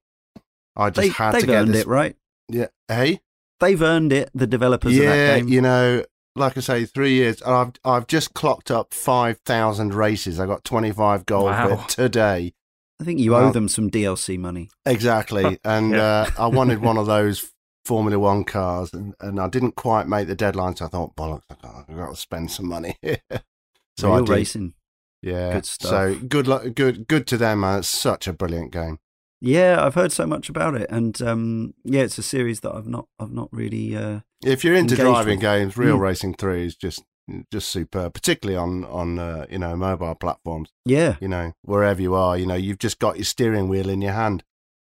I 0.77 0.91
just 0.91 0.97
they, 0.97 1.09
had 1.09 1.33
to 1.41 1.47
get 1.47 1.67
this. 1.67 1.83
it, 1.83 1.87
right? 1.87 2.17
Yeah, 2.49 2.67
hey, 2.89 3.21
They've 3.61 3.83
earned 3.83 4.11
it. 4.13 4.31
The 4.35 4.47
developers 4.47 4.97
of 4.97 5.05
that 5.05 5.15
yeah, 5.15 5.37
you 5.45 5.61
know, 5.61 6.03
like 6.37 6.57
I 6.57 6.61
say, 6.61 6.85
three 6.85 7.13
years. 7.15 7.41
and 7.43 7.53
I've 7.55 7.73
I've 7.85 8.07
just 8.07 8.35
clocked 8.35 8.71
up 8.71 8.95
five 8.95 9.39
thousand 9.45 9.95
races. 9.95 10.39
I 10.41 10.47
got 10.47 10.65
twenty 10.65 10.93
five 10.93 11.27
gold 11.27 11.47
Wow. 11.47 11.85
today. 11.89 12.53
I 13.01 13.05
think 13.05 13.19
you 13.21 13.33
Well- 13.33 13.47
owe 13.49 13.53
them 13.53 13.69
some 13.69 13.91
DLC 13.91 14.39
money. 14.39 14.69
Exactly, 14.85 15.59
and 15.65 15.93
Yeah. 15.93 16.03
uh, 16.03 16.31
I 16.39 16.47
wanted 16.49 16.81
one 16.83 16.97
of 16.99 17.07
those 17.07 17.51
Formula 17.87 18.19
One 18.19 18.45
cars, 18.45 18.93
and, 18.93 19.15
and 19.21 19.41
I 19.41 19.49
didn't 19.49 19.75
quite 19.75 20.07
make 20.07 20.29
the 20.29 20.35
deadline, 20.35 20.77
so 20.77 20.85
I 20.85 20.89
thought, 20.89 21.17
bollocks, 21.17 21.43
I 21.51 21.55
got, 21.63 21.85
I've 21.89 21.97
got 21.97 22.11
to 22.11 22.17
spend 22.17 22.51
some 22.51 22.69
money. 22.69 22.97
so 23.99 24.13
I 24.13 24.17
Real 24.17 24.25
did. 24.27 24.33
racing. 24.33 24.75
Yeah, 25.23 25.55
Good 25.55 25.67
stuff. 25.67 25.91
So 25.91 26.15
good, 26.15 26.47
luck, 26.47 26.65
good, 26.75 27.09
good 27.09 27.27
to 27.29 27.37
them, 27.39 27.61
man. 27.61 27.79
It's 27.81 27.89
such 27.89 28.29
a 28.29 28.33
brilliant 28.35 28.71
game. 28.73 28.99
Yeah, 29.41 29.83
I've 29.85 29.95
heard 29.95 30.13
so 30.13 30.27
much 30.27 30.49
about 30.51 30.75
it, 30.75 30.87
and 30.91 31.21
um, 31.23 31.75
yeah, 31.85 32.03
it's 32.03 32.19
a 32.19 32.23
series 32.23 32.61
that 32.61 32.75
I've 32.75 32.87
not, 32.87 33.07
I've 33.19 33.33
not 33.33 33.49
really. 33.53 33.97
Uh, 33.97 34.21
If 34.45 34.65
you're 34.65 34.75
into 34.75 34.97
driving 34.97 35.37
with. 35.39 35.41
games, 35.41 35.77
Real 35.77 35.97
Mm. 35.97 36.01
Racing 36.01 36.35
Three 36.35 36.67
is 36.67 36.77
just 36.77 37.03
just 37.53 37.69
superb, 37.69 38.13
particularly 38.13 38.57
on 38.59 38.85
on 38.85 39.19
uh, 39.19 39.47
you 39.49 39.59
know 39.59 39.77
mobile 39.77 40.15
platforms. 40.15 40.71
yeah, 40.85 41.17
You 41.21 41.29
know 41.29 41.53
wherever 41.63 42.03
you 42.03 42.15
are, 42.15 42.37
you 42.37 42.47
know 42.47 42.55
you've 42.57 42.79
just 42.79 42.99
got 42.99 43.17
your 43.17 43.25
steering 43.25 43.69
wheel 43.69 43.89
in 43.89 44.03
your 44.03 44.13
hand. 44.13 44.45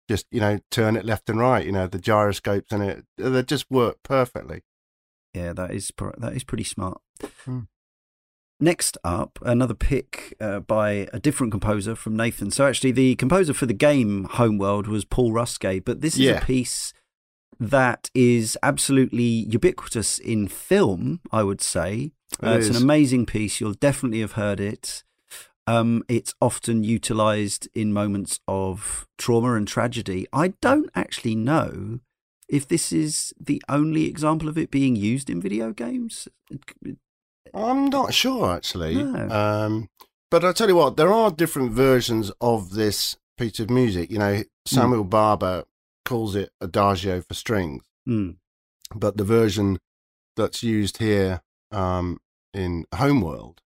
Just 0.08 0.26
you 0.30 0.40
know 0.40 0.58
turn 0.70 0.96
it 0.96 1.04
left 1.04 1.30
and 1.30 1.38
right. 1.38 1.64
You 1.64 1.72
know 1.72 1.86
the 1.86 1.98
gyroscopes 2.00 2.72
and 2.72 2.82
it, 2.82 3.04
they 3.16 3.42
just 3.44 3.70
work 3.70 4.02
perfectly. 4.02 4.62
yeah, 5.32 5.52
that 5.54 5.70
is 5.70 5.90
that 6.18 6.32
is 6.34 6.44
pretty 6.44 6.64
smart. 6.64 7.00
Hmm. 7.44 7.60
Next 8.62 8.96
up, 9.02 9.40
another 9.42 9.74
pick 9.74 10.36
uh, 10.40 10.60
by 10.60 11.08
a 11.12 11.18
different 11.18 11.50
composer 11.50 11.96
from 11.96 12.16
Nathan. 12.16 12.52
So 12.52 12.64
actually, 12.64 12.92
the 12.92 13.16
composer 13.16 13.52
for 13.52 13.66
the 13.66 13.74
game 13.74 14.28
Homeworld 14.30 14.86
was 14.86 15.04
Paul 15.04 15.32
Ruskay, 15.32 15.84
but 15.84 16.00
this 16.00 16.14
is 16.14 16.20
Yeah. 16.20 16.40
a 16.40 16.44
piece 16.44 16.92
that 17.58 18.08
is 18.14 18.56
absolutely 18.62 19.24
ubiquitous 19.24 20.20
in 20.20 20.46
film. 20.46 21.18
I 21.32 21.42
would 21.42 21.60
say 21.60 22.12
It 22.40 22.46
Uh, 22.46 22.50
it's 22.52 22.70
an 22.70 22.76
amazing 22.76 23.26
piece. 23.26 23.60
You'll 23.60 23.74
definitely 23.74 24.20
have 24.20 24.32
heard 24.32 24.60
it. 24.60 25.02
Um, 25.66 26.04
it's 26.08 26.32
often 26.40 26.84
utilized 26.84 27.68
in 27.74 27.92
moments 27.92 28.38
of 28.46 29.06
trauma 29.18 29.54
and 29.54 29.66
tragedy. 29.66 30.26
I 30.32 30.54
don't 30.62 30.88
actually 30.94 31.34
know 31.34 31.98
if 32.48 32.66
this 32.68 32.92
is 32.92 33.34
the 33.40 33.60
only 33.68 34.04
example 34.06 34.48
of 34.48 34.56
it 34.56 34.70
being 34.70 34.94
used 34.94 35.28
in 35.28 35.42
video 35.42 35.72
games. 35.72 36.28
I'm 37.54 37.86
not 37.86 38.14
sure 38.14 38.52
actually. 38.52 39.02
No. 39.02 39.28
Um, 39.30 39.88
but 40.30 40.44
I 40.44 40.52
tell 40.52 40.68
you 40.68 40.76
what, 40.76 40.96
there 40.96 41.12
are 41.12 41.30
different 41.30 41.72
versions 41.72 42.30
of 42.40 42.70
this 42.70 43.16
piece 43.36 43.58
of 43.60 43.68
music. 43.70 44.10
You 44.10 44.18
know, 44.18 44.42
Samuel 44.66 45.04
Barber 45.04 45.64
calls 46.04 46.34
it 46.34 46.50
adagio 46.60 47.20
for 47.20 47.34
strings, 47.34 47.84
Hmm. 48.06 48.30
but 48.94 49.16
the 49.16 49.24
version 49.24 49.78
that's 50.36 50.62
used 50.62 50.98
here 50.98 51.42
um, 51.70 52.18
in 52.54 52.86
Homeworld 52.94 53.60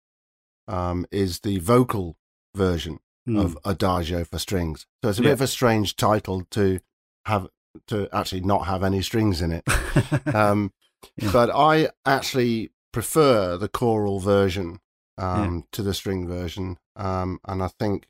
um, 0.68 1.06
is 1.12 1.40
the 1.42 1.60
vocal 1.60 2.18
version 2.56 3.00
Hmm. 3.28 3.38
of 3.38 3.58
adagio 3.66 4.24
for 4.24 4.38
strings. 4.40 4.86
So 5.04 5.10
it's 5.10 5.18
a 5.20 5.22
Yeah. 5.24 5.30
bit 5.30 5.34
of 5.34 5.42
a 5.42 5.48
strange 5.48 5.96
title 5.96 6.44
to 6.52 6.80
have 7.26 7.48
to 7.88 8.08
actually 8.16 8.42
not 8.42 8.66
have 8.68 8.84
any 8.84 9.02
strings 9.02 9.42
in 9.42 9.52
it. 9.52 9.64
Um, 10.34 10.72
Yeah. 11.18 11.32
But 11.32 11.50
I 11.52 11.90
actually 12.06 12.72
prefer 12.96 13.58
the 13.58 13.68
choral 13.68 14.22
version 14.22 14.80
um, 15.18 15.66
to 15.74 15.84
the 15.84 15.94
string 15.94 16.26
version, 16.28 16.78
um, 16.96 17.40
and 17.46 17.62
I 17.62 17.68
think 17.80 18.08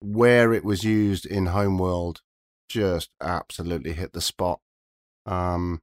where 0.00 0.52
it 0.52 0.64
was 0.64 0.84
used 0.84 1.26
in 1.26 1.46
Homeworld 1.46 2.20
just 2.68 3.10
absolutely 3.20 3.92
hit 3.92 4.12
the 4.12 4.20
spot. 4.20 4.60
Um, 5.26 5.80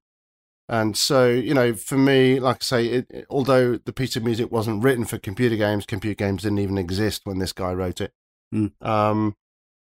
and 0.69 0.95
so, 0.95 1.27
you 1.29 1.53
know, 1.53 1.73
for 1.73 1.97
me, 1.97 2.39
like 2.39 2.57
I 2.57 2.63
say, 2.63 2.85
it, 2.87 3.07
it- 3.09 3.25
although 3.29 3.75
the 3.77 3.91
piece 3.93 4.15
of 4.15 4.23
music 4.23 4.49
wasn't 4.49 4.81
written 4.83 5.03
for 5.03 5.17
computer 5.17 5.57
games, 5.57 5.85
computer 5.85 6.15
games 6.15 6.43
didn't 6.43 6.59
even 6.59 6.77
exist 6.77 7.21
when 7.25 7.39
this 7.39 7.51
guy 7.53 7.73
wrote 7.73 7.99
it. 7.99 8.13
Mm. 8.55 8.71
Um, 8.81 9.35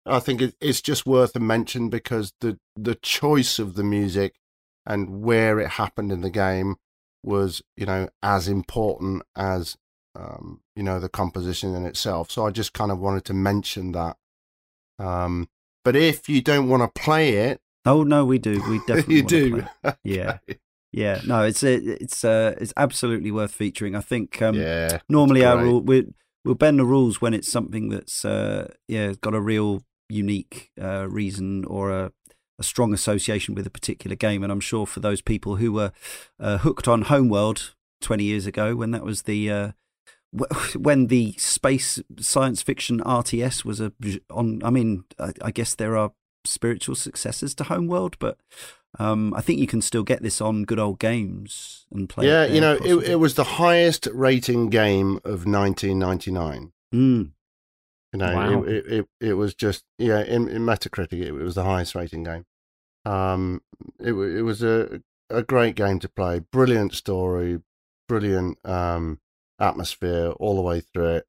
I 0.04 0.20
think 0.20 0.42
it, 0.42 0.54
it's 0.60 0.82
just 0.82 1.06
worth 1.06 1.34
a 1.36 1.40
mention 1.40 1.88
because 1.88 2.32
the 2.40 2.58
the 2.76 2.96
choice 2.96 3.58
of 3.58 3.74
the 3.76 3.82
music 3.84 4.34
and 4.84 5.22
where 5.22 5.58
it 5.58 5.70
happened 5.70 6.12
in 6.12 6.20
the 6.20 6.30
game 6.30 6.76
was, 7.26 7.62
you 7.76 7.86
know, 7.86 8.08
as 8.22 8.48
important 8.48 9.22
as 9.36 9.76
um, 10.14 10.60
you 10.74 10.82
know 10.82 10.98
the 10.98 11.08
composition 11.08 11.74
in 11.74 11.84
itself. 11.84 12.30
So 12.30 12.46
I 12.46 12.50
just 12.50 12.72
kind 12.72 12.90
of 12.90 12.98
wanted 12.98 13.24
to 13.26 13.34
mention 13.34 13.92
that. 13.92 14.16
Um, 14.98 15.48
but 15.84 15.94
if 15.94 16.28
you 16.28 16.40
don't 16.40 16.68
want 16.68 16.82
to 16.82 17.00
play 17.00 17.34
it, 17.34 17.60
oh 17.84 18.02
no, 18.02 18.24
we 18.24 18.38
do. 18.38 18.62
We 18.68 18.78
definitely 18.86 19.16
you 19.16 19.22
do. 19.22 19.62
play. 19.82 19.94
Yeah. 20.04 20.38
Yeah, 20.92 21.20
no, 21.26 21.42
it's 21.42 21.62
it's 21.62 22.24
uh, 22.24 22.54
it's 22.58 22.72
absolutely 22.74 23.30
worth 23.30 23.52
featuring. 23.52 23.94
I 23.94 24.00
think 24.00 24.40
um, 24.40 24.54
yeah. 24.54 25.00
normally 25.10 25.44
our 25.44 25.58
rule 25.58 25.82
we 25.82 26.06
we'll 26.42 26.54
bend 26.54 26.78
the 26.78 26.86
rules 26.86 27.20
when 27.20 27.34
it's 27.34 27.52
something 27.52 27.90
that's 27.90 28.24
uh, 28.24 28.72
yeah 28.88 29.12
got 29.20 29.34
a 29.34 29.40
real 29.40 29.82
unique 30.08 30.70
uh, 30.80 31.06
reason 31.06 31.66
or 31.66 31.90
a, 31.90 32.12
a 32.58 32.62
strong 32.62 32.94
association 32.94 33.54
with 33.54 33.66
a 33.66 33.70
particular 33.70 34.16
game. 34.16 34.42
And 34.42 34.52
I'm 34.52 34.60
sure 34.60 34.86
for 34.86 35.00
those 35.00 35.20
people 35.20 35.56
who 35.56 35.72
were 35.72 35.92
uh, 36.40 36.58
hooked 36.58 36.88
on 36.88 37.02
Homeworld 37.02 37.74
20 38.00 38.24
years 38.24 38.46
ago, 38.46 38.76
when 38.76 38.90
that 38.92 39.04
was 39.04 39.22
the 39.22 39.50
uh, 39.50 39.72
when 40.76 41.06
the 41.08 41.32
space 41.38 42.02
science 42.18 42.62
fiction 42.62 43.00
RTS 43.00 43.64
was 43.64 43.80
a 43.80 43.92
on. 44.30 44.60
I 44.64 44.70
mean, 44.70 45.04
I, 45.18 45.32
I 45.42 45.50
guess 45.50 45.74
there 45.74 45.96
are 45.96 46.12
spiritual 46.44 46.94
successors 46.94 47.54
to 47.56 47.64
Homeworld, 47.64 48.18
but. 48.18 48.38
Um, 48.98 49.34
I 49.34 49.42
think 49.42 49.60
you 49.60 49.66
can 49.66 49.82
still 49.82 50.04
get 50.04 50.22
this 50.22 50.40
on 50.40 50.64
good 50.64 50.78
old 50.78 50.98
games 50.98 51.84
and 51.92 52.08
play. 52.08 52.24
Yeah, 52.24 52.46
there, 52.46 52.54
you 52.54 52.62
know, 52.62 52.78
it, 52.82 53.10
it 53.10 53.16
was 53.16 53.34
the 53.34 53.44
highest 53.44 54.08
rating 54.10 54.70
game 54.70 55.16
of 55.16 55.44
1999. 55.44 56.72
Mm. 56.94 57.32
You 58.16 58.26
know, 58.26 58.34
Wow. 58.34 58.62
it, 58.62 58.68
it, 58.70 58.86
it, 58.92 59.08
it 59.20 59.32
was 59.34 59.54
just, 59.54 59.84
yeah, 59.98 60.22
in, 60.22 60.48
in 60.48 60.62
Metacritic, 60.62 61.20
it 61.22 61.32
was 61.32 61.54
the 61.54 61.64
highest 61.64 61.94
rating 61.94 62.24
game. 62.24 62.46
Um, 63.04 63.60
it 64.00 64.12
it 64.14 64.42
was 64.42 64.62
a 64.62 65.02
a 65.28 65.42
great 65.42 65.74
game 65.76 65.98
to 65.98 66.08
play. 66.08 66.38
Brilliant 66.50 66.94
story, 66.94 67.60
brilliant 68.08 68.58
um, 68.64 69.20
atmosphere 69.60 70.30
all 70.40 70.56
the 70.56 70.62
way 70.62 70.80
through 70.80 71.16
it. 71.16 71.26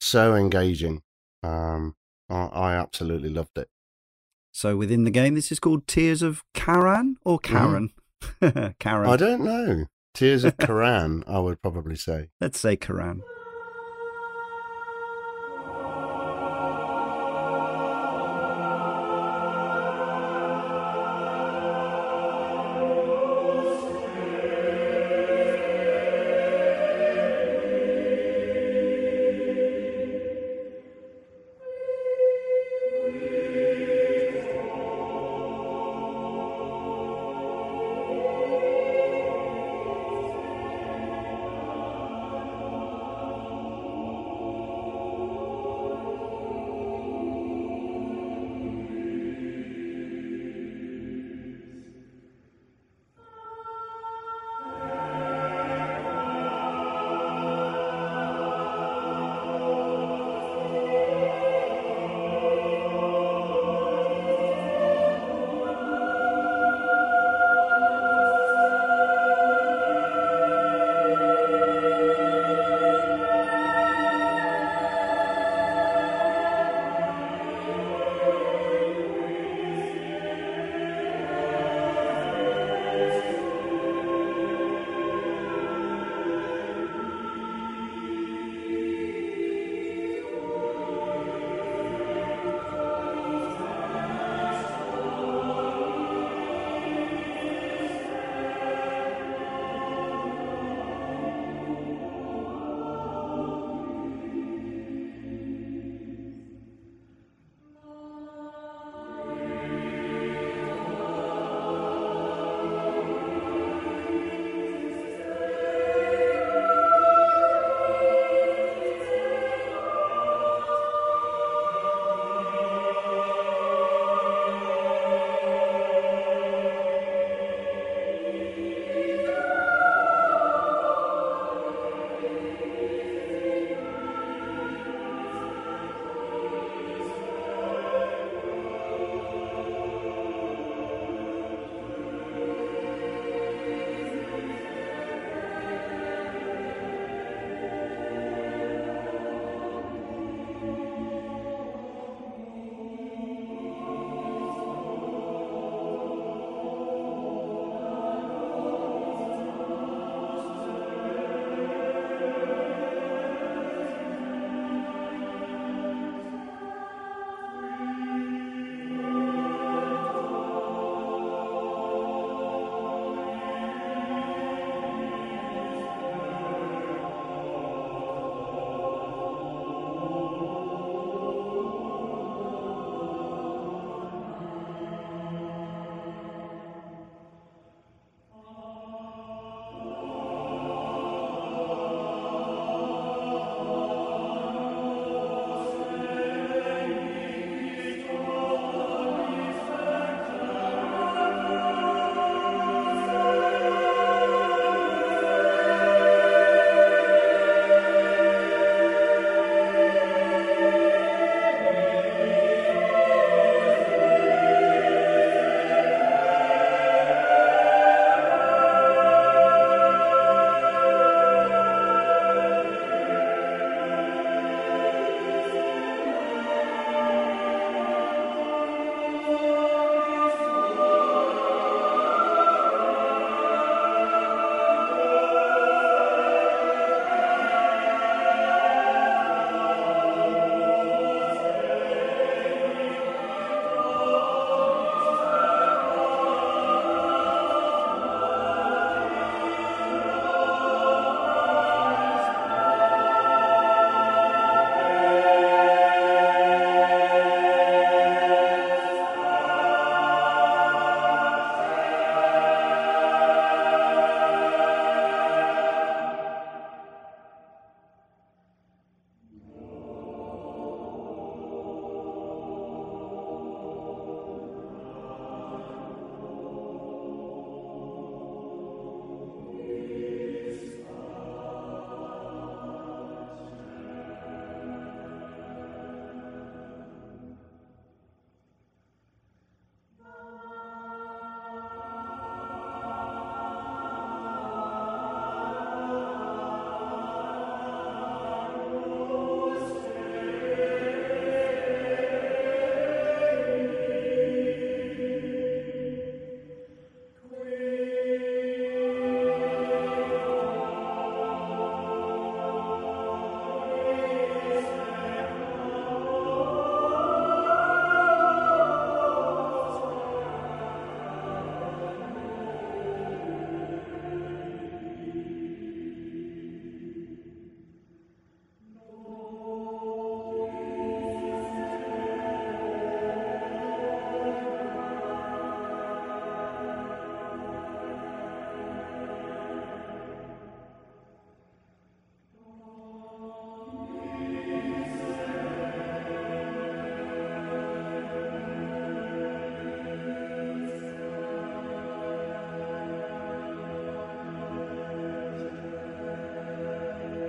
So 0.00 0.34
engaging. 0.36 1.02
Um, 1.42 1.96
I, 2.30 2.44
I 2.46 2.74
absolutely 2.76 3.30
loved 3.30 3.58
it. 3.58 3.68
So 4.52 4.76
within 4.76 5.02
the 5.04 5.10
game, 5.10 5.34
this 5.34 5.50
is 5.50 5.58
called 5.58 5.86
Tears 5.88 6.22
of 6.22 6.44
Karan 6.54 7.16
or 7.24 7.38
Mm-hmm. 7.40 7.56
Karen? 8.40 8.74
Karen. 8.78 9.10
I 9.10 9.16
don't 9.16 9.42
know. 9.44 9.86
Tears 10.14 10.44
of 10.44 10.56
Karan, 10.58 11.24
I 11.26 11.40
would 11.40 11.60
probably 11.60 11.96
say. 11.96 12.28
Let's 12.40 12.60
say 12.60 12.76
Karan. 12.76 13.22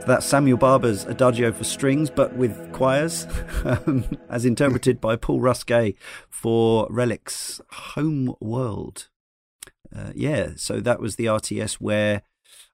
That's 0.05 0.27
Samuel 0.27 0.59
Barber's 0.59 1.03
Adagio 1.05 1.51
for 1.51 1.63
strings, 1.63 2.11
but 2.11 2.35
with 2.35 2.71
choirs, 2.73 3.25
um, 3.65 4.05
as 4.29 4.45
interpreted 4.45 5.01
by 5.01 5.15
Paul 5.15 5.39
Ruskay 5.39 5.95
for 6.29 6.87
Relic's 6.91 7.59
Homeworld. 7.71 9.09
Uh, 9.93 10.11
yeah, 10.13 10.49
so 10.57 10.79
that 10.79 10.99
was 10.99 11.15
the 11.15 11.25
RTS 11.25 11.75
where, 11.75 12.21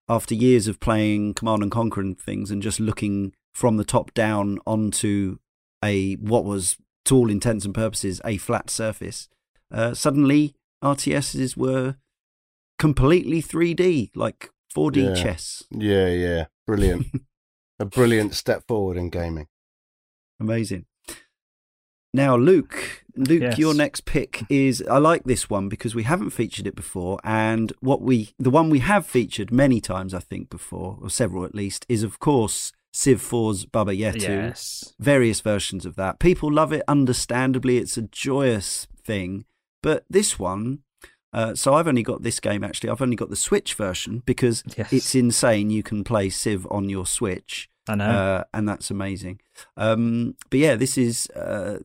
after 0.09 0.35
years 0.35 0.67
of 0.67 0.81
playing 0.81 1.33
Command 1.33 1.63
and 1.63 1.71
Conquer 1.71 2.01
and 2.01 2.19
things, 2.19 2.51
and 2.51 2.61
just 2.61 2.81
looking 2.81 3.31
from 3.53 3.77
the 3.77 3.85
top 3.85 4.13
down 4.13 4.59
onto 4.67 5.37
a 5.81 6.15
what 6.15 6.43
was, 6.43 6.75
to 7.05 7.15
all 7.15 7.31
intents 7.31 7.63
and 7.63 7.73
purposes, 7.73 8.19
a 8.25 8.35
flat 8.35 8.69
surface, 8.69 9.29
uh, 9.71 9.93
suddenly 9.93 10.53
RTSs 10.83 11.55
were 11.55 11.95
completely 12.77 13.41
3D, 13.41 14.11
like 14.15 14.49
4D 14.75 15.03
Yeah. 15.03 15.13
chess. 15.23 15.63
Yeah, 15.71 16.07
yeah. 16.07 16.45
Brilliant. 16.67 17.07
a 17.79 17.85
brilliant 17.85 18.33
step 18.35 18.63
forward 18.67 18.97
in 18.97 19.09
gaming. 19.09 19.47
Amazing. 20.39 20.85
Now, 22.13 22.35
Luke, 22.35 23.05
Luke, 23.15 23.41
Yes. 23.41 23.57
your 23.57 23.73
next 23.73 24.03
pick 24.05 24.43
is 24.49 24.83
I 24.89 24.97
like 24.97 25.23
this 25.23 25.49
one 25.49 25.69
because 25.69 25.95
we 25.95 26.03
haven't 26.03 26.31
featured 26.31 26.67
it 26.67 26.75
before, 26.75 27.19
and 27.23 27.71
what 27.79 28.01
we 28.01 28.31
the 28.37 28.49
one 28.49 28.69
we 28.69 28.79
have 28.79 29.05
featured 29.05 29.49
many 29.51 29.79
times, 29.79 30.13
I 30.13 30.19
think, 30.19 30.49
before 30.49 30.97
or 31.01 31.09
several 31.09 31.45
at 31.45 31.55
least, 31.55 31.85
is 31.87 32.03
of 32.03 32.19
course 32.19 32.73
Civ 32.93 33.21
4's 33.21 33.63
Baba 33.65 33.93
Yetu. 33.93 34.21
Yes. 34.23 34.93
Various 34.99 35.39
versions 35.39 35.85
of 35.85 35.95
that. 35.95 36.19
People 36.19 36.51
love 36.51 36.73
it. 36.73 36.83
Understandably, 36.89 37.77
it's 37.77 37.95
a 37.95 38.01
joyous 38.01 38.87
thing, 39.01 39.45
but 39.81 40.03
this 40.09 40.37
one. 40.37 40.79
Uh, 41.33 41.55
so 41.55 41.73
I've 41.73 41.87
only 41.87 42.03
got 42.03 42.23
this 42.23 42.39
game 42.39 42.63
actually. 42.63 42.89
I've 42.89 43.01
only 43.01 43.15
got 43.15 43.29
the 43.29 43.35
Switch 43.35 43.73
version 43.75 44.21
because 44.25 44.63
Yes. 44.77 44.91
it's 44.91 45.15
insane. 45.15 45.69
You 45.69 45.81
can 45.83 46.03
play 46.03 46.29
Civ 46.29 46.67
on 46.69 46.89
your 46.89 47.05
Switch 47.05 47.69
I 47.87 47.95
know. 47.95 48.05
uh, 48.05 48.43
and 48.53 48.67
that's 48.67 48.91
amazing. 48.91 49.39
Um, 49.77 50.35
but 50.49 50.59
yeah, 50.59 50.75
this 50.75 50.97
is 50.97 51.27
uh, 51.35 51.79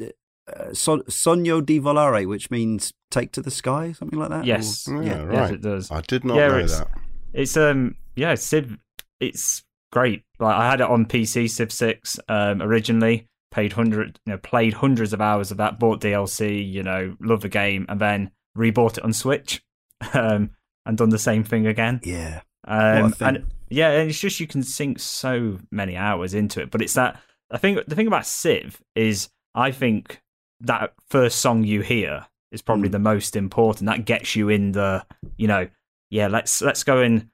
uh, 0.00 0.72
Son- 0.74 1.02
Sogno 1.08 1.64
di 1.64 1.80
Volare, 1.80 2.26
which 2.26 2.50
means 2.50 2.92
take 3.10 3.32
to 3.32 3.40
the 3.40 3.50
sky, 3.50 3.92
something 3.92 4.18
like 4.18 4.28
that. 4.30 4.44
yes. 4.44 4.86
Yeah, 4.90 5.00
Yeah. 5.02 5.22
Yes, 5.24 5.26
right. 5.40 5.52
it 5.54 5.62
does. 5.62 5.90
I 5.90 6.00
did 6.02 6.24
not 6.24 6.36
Yeah, 6.36 6.48
know 6.48 6.58
it's- 6.58 6.78
that. 6.78 6.88
It's 7.32 7.56
um 7.56 7.96
yeah, 8.14 8.34
Civ 8.36 8.76
it's 9.20 9.64
great. 9.90 10.22
Like 10.38 10.54
I 10.54 10.70
had 10.70 10.80
it 10.80 10.88
on 10.88 11.06
PC 11.06 11.48
Civ 11.50 11.72
6 11.72 12.18
um 12.28 12.60
originally, 12.62 13.26
paid 13.54 13.72
hundred 13.72 14.18
you 14.26 14.32
know, 14.32 14.38
played 14.38 14.74
hundreds 14.74 15.12
of 15.12 15.20
hours 15.20 15.50
of 15.50 15.56
that, 15.58 15.78
bought 15.78 16.00
DLC, 16.00 16.70
you 16.70 16.82
know, 16.82 17.16
love 17.20 17.40
the 17.40 17.48
game 17.48 17.86
and 17.88 18.00
then 18.00 18.30
rebought 18.58 18.98
it 18.98 19.04
on 19.04 19.12
Switch. 19.12 19.62
Um 20.12 20.50
and 20.86 20.98
done 20.98 21.08
the 21.10 21.18
same 21.18 21.44
thing 21.44 21.66
again. 21.66 22.00
yeah, 22.04 22.40
Um 22.66 23.14
and 23.20 23.44
yeah, 23.70 23.90
and 23.92 24.10
it's 24.10 24.20
just 24.20 24.38
you 24.40 24.46
can 24.46 24.62
sink 24.62 24.98
so 24.98 25.58
many 25.70 25.96
hours 25.96 26.34
into 26.34 26.60
it. 26.60 26.70
But 26.70 26.82
it's 26.82 26.94
that 26.94 27.20
I 27.50 27.58
think 27.58 27.78
the 27.86 27.94
thing 27.94 28.06
about 28.06 28.26
Civ 28.26 28.82
is 28.94 29.28
I 29.54 29.70
think 29.70 30.20
that 30.60 30.92
first 31.08 31.40
song 31.40 31.64
you 31.64 31.80
hear 31.80 32.26
is 32.52 32.60
probably 32.62 32.88
Mm. 32.88 32.92
the 32.92 32.98
most 32.98 33.34
important. 33.36 33.86
That 33.86 34.04
gets 34.04 34.36
you 34.36 34.48
in 34.50 34.72
the 34.72 35.04
you 35.38 35.48
know, 35.48 35.68
yeah, 36.10 36.26
let's 36.28 36.60
let's 36.60 36.84
go 36.84 37.00
and 37.00 37.28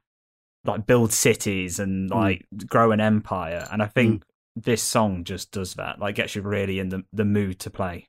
like 0.65 0.87
build 0.87 1.13
cities 1.13 1.81
and 1.81 2.11
Mm. 2.11 2.15
like 2.15 2.47
grow 2.67 2.93
an 2.93 3.01
empire. 3.01 3.67
And 3.73 3.83
I 3.83 3.87
think 3.87 4.23
this 4.57 4.83
song 4.83 5.25
just 5.25 5.51
does 5.53 5.75
that. 5.75 5.99
Like 5.99 6.17
gets 6.17 6.35
you 6.35 6.43
really 6.43 6.79
in 6.79 6.89
the 6.91 7.05
the 7.13 7.25
mood 7.25 7.59
to 7.61 7.71
play. 7.71 8.09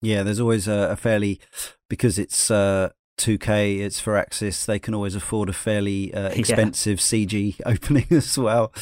yeah. 0.00 0.22
There's 0.22 0.40
always 0.40 0.66
a, 0.68 0.90
a 0.90 0.96
fairly 0.96 1.40
because 1.88 2.18
it's 2.18 2.50
uh, 2.50 2.90
2K, 3.18 3.78
it's 3.80 4.00
Firaxis. 4.02 4.64
They 4.66 4.78
can 4.78 4.94
always 4.94 5.14
afford 5.14 5.48
a 5.48 5.52
fairly 5.52 6.12
uh, 6.14 6.20
Yeah. 6.30 6.34
expensive 6.34 6.98
CG 6.98 7.60
opening 7.66 8.06
as 8.10 8.36
well. 8.38 8.72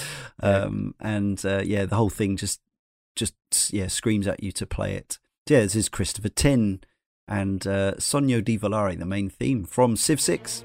Yeah. 0.42 0.48
Um, 0.48 0.94
and 1.00 1.44
uh, 1.44 1.62
yeah, 1.64 1.84
the 1.86 1.96
whole 1.96 2.10
thing 2.10 2.36
just 2.36 2.60
just 3.16 3.34
yeah 3.72 3.88
screams 3.88 4.26
at 4.26 4.42
you 4.42 4.52
to 4.52 4.66
play 4.66 4.94
it. 4.94 5.18
Yeah, 5.48 5.60
this 5.60 5.74
is 5.76 5.88
Christopher 5.88 6.28
Tin 6.28 6.80
and 7.26 7.66
uh, 7.66 7.94
Sogno 7.98 8.42
di 8.42 8.56
Volare, 8.58 8.96
the 8.98 9.04
main 9.04 9.28
theme 9.28 9.64
from 9.64 9.96
Civ 9.96 10.20
6. 10.20 10.64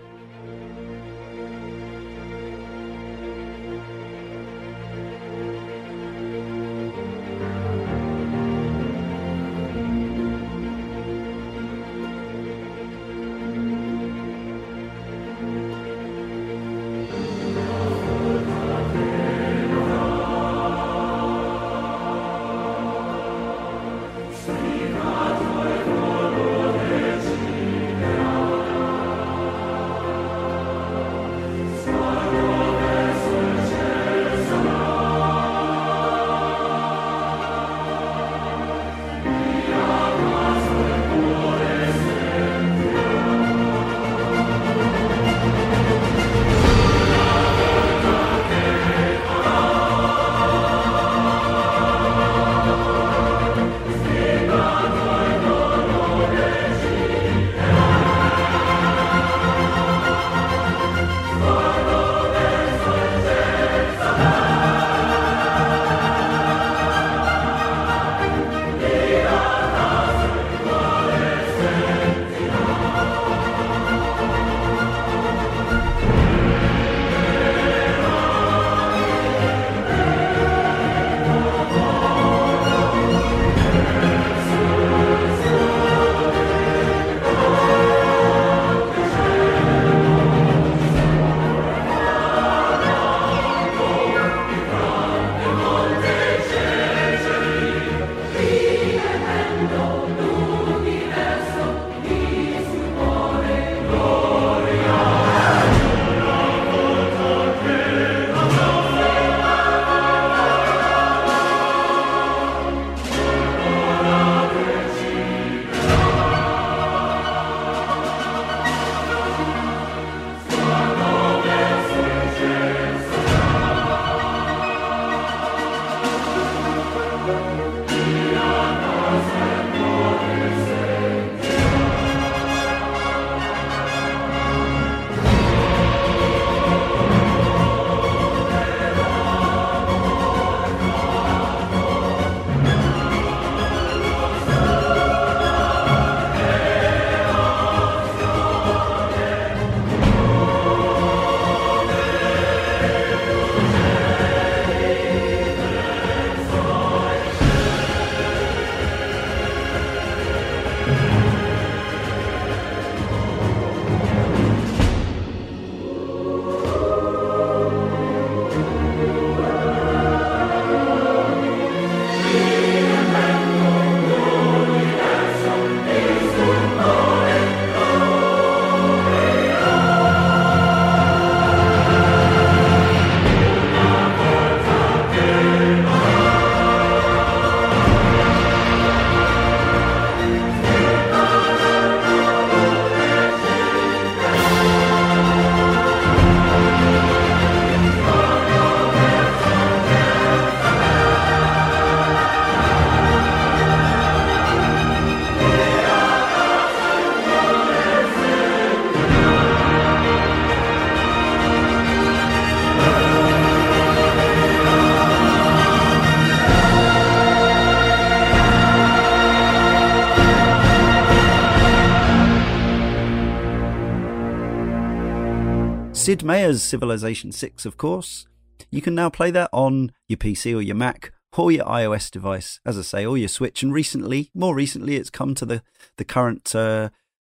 Sid 226.06 226.24
Meier's 226.24 226.62
Civilization 226.62 227.32
6, 227.32 227.66
of 227.66 227.78
course. 227.78 228.28
You 228.70 228.80
can 228.80 228.94
now 228.94 229.10
play 229.10 229.32
that 229.32 229.50
on 229.52 229.92
your 230.08 230.18
PC 230.18 230.56
or 230.56 230.62
your 230.62 230.76
Mac 230.76 231.12
or 231.36 231.52
your 231.52 231.66
iOS 231.66 232.12
device, 232.12 232.60
as 232.64 232.78
I 232.78 232.84
say, 232.84 233.06
or 233.08 233.18
your 233.18 233.28
Switch. 233.28 233.64
And 233.64 233.74
recently, 233.74 234.30
more 234.36 234.54
recently, 234.54 234.98
it's 234.98 235.10
come 235.10 235.34
to 235.34 235.48
the, 235.48 235.64
the 235.98 236.06
current 236.06 236.54
uh, 236.56 236.90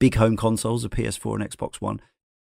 big 0.01 0.17
home 0.17 0.37
consoles 0.37 0.83
of 0.83 0.91
PS4 0.91 1.41
and 1.41 1.49
Xbox 1.49 1.77
One. 1.77 2.01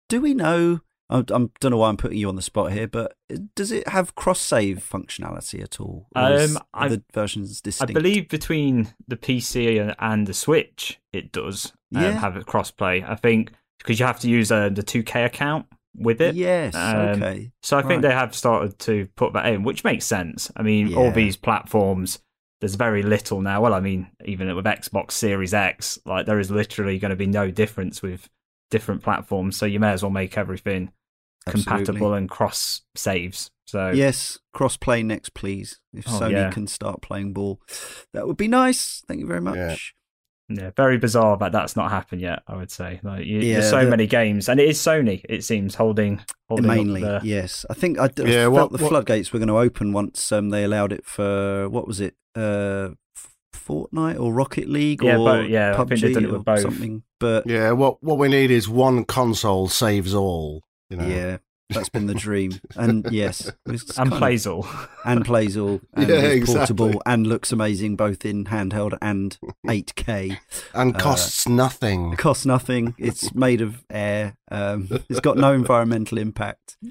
Do 0.10 0.20
we 0.20 0.34
know? 0.34 0.80
I, 1.08 1.20
I 1.20 1.22
don't 1.22 1.66
know 1.66 1.78
why 1.78 1.90
I'm 1.90 1.98
putting 1.98 2.18
you 2.18 2.30
on 2.30 2.36
the 2.36 2.42
spot 2.42 2.72
here, 2.72 2.88
but 2.88 3.14
does 3.56 3.72
it 3.72 3.88
have 3.90 4.16
cross 4.16 4.40
save 4.40 4.80
functionality 4.92 5.62
at 5.62 5.80
all? 5.80 6.08
Um, 6.16 6.58
the 6.74 7.04
versions 7.14 7.62
distinct? 7.62 7.92
I 7.92 7.94
believe 7.94 8.28
between 8.28 8.92
the 9.08 9.18
PC 9.18 9.94
and, 10.00 10.26
the 10.26 10.34
Switch, 10.34 11.00
it 11.14 11.32
does 11.32 11.74
um, 11.96 12.02
Yeah. 12.02 12.12
have 12.14 12.36
a 12.36 12.42
crossplay. 12.42 13.08
I 13.08 13.14
think 13.14 13.52
because 13.78 14.00
you 14.00 14.08
have 14.08 14.20
to 14.22 14.28
use 14.30 14.52
uh, 14.52 14.70
the 14.70 14.82
2K 14.82 15.24
account 15.24 15.68
with 15.98 16.22
it. 16.22 16.36
Yes. 16.36 16.76
Um, 16.76 16.96
okay. 17.22 17.52
So 17.64 17.78
I 17.78 17.82
think 17.82 18.02
they 18.04 18.12
have 18.12 18.36
started 18.36 18.78
to 18.80 19.08
put 19.16 19.34
that 19.34 19.48
in, 19.48 19.64
which 19.64 19.84
makes 19.84 20.06
sense. 20.06 20.52
I 20.56 20.62
mean, 20.62 20.88
Yeah. 20.88 20.98
all 20.98 21.12
these 21.12 21.36
platforms, 21.36 22.20
there's 22.62 22.76
very 22.76 23.04
little 23.04 23.42
now. 23.42 23.62
Well, 23.62 23.74
I 23.74 23.80
mean, 23.80 24.08
even 24.26 24.56
with 24.56 24.66
Xbox 24.66 25.12
Series 25.12 25.54
X, 25.54 26.00
like 26.06 26.26
there 26.26 26.40
is 26.40 26.50
literally 26.52 27.00
going 27.00 27.10
to 27.10 27.16
be 27.16 27.28
no 27.28 27.52
difference 27.52 28.02
with 28.02 28.30
different 28.72 29.04
platforms. 29.04 29.58
So 29.58 29.66
you 29.66 29.80
may 29.80 29.92
as 29.92 30.04
well 30.04 30.12
make 30.12 30.38
everything 30.38 30.92
compatible 31.48 32.14
and 32.14 32.30
cross 32.30 32.82
saves. 32.96 33.50
So 33.66 33.90
Yes, 33.92 34.40
cross 34.54 34.78
play 34.78 35.04
next, 35.04 35.34
please. 35.34 35.80
If 35.94 36.08
Oh, 36.08 36.12
Sony 36.20 36.32
yeah. 36.32 36.52
can 36.52 36.68
start 36.68 37.02
playing 37.02 37.34
ball, 37.34 37.62
that 38.14 38.28
would 38.28 38.38
be 38.38 38.48
nice. 38.48 39.04
Thank 39.08 39.20
you 39.22 39.28
very 39.28 39.42
much. 39.42 39.56
Yeah. 39.56 39.76
Yeah, 40.50 40.72
very 40.76 40.98
bizarre 40.98 41.38
that 41.38 41.52
that's 41.52 41.76
not 41.76 41.92
happened 41.92 42.22
yet. 42.22 42.44
I 42.48 42.56
would 42.56 42.72
say, 42.72 43.00
like, 43.04 43.26
you, 43.26 43.40
Yeah, 43.40 43.56
there's 43.60 43.70
so 43.70 43.84
the- 43.84 43.90
many 43.90 44.08
games, 44.08 44.48
and 44.50 44.60
it 44.60 44.68
is 44.70 44.78
Sony. 44.80 45.22
It 45.28 45.44
seems 45.44 45.76
holding 45.76 46.22
holding 46.48 46.68
Mainly, 46.68 47.04
up 47.04 47.22
the, 47.22 47.28
yes. 47.28 47.66
I 47.70 47.74
think 47.74 48.00
I, 48.00 48.06
I 48.06 48.10
Yeah, 48.18 48.44
felt 48.44 48.54
what- 48.54 48.72
the 48.78 48.84
what- 48.84 48.90
floodgates 48.90 49.34
were 49.34 49.40
going 49.40 49.48
to 49.50 49.58
open 49.58 49.92
once 49.94 50.32
um, 50.32 50.50
they 50.50 50.64
allowed 50.64 50.94
it 50.94 51.06
for 51.06 51.68
what 51.70 51.86
was 51.88 52.00
it, 52.00 52.16
uh, 52.36 52.90
Fortnite 53.54 54.20
or 54.20 54.34
Rocket 54.34 54.70
League 54.70 55.04
Yeah, 55.04 55.18
or 55.18 55.26
but- 55.42 55.50
yeah, 55.50 55.74
I 55.74 55.84
PUBG 55.84 56.00
think 56.02 56.14
done 56.14 56.26
it 56.26 56.32
or 56.32 56.40
both. 56.40 56.62
something. 56.62 57.04
But 57.20 57.48
Yeah, 57.48 57.72
what 57.72 58.02
what 58.04 58.18
we 58.18 58.28
need 58.30 58.52
is 58.52 58.70
one 58.70 59.04
console 59.04 59.68
saves 59.68 60.14
all. 60.14 60.64
You 60.90 60.98
know. 60.98 61.08
yeah, 61.08 61.38
that's 61.70 61.90
been 61.90 62.06
the 62.08 62.14
dream. 62.14 62.60
And 62.76 63.06
yes, 63.12 63.52
and 63.66 63.80
kind 63.90 64.12
of- 64.14 64.18
plays 64.20 64.48
all. 64.48 64.68
and 65.06 65.26
plays 65.26 65.58
all 65.58 65.82
and 65.94 66.08
Yeah, 66.10 66.16
is 66.16 66.34
exactly. 66.36 66.56
portable 66.56 67.02
and 67.06 67.28
looks 67.28 67.52
amazing 67.52 67.96
both 67.96 68.26
in 68.26 68.46
handheld 68.46 68.98
and 69.02 69.38
8K. 69.66 70.38
and 70.74 70.96
Uh, 70.96 71.00
costs 71.00 71.48
nothing. 71.48 72.16
Costs 72.16 72.46
nothing. 72.46 72.96
It's 72.98 73.34
made 73.36 73.62
of 73.62 73.84
air. 73.90 74.38
Um, 74.50 74.88
it's 75.10 75.20
got 75.20 75.38
no 75.38 75.54
environmental 75.54 76.18
impact. 76.18 76.78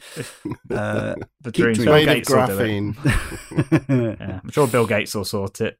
Uh, 0.71 1.15
The 1.41 1.53
Keep 1.53 1.55
dream. 1.55 1.75
dreaming. 1.75 1.85
Bill 1.85 1.95
Made 1.95 2.09
of 2.09 2.15
Gates 2.15 2.31
will 2.31 2.37
graphene. 2.39 4.19
Yeah, 4.21 4.41
I'm 4.43 4.51
sure 4.51 4.67
Bill 4.67 4.87
Gates 4.87 5.15
will 5.15 5.25
sort 5.25 5.61
it. 5.61 5.79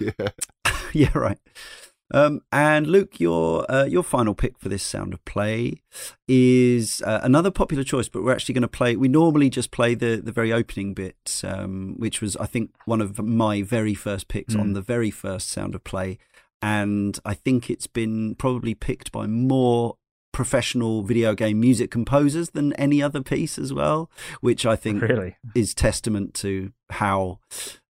Yeah. 0.00 0.10
yeah, 0.92 1.16
right. 1.18 1.38
Um, 2.12 2.42
and 2.52 2.86
Luke, 2.86 3.18
your 3.18 3.70
uh, 3.70 3.84
your 3.84 4.02
final 4.02 4.34
pick 4.34 4.58
for 4.58 4.68
this 4.68 4.82
sound 4.82 5.14
of 5.14 5.24
play 5.24 5.76
is 6.28 7.02
uh, 7.02 7.20
another 7.22 7.50
popular 7.50 7.82
choice, 7.84 8.08
but 8.08 8.22
we're 8.22 8.32
actually 8.32 8.54
going 8.54 8.62
to 8.62 8.68
play. 8.68 8.94
We 8.96 9.08
normally 9.08 9.50
just 9.50 9.70
play 9.70 9.94
the 9.94 10.20
the 10.22 10.32
very 10.32 10.52
opening 10.52 10.94
bit, 10.94 11.40
um, 11.44 11.94
which 11.98 12.20
was 12.20 12.36
I 12.36 12.46
think 12.46 12.70
one 12.84 13.00
of 13.00 13.18
my 13.22 13.62
very 13.62 13.94
first 13.94 14.28
picks 14.28 14.54
on 14.54 14.70
Mm. 14.70 14.74
the 14.74 14.82
very 14.82 15.10
first 15.10 15.48
sound 15.48 15.74
of 15.74 15.82
play, 15.84 16.18
and 16.60 17.18
I 17.24 17.34
think 17.34 17.70
it's 17.70 17.86
been 17.86 18.34
probably 18.34 18.74
picked 18.74 19.10
by 19.10 19.26
more 19.26 19.96
professional 20.32 21.02
video 21.04 21.34
game 21.34 21.60
music 21.60 21.90
composers 21.92 22.50
than 22.50 22.72
any 22.74 23.00
other 23.00 23.22
piece 23.22 23.56
as 23.56 23.72
well, 23.72 24.10
which 24.40 24.66
I 24.66 24.74
think 24.76 25.00
Really? 25.00 25.36
is 25.54 25.74
testament 25.74 26.34
to 26.34 26.72
how 26.90 27.38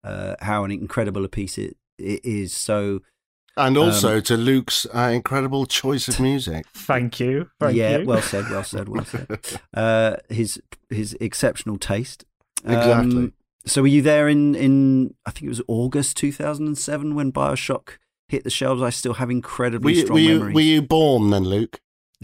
uh, 0.03 0.35
how 0.41 0.65
an 0.65 0.71
incredible 0.71 1.23
a 1.25 1.29
piece 1.29 1.57
it, 1.57 1.77
it 1.97 2.23
is. 2.25 2.53
So 2.53 2.99
And 3.55 3.77
Um, 3.77 3.83
also 3.83 4.19
to 4.19 4.35
Luke's 4.37 4.85
uh, 4.95 5.11
incredible 5.13 5.65
choice 5.67 6.07
of 6.07 6.19
music. 6.19 6.65
Thank 6.73 7.19
you. 7.19 7.49
Thank 7.59 7.75
yeah, 7.75 7.97
you. 7.99 8.05
well 8.05 8.21
said, 8.21 8.49
well 8.49 8.63
said, 8.63 8.89
well 8.89 9.05
said. 9.05 9.27
Uh, 9.73 10.15
his 10.29 10.61
his 10.89 11.13
exceptional 11.21 11.77
taste. 11.77 12.25
Um, 12.65 12.73
Exactly. 12.75 13.31
so 13.65 13.81
were 13.81 13.87
you 13.89 14.01
there 14.01 14.27
in 14.27 14.55
in 14.55 15.13
I 15.25 15.31
think 15.31 15.43
it 15.45 15.49
was 15.49 15.61
August 15.67 16.17
2007 16.17 17.13
when 17.15 17.31
Bioshock 17.31 17.97
hit 18.27 18.43
the 18.43 18.49
shelves? 18.49 18.81
I 18.81 18.89
still 18.89 19.13
have 19.15 19.29
Were 19.83 19.91
you, 19.91 20.01
strong 20.01 20.13
were, 20.15 20.19
you, 20.21 20.33
memories. 20.39 20.55
were 20.55 20.61
you 20.61 20.81
born 20.81 21.29
then, 21.29 21.43
Luke? 21.43 21.79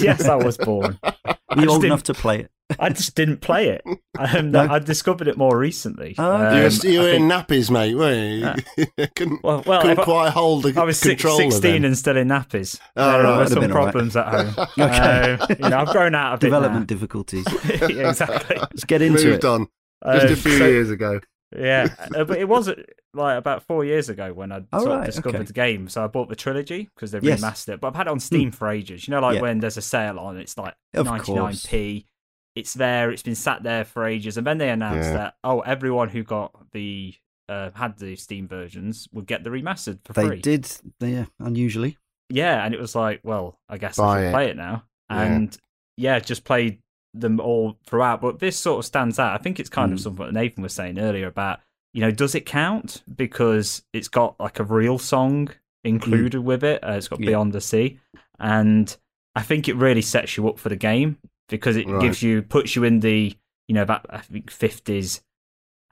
yes, 0.00 0.24
I 0.24 0.34
was 0.36 0.56
born. 0.56 0.98
Were 1.04 1.62
you 1.62 1.70
old 1.70 1.84
enough 1.84 2.02
to 2.04 2.14
play 2.14 2.40
it? 2.40 2.50
I 2.78 2.88
just 2.88 3.14
didn't 3.14 3.38
play 3.42 3.68
it. 3.68 3.82
Um, 4.16 4.52
No? 4.52 4.60
I 4.60 4.78
discovered 4.78 5.26
it 5.26 5.36
more 5.36 5.58
recently. 5.58 6.14
Oh. 6.18 6.32
Um, 6.36 6.56
you 6.56 6.62
were, 6.62 6.68
you 6.68 6.98
were 7.00 7.10
think- 7.10 7.22
in 7.22 7.28
nappies, 7.28 7.68
mate, 7.70 7.96
weren't 7.96 8.64
you? 8.76 9.06
couldn't 9.16 9.42
well, 9.42 9.62
well 9.66 9.80
couldn't 9.80 9.98
if 9.98 9.98
I, 9.98 10.04
quite 10.04 10.30
hold 10.30 10.62
the 10.62 10.80
I 10.80 10.84
was 10.84 10.98
six, 10.98 11.20
controller 11.20 11.50
16 11.50 11.60
then. 11.72 11.84
and 11.84 11.98
still 11.98 12.16
in 12.16 12.28
nappies. 12.28 12.78
Oh, 12.96 13.10
there 13.12 13.22
right. 13.24 13.30
were 13.32 13.36
Would've 13.38 13.48
some 13.52 13.60
been 13.60 13.72
all 13.72 13.78
right. 13.78 13.92
problems 13.92 14.16
at 14.16 14.28
home. 14.28 14.66
Okay. 14.78 15.32
Um, 15.32 15.46
you 15.64 15.68
know, 15.68 15.78
I've 15.78 15.88
grown 15.88 16.14
out 16.14 16.34
of 16.34 16.40
Development 16.40 16.86
difficulties. 16.86 17.44
Yeah, 17.68 18.08
exactly. 18.10 18.56
Let's 18.56 18.84
get 18.84 19.02
into 19.02 19.24
Moved 19.24 19.44
it. 19.44 19.44
on 19.44 19.66
just 20.12 20.26
a 20.32 20.36
few 20.36 20.58
so- 20.58 20.66
years 20.66 20.90
ago. 20.90 21.20
Yeah, 21.56 21.94
uh, 22.16 22.24
but 22.24 22.38
it 22.38 22.48
was 22.48 22.68
uh, 22.68 22.74
like 23.12 23.38
about 23.38 23.62
four 23.62 23.84
years 23.84 24.08
ago 24.08 24.32
when 24.32 24.50
I 24.50 24.62
Oh, 24.72 24.78
sort 24.80 24.90
right, 24.90 25.00
of 25.00 25.06
discovered 25.06 25.36
okay. 25.36 25.44
the 25.46 25.52
game. 25.52 25.88
So 25.88 26.02
I 26.02 26.08
bought 26.08 26.28
the 26.28 26.34
trilogy 26.34 26.88
because 26.94 27.12
they've 27.12 27.22
Yes. 27.22 27.42
Remastered 27.42 27.74
it. 27.74 27.80
But 27.80 27.88
I've 27.88 27.94
had 27.96 28.06
it 28.08 28.10
on 28.10 28.18
Steam 28.18 28.50
for 28.50 28.68
ages. 28.68 29.06
You 29.06 29.12
know, 29.12 29.20
like 29.20 29.36
Yeah. 29.36 29.42
when 29.42 29.58
there's 29.60 29.76
a 29.76 29.82
sale 29.82 30.18
on, 30.18 30.36
it's 30.38 30.58
like 30.58 30.74
Of 30.94 31.06
99p. 31.06 32.06
It's 32.54 32.74
there. 32.74 33.10
It's 33.10 33.22
been 33.22 33.34
sat 33.34 33.62
there 33.62 33.84
for 33.84 34.04
ages, 34.06 34.36
and 34.36 34.46
then 34.46 34.58
they 34.58 34.70
announced 34.70 35.08
Yeah. 35.10 35.14
that 35.16 35.36
oh, 35.44 35.60
everyone 35.60 36.08
who 36.08 36.22
got 36.22 36.52
the 36.72 37.14
uh, 37.48 37.70
had 37.74 37.98
the 37.98 38.16
Steam 38.16 38.48
versions 38.48 39.06
would 39.12 39.26
get 39.26 39.44
the 39.44 39.50
remastered 39.50 39.98
for 40.04 40.12
They 40.14 40.26
free. 40.28 40.40
did, 40.40 40.66
yeah, 41.00 41.26
unusually. 41.40 41.98
Yeah, 42.30 42.64
and 42.64 42.72
it 42.74 42.80
was 42.80 42.94
like, 42.94 43.20
well, 43.22 43.58
I 43.68 43.76
guess 43.76 43.96
Buy 43.98 44.04
I 44.04 44.20
should 44.20 44.28
it. 44.28 44.32
play 44.32 44.48
it 44.50 44.56
now. 44.56 44.84
And 45.10 45.54
yeah, 45.98 46.18
just 46.20 46.44
played 46.44 46.78
them 47.12 47.38
all 47.40 47.76
throughout. 47.86 48.22
But 48.22 48.38
this 48.38 48.58
sort 48.58 48.78
of 48.78 48.86
stands 48.86 49.18
out. 49.18 49.38
I 49.38 49.42
think 49.42 49.60
it's 49.60 49.68
kind 49.68 49.92
of 49.92 49.98
Mm. 49.98 50.02
something 50.02 50.24
that 50.26 50.32
Nathan 50.32 50.62
was 50.62 50.72
saying 50.72 50.98
earlier 50.98 51.26
about, 51.26 51.60
you 51.92 52.00
know, 52.00 52.10
does 52.10 52.34
it 52.34 52.46
count? 52.46 53.02
Because 53.14 53.82
it's 53.92 54.08
got 54.08 54.40
like 54.40 54.58
a 54.58 54.64
real 54.64 54.98
song 54.98 55.50
included 55.84 56.40
with 56.40 56.64
it. 56.64 56.82
Uh, 56.82 56.92
it's 56.92 57.08
got 57.08 57.20
Yeah. 57.20 57.26
Beyond 57.26 57.52
the 57.52 57.60
Sea. 57.60 58.00
And 58.40 58.96
I 59.36 59.42
think 59.42 59.68
it 59.68 59.76
really 59.76 60.02
sets 60.02 60.36
you 60.38 60.48
up 60.48 60.58
for 60.58 60.70
the 60.70 60.76
game 60.76 61.18
because 61.48 61.76
it 61.76 61.86
Right. 61.86 62.00
gives 62.00 62.22
you, 62.22 62.42
puts 62.42 62.74
you 62.76 62.84
in 62.84 63.00
the, 63.00 63.36
you 63.68 63.74
know, 63.74 63.84
that 63.84 64.06
I 64.10 64.18
think 64.18 64.50
50s 64.50 65.20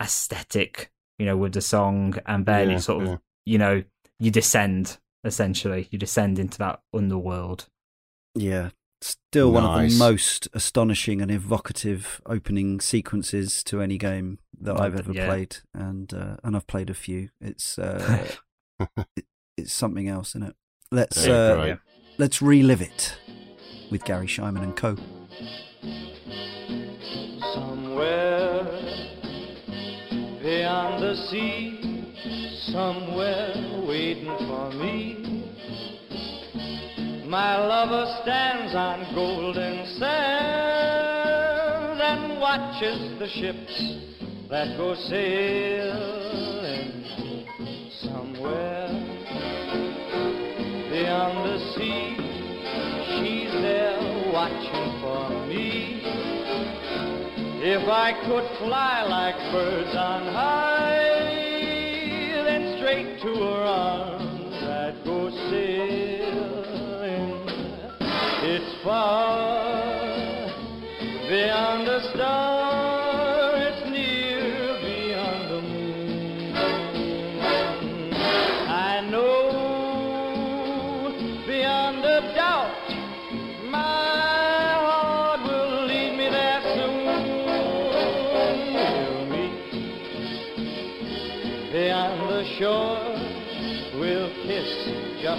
aesthetic, 0.00 0.90
you 1.18 1.26
know, 1.26 1.36
with 1.36 1.52
the 1.54 1.60
song. 1.60 2.14
And 2.26 2.46
then 2.46 2.70
Yeah, 2.70 2.76
it 2.76 2.80
sort 2.80 3.02
of 3.02 3.08
yeah. 3.08 3.16
you 3.44 3.58
know, 3.58 3.84
you 4.18 4.30
descend 4.30 4.98
essentially. 5.24 5.88
You 5.90 5.98
descend 5.98 6.38
into 6.38 6.58
that 6.58 6.80
underworld. 6.94 7.68
Yeah. 8.34 8.70
Still 9.00 9.50
one 9.50 9.64
of 9.64 9.90
the 9.90 9.98
most 9.98 10.46
astonishing 10.52 11.20
and 11.20 11.28
evocative 11.28 12.20
opening 12.24 12.80
sequences 12.80 13.64
to 13.64 13.80
any 13.80 13.98
game 13.98 14.38
that 14.60 14.80
I've 14.80 14.94
ever 14.96 15.12
yeah. 15.12 15.26
played, 15.26 15.56
and 15.74 16.14
uh, 16.14 16.36
and 16.44 16.54
I've 16.54 16.68
played 16.68 16.88
a 16.88 16.94
few. 16.94 17.30
It's 17.40 17.80
uh, 17.80 18.28
it, 19.16 19.24
it's 19.56 19.72
something 19.72 20.06
else, 20.08 20.30
isn't 20.36 20.44
it? 20.44 20.56
Let's 20.92 21.26
Yeah, 21.26 21.32
uh, 21.34 21.56
great. 21.56 21.78
let's 22.18 22.40
relive 22.40 22.80
it 22.80 23.16
with 23.90 24.04
Garry 24.04 24.28
Schyman 24.28 24.62
and 24.62 24.76
Co. 24.76 24.96
Somewhere 27.54 28.64
beyond 30.42 31.02
the 31.02 31.14
sea, 31.30 32.14
somewhere 32.72 33.52
waiting 33.86 34.36
for 34.46 34.70
me. 34.72 35.18
My 37.26 37.56
lover 37.56 38.06
stands 38.22 38.74
on 38.74 39.14
golden 39.14 39.86
sands 39.98 40.82
and 42.02 42.38
watches 42.40 43.18
the 43.18 43.28
ships 43.28 43.74
that 44.50 44.76
go 44.76 44.94
sailing 44.94 46.12
somewhere 48.02 48.88
beyond 50.90 51.36
the 51.48 51.58
sea. 51.74 52.16
She's 53.16 53.52
there 53.62 53.98
watching 54.32 55.01
me. 55.54 56.00
If 57.64 57.88
I 57.88 58.12
could 58.26 58.58
fly 58.58 59.04
like 59.08 59.36
birds 59.52 59.96
on 59.96 60.22
high, 60.32 61.30
then 62.44 62.76
straight 62.78 63.20
to 63.22 63.34
her 63.34 63.62
arms 63.64 64.62
I'd 64.62 65.04
go 65.04 65.30
sailing. 65.50 66.52
It's 68.44 68.84
far 68.84 69.71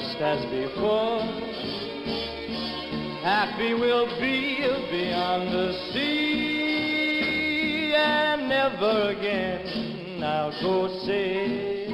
just 0.03 0.21
as 0.21 0.45
before. 0.45 1.19
Happy 3.23 3.73
we'll 3.73 4.19
be 4.19 4.57
beyond 4.91 5.49
the 5.53 5.73
sea, 5.93 7.13
and 7.95 8.49
never 8.49 9.11
again 9.11 10.21
I'll 10.21 10.51
go 10.61 10.87
sailing. 11.05 11.92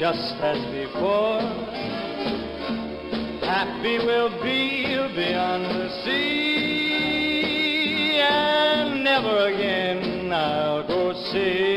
Just 0.00 0.34
as 0.40 0.56
before. 0.72 1.40
Happy 3.44 3.98
we'll 3.98 4.30
be 4.42 4.96
beyond 5.14 5.64
the 5.66 5.90
sea, 6.02 7.38
and 8.18 9.04
never 9.04 9.48
again 9.48 10.32
I'll 10.32 10.86
go 10.88 11.12
sailing. 11.30 11.69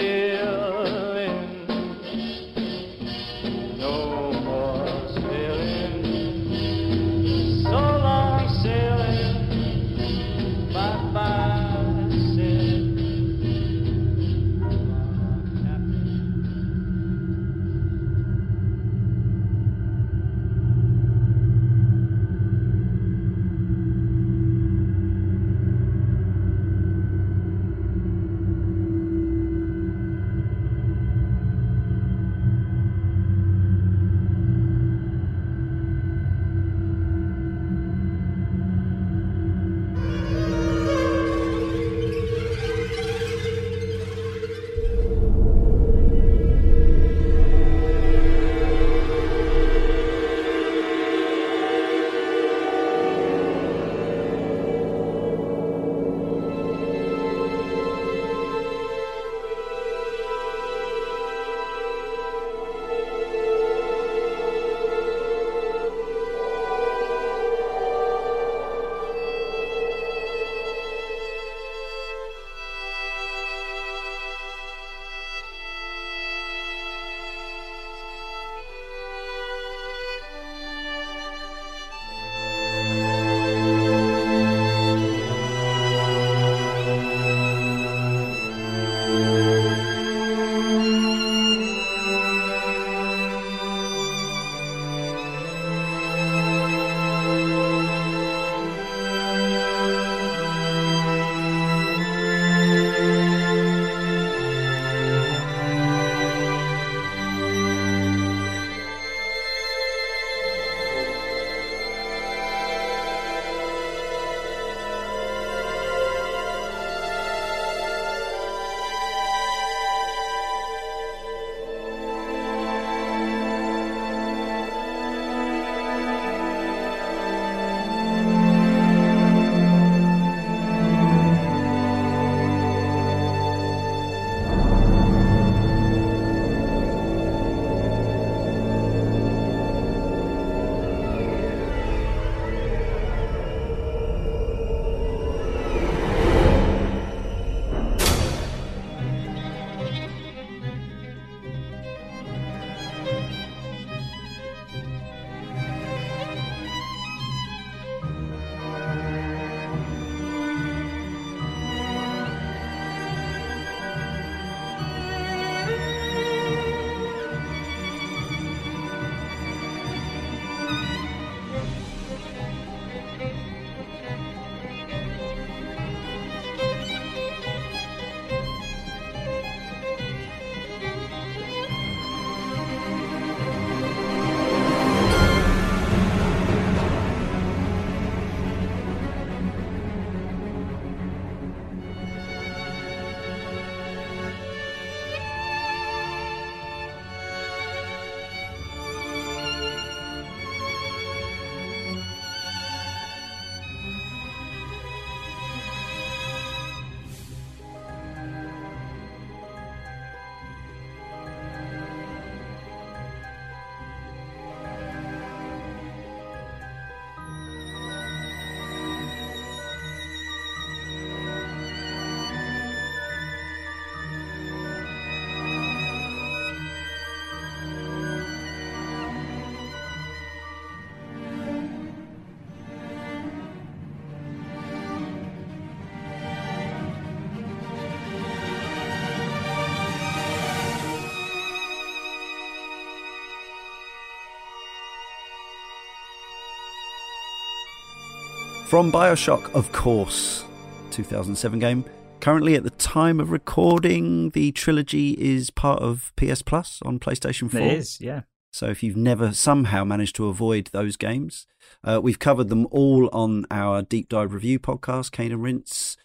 From 248.73 248.91
Bioshock, 248.91 249.53
of 249.53 249.71
course, 249.71 250.45
2007 250.89 251.59
game. 251.59 251.85
Currently, 252.21 252.55
at 252.55 252.63
the 252.63 252.71
time 252.71 253.19
of 253.19 253.29
recording, 253.29 254.31
the 254.31 254.51
trilogy 254.51 255.11
is 255.11 255.51
part 255.51 255.79
of 255.79 256.11
PS 256.15 256.41
Plus 256.41 256.79
on 256.83 256.97
PlayStation 256.97 257.51
4. 257.51 257.61
It 257.61 257.73
is, 257.73 258.01
yeah. 258.01 258.21
So 258.51 258.65
if 258.65 258.81
you've 258.81 258.97
never 258.97 259.31
somehow 259.31 259.83
managed 259.83 260.15
to 260.15 260.27
avoid 260.27 260.71
those 260.73 260.97
games, 260.97 261.45
uh, 261.83 261.99
we've 262.01 262.17
covered 262.17 262.49
them 262.49 262.67
all 262.71 263.11
on 263.13 263.45
our 263.51 263.83
deep 263.83 264.09
dive 264.09 264.33
review 264.33 264.57
podcast, 264.57 265.11
Cane 265.11 265.31
and 265.31 265.43
Rinse, 265.43 265.95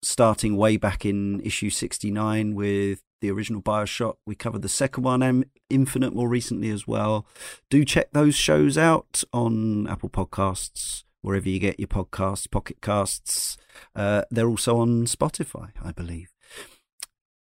starting 0.00 0.56
way 0.56 0.78
back 0.78 1.04
in 1.04 1.40
issue 1.40 1.68
69 1.68 2.54
with 2.54 3.02
the 3.20 3.30
original 3.30 3.60
Bioshock. 3.60 4.16
We 4.24 4.34
covered 4.36 4.62
the 4.62 4.70
second 4.70 5.02
one, 5.02 5.22
and 5.22 5.44
Infinite, 5.68 6.14
more 6.14 6.30
recently 6.30 6.70
as 6.70 6.86
well. 6.86 7.26
Do 7.68 7.84
check 7.84 8.12
those 8.12 8.34
shows 8.34 8.78
out 8.78 9.22
on 9.34 9.86
Apple 9.86 10.08
Podcasts, 10.08 11.02
wherever 11.26 11.48
you 11.48 11.58
get 11.58 11.80
your 11.80 11.88
podcasts, 11.88 12.48
Pocket 12.48 12.80
Casts. 12.80 13.56
Uh, 13.96 14.22
they're 14.30 14.48
also 14.48 14.78
on 14.78 15.06
Spotify, 15.06 15.70
I 15.84 15.90
believe. 15.90 16.30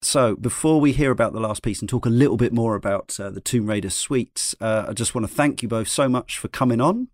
So, 0.02 0.34
before 0.34 0.80
we 0.80 0.92
hear 0.92 1.10
about 1.10 1.34
the 1.34 1.40
last 1.40 1.62
piece 1.62 1.80
and 1.80 1.88
talk 1.88 2.04
a 2.06 2.10
little 2.10 2.36
bit 2.38 2.52
more 2.52 2.74
about 2.74 3.18
uh, 3.20 3.30
the 3.30 3.40
Tomb 3.40 3.66
Raider 3.66 3.90
suites, 3.90 4.54
uh, 4.60 4.86
I 4.88 4.92
just 4.92 5.14
want 5.14 5.26
to 5.28 5.32
thank 5.32 5.62
you 5.62 5.68
both 5.68 5.88
so 5.88 6.08
much 6.08 6.38
for 6.38 6.48
coming 6.48 6.80
on. 6.80 7.08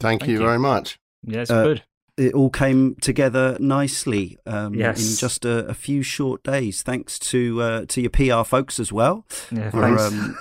Thank, 0.00 0.20
Thank 0.22 0.30
you, 0.30 0.38
you. 0.40 0.44
very 0.44 0.58
much. 0.58 0.98
Yeah, 1.24 1.42
it's 1.42 1.50
Uh, 1.50 1.62
good. 1.62 1.82
It 2.18 2.34
all 2.34 2.50
came 2.50 2.94
together 2.96 3.56
nicely 3.58 4.36
um, 4.44 4.74
Yes. 4.74 5.00
in 5.12 5.16
just 5.16 5.46
a, 5.46 5.66
a 5.66 5.72
few 5.72 6.02
short 6.02 6.42
days. 6.42 6.82
Thanks 6.82 7.18
to 7.20 7.62
uh, 7.62 7.84
to 7.86 8.00
your 8.02 8.10
PR 8.10 8.44
folks 8.46 8.78
as 8.78 8.92
well 8.92 9.24
Yeah, 9.50 9.70
for, 9.70 9.98
um, 9.98 10.34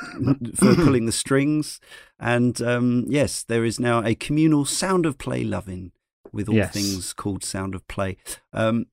for 0.55 0.75
pulling 0.75 1.05
the 1.05 1.13
strings. 1.13 1.79
And 2.21 2.61
um, 2.61 3.05
yes, 3.09 3.43
there 3.43 3.65
is 3.65 3.79
now 3.79 4.03
a 4.05 4.13
communal 4.15 4.63
sound 4.63 5.05
of 5.05 5.17
play 5.17 5.43
loving 5.43 5.91
with 6.31 6.47
all 6.47 6.55
Yes. 6.55 6.73
things 6.73 7.13
called 7.13 7.43
sound 7.43 7.73
of 7.75 7.85
play. 7.87 8.15
Um, 8.53 8.85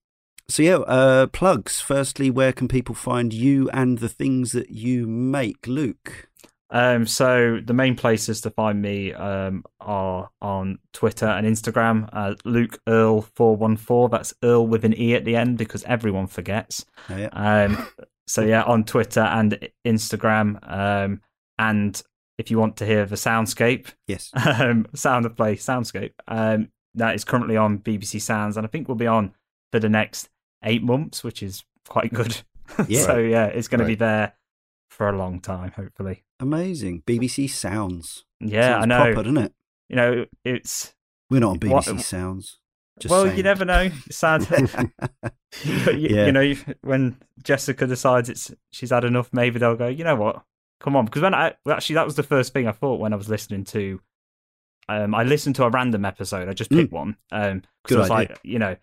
so 0.49 0.63
yeah, 0.63 0.77
uh, 0.79 1.27
plugs. 1.27 1.79
Firstly, 1.81 2.31
where 2.31 2.53
can 2.55 2.69
people 2.69 2.95
find 2.95 3.33
you 3.35 3.69
and 3.71 3.99
the 3.99 4.09
things 4.09 4.53
that 4.53 4.71
you 4.71 5.07
make, 5.07 5.67
Luke? 5.67 6.29
Um, 6.71 7.07
so 7.07 7.61
the 7.65 7.73
main 7.75 7.97
places 7.97 8.41
to 8.43 8.51
find 8.51 8.81
me 8.83 9.13
um, 9.15 9.63
are 9.81 10.31
on 10.43 10.79
Twitter 10.93 11.27
and 11.27 11.47
Instagram. 11.47 12.09
Uh, 12.13 12.35
Luke 12.45 12.79
Earle 12.87 13.23
four 13.23 13.57
one 13.57 13.77
four. 13.77 14.09
That's 14.09 14.35
Earl 14.43 14.67
with 14.67 14.85
an 14.85 14.95
e 14.99 15.15
at 15.15 15.25
the 15.25 15.37
end 15.37 15.59
because 15.59 15.85
everyone 15.85 16.27
forgets. 16.27 16.85
Oh, 17.11 17.17
yeah. 17.17 17.29
Um, 17.33 17.89
so 18.27 18.43
yeah, 18.43 18.63
on 18.63 18.85
Twitter 18.85 19.21
and 19.21 19.69
Instagram. 19.87 20.59
Um, 20.71 21.21
and 21.59 22.03
if 22.39 22.51
you 22.51 22.59
want 22.59 22.77
to 22.79 22.87
hear 22.87 23.05
the 23.05 23.17
soundscape, 23.17 23.93
Yes. 24.07 24.31
um, 24.61 24.87
sound 24.95 25.27
of 25.27 25.37
play 25.37 25.57
soundscape, 25.57 26.13
um, 26.29 26.69
that 26.95 27.15
is 27.15 27.25
currently 27.25 27.57
on 27.57 27.79
BBC 27.79 28.21
Sounds, 28.21 28.57
and 28.57 28.65
I 28.67 28.69
think 28.69 28.89
will 28.89 28.95
be 28.95 29.07
on 29.07 29.33
for 29.73 29.79
the 29.81 29.89
next 29.89 30.29
eight 30.65 30.83
months, 30.83 31.23
which 31.23 31.43
is 31.43 31.65
quite 31.89 32.13
good. 32.13 32.43
Yeah. 32.87 33.01
so 33.07 33.17
yeah, 33.17 33.47
it's 33.47 33.67
going 33.67 33.81
to 33.81 33.87
be 33.87 33.95
there 33.95 34.35
for 34.91 35.09
a 35.09 35.17
long 35.17 35.41
time, 35.41 35.71
hopefully. 35.71 36.25
Amazing. 36.39 37.03
BBC 37.07 37.49
Sounds. 37.49 38.27
Yeah, 38.41 38.73
Sounds 38.73 38.83
I 38.83 38.87
know. 38.87 39.05
Proper, 39.15 39.23
doesn't 39.23 39.39
it? 39.39 39.53
You 39.89 39.97
know, 39.97 40.27
it's 40.45 40.95
We're 41.31 41.41
not 41.41 41.63
on 41.65 41.71
What- 41.71 41.85
BBC 41.87 42.03
Sounds. 42.03 42.59
Just 43.01 43.11
well, 43.13 43.25
saying. 43.25 43.37
you 43.39 43.43
never 43.43 43.65
know. 43.65 43.91
Sounds, 44.11 44.51
you, 44.51 44.91
Yeah. 45.65 46.27
you 46.27 46.33
know, 46.33 46.55
when 46.83 47.17
Jessica 47.43 47.87
decides 47.87 48.29
it's 48.29 48.53
she's 48.71 48.91
had 48.91 49.05
enough, 49.05 49.31
maybe 49.33 49.59
they'll 49.59 49.77
go. 49.77 49.87
You 49.89 50.05
know 50.05 50.17
what? 50.17 50.43
Come 50.81 50.95
on, 50.97 51.05
because 51.07 51.23
when 51.23 51.35
I 51.35 51.55
actually 51.69 51.95
that 51.97 52.05
was 52.07 52.15
the 52.17 52.23
first 52.23 52.53
thing 52.53 52.67
I 52.69 52.73
thought 52.73 53.01
when 53.01 53.13
I 53.13 53.17
was 53.17 53.29
listening 53.29 53.65
to. 53.65 54.01
Um, 54.91 55.15
I 55.15 55.23
listened 55.23 55.55
to 55.57 55.65
a 55.65 55.71
random 55.71 56.07
episode. 56.07 56.49
I 56.49 56.55
just 56.55 56.71
picked 56.71 56.93
one. 56.93 57.17
Um, 57.31 57.63
because 57.85 57.89
Good 57.89 57.97
I 57.99 58.01
was 58.01 58.11
idea. 58.11 58.29
like, 58.31 58.39
you 58.43 58.59
know, 58.59 58.77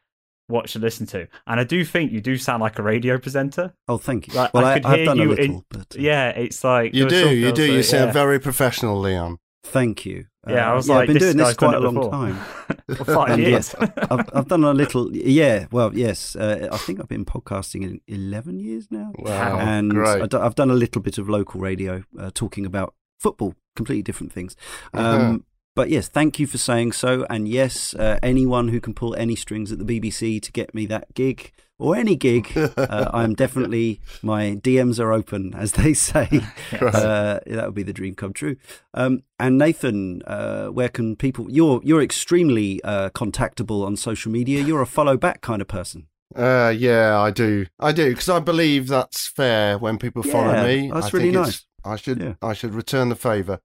what 0.47 0.69
should 0.69 0.83
listen 0.83 1.07
to? 1.07 1.27
And 1.47 1.59
I 1.59 1.63
do 1.63 1.83
think 1.83 2.11
you 2.11 2.21
do 2.21 2.37
sound 2.37 2.61
like 2.61 2.77
a 2.77 2.83
radio 2.83 3.17
presenter. 3.17 3.73
Oh, 3.87 3.97
thank 3.97 4.27
you. 4.27 4.35
Like, 4.35 4.53
well, 4.53 4.65
I 4.65 4.73
I, 4.73 4.73
could 4.75 4.85
have 4.85 4.95
hear 4.97 5.05
done 5.05 5.19
a 5.19 5.25
little, 5.25 5.43
in- 5.45 5.65
but 5.71 5.95
uh, 5.95 5.99
Yeah, 5.99 6.29
it's 6.29 6.63
like 6.63 6.93
You 6.93 7.07
do, 7.09 7.35
you 7.35 7.51
do. 7.51 7.63
else 7.63 7.71
You 7.71 7.77
that- 7.77 7.83
sound 7.85 8.05
yeah. 8.09 8.11
very 8.13 8.39
professional, 8.39 8.99
Leon. 8.99 9.39
thank 9.63 10.05
you. 10.05 10.25
Yeah, 10.47 10.69
I 10.69 10.73
Uh, 10.73 10.75
was 10.75 10.87
yeah, 10.87 10.93
like, 10.93 11.01
I've 11.01 11.07
been 11.07 11.13
this 11.15 11.23
doing 11.23 11.37
this 11.37 11.47
guy's 11.47 11.57
quite 11.57 11.73
a 11.75 11.79
long 11.79 11.93
before. 11.95 12.11
time. 12.11 12.39
For 12.97 13.03
five 13.05 13.29
And 13.31 13.41
years. 13.41 13.73
I've, 14.11 14.29
I've 14.33 14.47
done 14.47 14.63
a 14.63 14.73
little, 14.73 15.11
yeah. 15.15 15.65
Well, 15.71 15.95
yes. 15.97 16.35
Uh, 16.35 16.69
I 16.71 16.77
think 16.77 16.99
I've 16.99 17.07
been 17.07 17.25
podcasting 17.25 17.83
in 17.83 18.01
eleven 18.07 18.59
years 18.59 18.87
now, 18.91 19.11
Wow, 19.17 19.57
and 19.59 19.89
great. 19.91 20.21
I 20.21 20.27
do- 20.27 20.39
I've 20.39 20.55
done 20.55 20.69
a 20.69 20.75
little 20.75 21.01
bit 21.01 21.17
of 21.17 21.27
local 21.27 21.59
radio, 21.59 22.03
uh, 22.19 22.29
talking 22.33 22.65
about 22.65 22.93
football, 23.19 23.55
completely 23.75 24.03
different 24.03 24.31
things. 24.33 24.55
Um, 24.93 25.03
Uh-huh. 25.05 25.37
But 25.75 25.89
yes, 25.89 26.07
thank 26.07 26.39
you 26.39 26.47
for 26.47 26.57
saying 26.57 26.93
so. 26.93 27.25
And 27.29 27.49
yes, 27.49 27.93
uh, 27.95 28.17
anyone 28.23 28.69
who 28.69 28.79
can 28.79 28.93
pull 28.93 29.13
any 29.15 29.35
strings 29.35 29.73
at 29.73 29.79
the 29.79 29.83
BBC 29.85 30.41
to 30.41 30.51
get 30.53 30.73
me 30.73 30.85
that 30.85 31.13
gig 31.15 31.51
or 31.77 31.95
any 31.95 32.15
gig, 32.15 32.51
uh, 32.55 33.09
I'm 33.13 33.33
definitely 33.33 33.99
my 34.21 34.51
DMs 34.61 34.99
are 34.99 35.11
open, 35.13 35.53
as 35.55 35.73
they 35.73 35.93
say. 35.93 36.29
Right. 36.81 36.95
Uh, 36.95 37.39
that 37.45 37.65
would 37.65 37.75
be 37.75 37.83
the 37.83 37.93
dream 37.93 38.15
come 38.15 38.33
true. 38.33 38.57
Um, 38.93 39.23
and 39.39 39.57
Nathan, 39.57 40.21
uh, 40.23 40.67
where 40.67 40.89
can 40.89 41.15
people? 41.15 41.47
You're 41.49 41.79
you're 41.83 42.01
extremely 42.01 42.81
uh, 42.83 43.09
contactable 43.11 43.85
on 43.85 43.95
social 43.95 44.31
media. 44.31 44.61
You're 44.61 44.81
a 44.81 44.85
follow 44.87 45.15
back 45.17 45.41
kind 45.41 45.61
of 45.61 45.67
person. 45.67 46.07
Uh, 46.35 46.73
yeah, 46.75 47.17
I 47.19 47.31
do. 47.31 47.65
I 47.79 47.91
do 47.91 48.09
because 48.09 48.29
I 48.29 48.39
believe 48.39 48.87
that's 48.87 49.27
fair 49.27 49.77
when 49.77 49.97
people 49.97 50.21
follow 50.23 50.51
Yeah, 50.53 50.65
me. 50.65 50.91
that's 50.91 51.13
I 51.13 51.17
really 51.17 51.31
nice. 51.31 51.65
I 51.85 51.95
should 51.95 52.19
Yeah. 52.19 52.33
I 52.41 52.53
should 52.53 52.73
return 52.73 53.09
the 53.09 53.15
favor. 53.15 53.59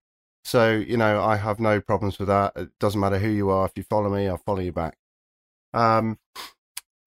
So 0.44 0.70
you 0.72 0.96
know, 0.96 1.20
I 1.22 1.36
have 1.36 1.58
no 1.58 1.80
problems 1.80 2.18
with 2.18 2.28
that. 2.28 2.52
It 2.56 2.68
doesn't 2.78 3.00
matter 3.00 3.18
who 3.18 3.28
you 3.28 3.50
are. 3.50 3.66
If 3.66 3.72
you 3.76 3.82
follow 3.82 4.08
me, 4.10 4.28
I'll 4.28 4.36
follow 4.46 4.60
you 4.60 4.72
back. 4.72 4.96
Um, 5.74 6.18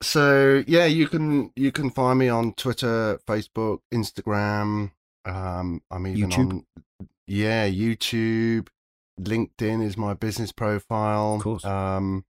so 0.03 0.63
yeah, 0.67 0.85
you 0.85 1.07
can 1.07 1.51
you 1.55 1.71
can 1.71 1.89
find 1.89 2.19
me 2.19 2.29
on 2.29 2.53
Twitter, 2.53 3.19
Facebook, 3.27 3.79
Instagram. 3.93 4.91
Um, 5.25 5.81
I'm 5.89 6.07
even 6.07 6.29
YouTube? 6.29 6.51
on 6.51 6.65
yeah 7.27 7.67
YouTube. 7.67 8.67
LinkedIn 9.19 9.83
is 9.83 9.97
my 9.97 10.13
business 10.13 10.51
profile. 10.51 11.35
Of 11.35 11.41
course. 11.41 11.65
Um, 11.65 12.25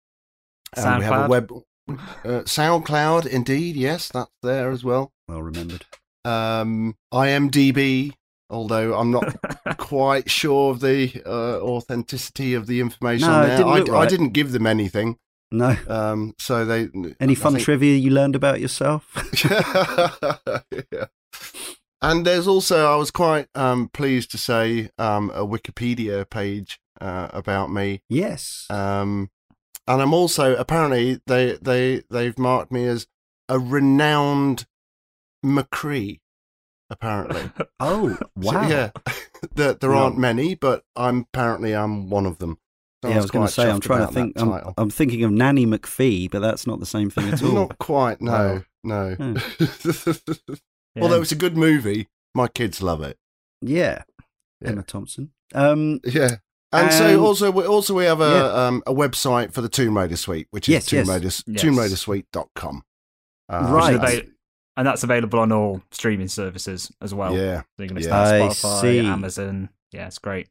and 0.77 0.99
we 0.99 1.05
have 1.05 1.27
a 1.27 1.29
web 1.29 1.53
uh, 1.89 2.43
SoundCloud. 2.45 3.27
Indeed, 3.27 3.77
yes, 3.77 4.11
that's 4.13 4.31
there 4.43 4.71
as 4.71 4.85
well. 4.85 5.13
Well 5.29 5.43
remembered. 5.43 5.85
Um, 6.25 6.97
IMDb, 7.13 8.13
although 8.49 8.99
I'm 8.99 9.11
not 9.11 9.37
quite 9.79 10.31
sure 10.31 10.71
of 10.71 10.81
the 10.81 11.23
uh, 11.25 11.61
authenticity 11.63 12.55
of 12.55 12.67
the 12.67 12.81
information 12.81 13.29
No, 13.29 13.47
there. 13.47 13.65
I, 13.67 13.79
look 13.79 13.91
I 13.91 14.07
didn't 14.07 14.31
give 14.31 14.53
them 14.53 14.67
anything. 14.67 15.17
No. 15.52 15.77
Um, 15.89 16.35
so 16.39 16.64
they 16.64 16.89
Any 17.18 17.32
I 17.32 17.35
fun 17.36 17.52
think- 17.55 17.64
trivia 17.64 17.97
you 17.97 18.10
learned 18.10 18.36
about 18.36 18.60
yourself? 18.60 19.05
yeah. 20.93 21.06
And 22.02 22.24
there's 22.27 22.47
also, 22.48 22.90
I 22.90 22.97
was 22.97 23.10
quite 23.10 23.48
um, 23.55 23.89
pleased 23.93 24.31
to 24.31 24.39
say, 24.39 24.90
um, 24.98 25.31
a 25.35 25.44
Wikipedia 25.47 26.28
page 26.28 26.81
uh, 27.01 27.28
about 27.32 27.70
me. 27.70 28.02
yes. 28.09 28.66
Um, 28.70 29.31
and 29.89 30.01
I'm 30.01 30.14
also 30.14 30.55
apparently 30.55 31.20
they 31.27 31.59
they 31.60 32.02
they've 32.10 32.39
marked 32.39 32.70
me 32.70 32.85
as 32.86 33.09
a 33.48 33.59
renowned 33.59 34.66
McCree. 35.44 36.20
Apparently, 36.90 37.51
oh 37.81 38.10
So, 38.10 38.28
wow. 38.36 38.68
yeah, 38.68 38.90
there, 39.55 39.74
there 39.74 39.90
No. 39.90 39.97
aren't 39.98 40.18
many, 40.18 40.55
but 40.55 40.85
I'm 40.94 41.27
apparently 41.32 41.74
I'm 41.74 42.09
one 42.09 42.24
of 42.27 42.39
them. 42.39 42.59
So 43.02 43.09
yeah, 43.09 43.16
I 43.16 43.20
was 43.22 43.31
going 43.31 43.47
to 43.47 43.52
say 43.52 43.70
I'm 43.70 43.81
trying 43.81 44.06
to 44.06 44.12
think. 44.12 44.39
I'm. 44.39 44.74
I'm 44.77 44.90
thinking 44.90 45.24
of 45.24 45.31
Nanny 45.31 45.64
McPhee, 45.66 46.31
but 46.31 46.40
that's 46.40 46.66
not 46.66 46.81
the 46.81 46.86
same 46.86 47.09
thing 47.10 47.28
at 47.31 47.43
all. 47.44 47.52
Not 47.52 47.78
quite. 47.78 48.20
No, 48.20 48.62
no. 48.85 49.16
Yeah. 50.97 51.02
Although 51.05 51.20
it's 51.22 51.31
a 51.31 51.36
good 51.36 51.56
movie, 51.56 52.09
my 52.35 52.48
kids 52.48 52.82
love 52.82 53.01
it. 53.02 53.16
yeah. 53.62 54.02
Yeah. 54.60 54.70
Emma 54.70 54.82
Thompson. 54.82 55.31
Um, 55.55 56.01
Yeah. 56.05 56.36
And, 56.72 56.86
And- 56.86 56.93
so 56.93 57.24
also 57.24 57.51
we 57.52 57.64
also 57.64 57.94
we 57.94 58.05
have 58.06 58.20
a 58.20 58.24
Yeah. 58.28 58.66
um, 58.66 58.82
a 58.89 58.93
website 58.93 59.52
for 59.55 59.60
the 59.60 59.68
Tomb 59.68 59.97
Raider 59.97 60.16
suite, 60.16 60.48
which 60.51 60.68
is 60.68 60.72
Yes, 60.72 60.86
Tomb 60.86 60.98
yes. 60.98 61.09
Raider 61.09 61.24
Yes. 61.27 61.44
TombRaiderSuite.com. 61.64 62.82
Uh, 63.48 63.66
Right. 63.70 64.01
Which 64.01 64.27
and 64.77 64.86
that's 64.86 65.02
available 65.05 65.39
on 65.39 65.52
all 65.52 65.81
streaming 65.93 66.28
services 66.28 66.90
as 67.01 67.14
well. 67.14 67.36
Yeah. 67.36 67.62
So 67.77 67.82
you 67.85 67.89
can 67.89 67.97
listen 67.97 68.12
Yeah. 68.12 68.24
to 68.39 68.44
I 68.44 68.48
Spotify, 68.48 68.81
see. 68.81 68.98
Amazon. 69.06 69.68
Yeah, 69.93 70.06
it's 70.09 70.18
great. 70.18 70.48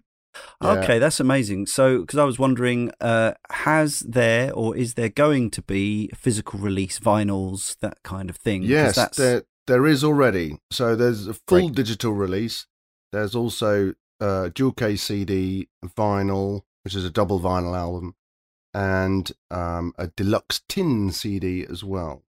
Yeah. 0.62 0.72
Okay, 0.72 1.00
that's 1.00 1.20
amazing. 1.20 1.66
So, 1.66 2.02
because 2.02 2.20
I 2.20 2.24
was 2.24 2.38
wondering, 2.38 2.92
uh, 3.02 3.34
has 3.50 4.02
there 4.02 4.54
or 4.54 4.76
is 4.76 4.94
there 4.94 5.10
going 5.10 5.50
to 5.52 5.62
be 5.62 6.10
physical 6.16 6.60
release 6.60 7.00
vinyls, 7.00 7.78
that 7.80 8.04
kind 8.04 8.30
of 8.30 8.38
thing? 8.38 8.64
Yes, 8.64 8.96
that's 8.96 9.18
there 9.18 9.44
there 9.68 9.86
is 9.86 10.04
already. 10.04 10.58
So 10.72 10.96
there's 10.96 11.28
a 11.28 11.34
full 11.34 11.68
Great. 11.68 11.76
digital 11.76 12.12
release. 12.12 12.66
There's 13.12 13.36
also 13.36 13.94
uh, 14.20 14.50
dual 14.54 14.74
case 14.74 15.04
CD, 15.04 15.70
vinyl, 15.86 16.62
which 16.84 16.96
is 16.96 17.06
a 17.06 17.10
double 17.10 17.40
vinyl 17.40 17.78
album, 17.78 18.16
and 18.74 19.32
um, 19.52 19.94
a 19.98 20.08
deluxe 20.08 20.62
tin 20.68 21.12
CD 21.12 21.66
as 21.66 21.84
well. 21.84 22.24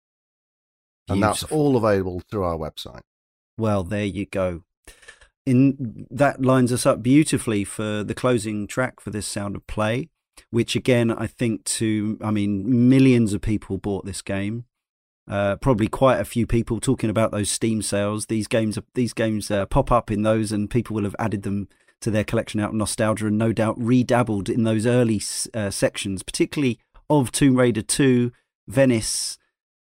And 1.09 1.23
that's 1.23 1.43
all 1.45 1.77
available 1.77 2.21
through 2.31 2.45
our 2.45 2.59
website. 2.59 3.01
Well, 3.57 3.83
there 3.83 4.05
you 4.05 4.27
go. 4.27 4.65
In 5.51 6.07
that 6.11 6.37
lines 6.43 6.73
us 6.73 6.85
up 6.85 6.99
beautifully 7.03 7.65
for 7.65 8.05
the 8.05 8.15
closing 8.15 8.67
track 8.67 9.01
for 9.01 9.11
this 9.11 9.27
sound 9.27 9.57
of 9.57 9.67
play. 9.67 9.97
which 10.51 10.77
again 10.77 11.11
I 11.11 11.27
think 11.27 11.65
to 11.65 12.19
I 12.23 12.31
mean 12.31 12.89
millions 12.89 13.33
of 13.33 13.41
people 13.41 13.79
bought 13.79 14.05
this 14.05 14.23
game. 14.23 14.65
Uh, 15.29 15.57
probably 15.57 15.89
quite 15.89 16.19
a 16.21 16.25
few 16.25 16.47
people 16.47 16.81
talking 16.81 17.11
about 17.11 17.33
those 17.33 17.51
Steam 17.51 17.83
sales. 17.83 18.27
These 18.27 18.47
games, 18.47 18.79
these 18.95 19.13
games 19.13 19.51
uh, 19.51 19.67
pop 19.67 19.93
up 19.93 20.11
in 20.11 20.23
those, 20.23 20.53
and 20.53 20.71
people 20.71 20.95
will 20.97 21.05
have 21.05 21.17
added 21.19 21.43
them 21.43 21.69
to 22.01 22.11
their 22.11 22.25
collection 22.25 22.61
out 22.61 22.71
of 22.71 22.77
nostalgia, 22.77 23.27
and 23.27 23.37
no 23.37 23.53
doubt 23.53 23.79
redabbled 23.79 24.49
in 24.49 24.65
those 24.65 24.87
early 24.87 25.21
uh, 25.53 25.69
sections, 25.69 26.23
particularly 26.23 26.81
of 27.11 27.31
Tomb 27.31 27.57
Raider 27.57 27.83
Two, 27.83 28.33
Venice, 28.67 29.37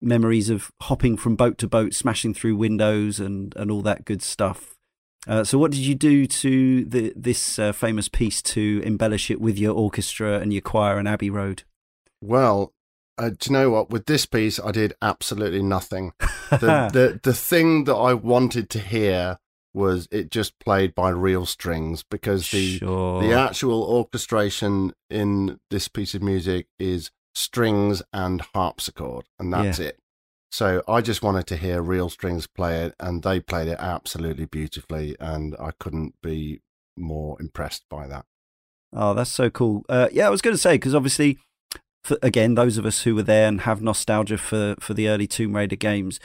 memories 0.02 0.50
of 0.50 0.72
hopping 0.82 1.16
from 1.16 1.38
boat 1.38 1.58
to 1.60 1.70
boat, 1.70 1.94
smashing 1.94 2.34
through 2.34 2.58
windows, 2.58 3.22
and 3.22 3.56
and 3.56 3.72
all 3.72 3.82
that 3.84 4.04
good 4.04 4.22
stuff. 4.22 4.76
Uh, 5.28 5.44
so, 5.44 5.58
what 5.58 5.72
did 5.72 5.82
you 5.82 5.96
do 5.96 6.26
to 6.26 6.86
the, 6.86 7.14
this 7.16 7.60
uh, 7.60 7.72
famous 7.72 8.08
piece 8.08 8.42
to 8.42 8.82
embellish 8.86 9.30
it 9.30 9.42
with 9.42 9.58
your 9.58 9.74
orchestra 9.74 10.40
and 10.40 10.54
your 10.54 10.62
choir 10.62 10.98
and 10.98 11.08
Abbey 11.08 11.30
Road? 11.30 11.64
Well, 12.22 12.74
uh, 13.18 13.30
do 13.30 13.38
you 13.50 13.54
know 13.54 13.70
what? 13.70 13.90
With 13.90 14.06
this 14.06 14.26
piece, 14.26 14.60
I 14.60 14.72
did 14.72 14.94
absolutely 15.02 15.62
nothing. 15.62 16.14
The, 16.50 16.90
the 16.94 17.20
the 17.22 17.34
thing 17.34 17.84
that 17.84 17.96
I 17.96 18.14
wanted 18.14 18.70
to 18.72 18.80
hear 18.80 19.40
was 19.74 20.08
it 20.10 20.32
just 20.32 20.58
played 20.60 20.96
by 20.96 21.10
real 21.10 21.46
strings 21.46 22.04
because 22.04 22.50
the 22.52 22.78
sure. 22.78 23.22
the 23.22 23.34
actual 23.34 23.84
orchestration 23.84 24.94
in 25.10 25.60
this 25.70 25.88
piece 25.88 26.16
of 26.16 26.24
music 26.24 26.68
is 26.80 27.12
strings 27.36 28.02
and 28.14 28.42
harpsichord, 28.56 29.26
and 29.38 29.54
that's 29.54 29.80
Yeah. 29.80 29.88
it. 29.88 30.00
So 30.52 30.84
I 30.88 31.02
just 31.02 31.22
wanted 31.22 31.46
to 31.48 31.58
hear 31.58 31.82
real 31.82 32.10
strings 32.10 32.48
play 32.48 32.84
it, 32.84 32.96
and 33.00 33.24
they 33.24 33.40
played 33.40 33.68
it 33.68 33.78
absolutely 33.80 34.46
beautifully, 34.46 35.16
and 35.20 35.56
I 35.60 35.72
couldn't 35.80 36.16
be 36.22 36.62
more 36.98 37.40
impressed 37.40 37.84
by 37.90 38.08
that. 38.08 38.26
Oh, 38.92 39.14
that's 39.14 39.32
so 39.32 39.50
cool. 39.50 39.86
Uh, 39.88 40.08
yeah, 40.12 40.28
I 40.28 40.32
was 40.32 40.42
going 40.42 40.56
to 40.56 40.62
say 40.62 40.74
because 40.74 40.96
obviously, 40.96 41.38
for, 42.04 42.18
again, 42.24 42.56
those 42.56 42.78
of 42.78 42.86
us 42.86 43.04
who 43.04 43.14
were 43.14 43.24
there 43.24 43.48
and 43.48 43.62
have 43.62 43.82
nostalgia 43.82 44.38
for 44.38 44.76
for 44.80 44.94
the 44.94 45.08
early 45.08 45.28
Tomb 45.28 45.56
Raider 45.56 45.76
games, 45.76 46.20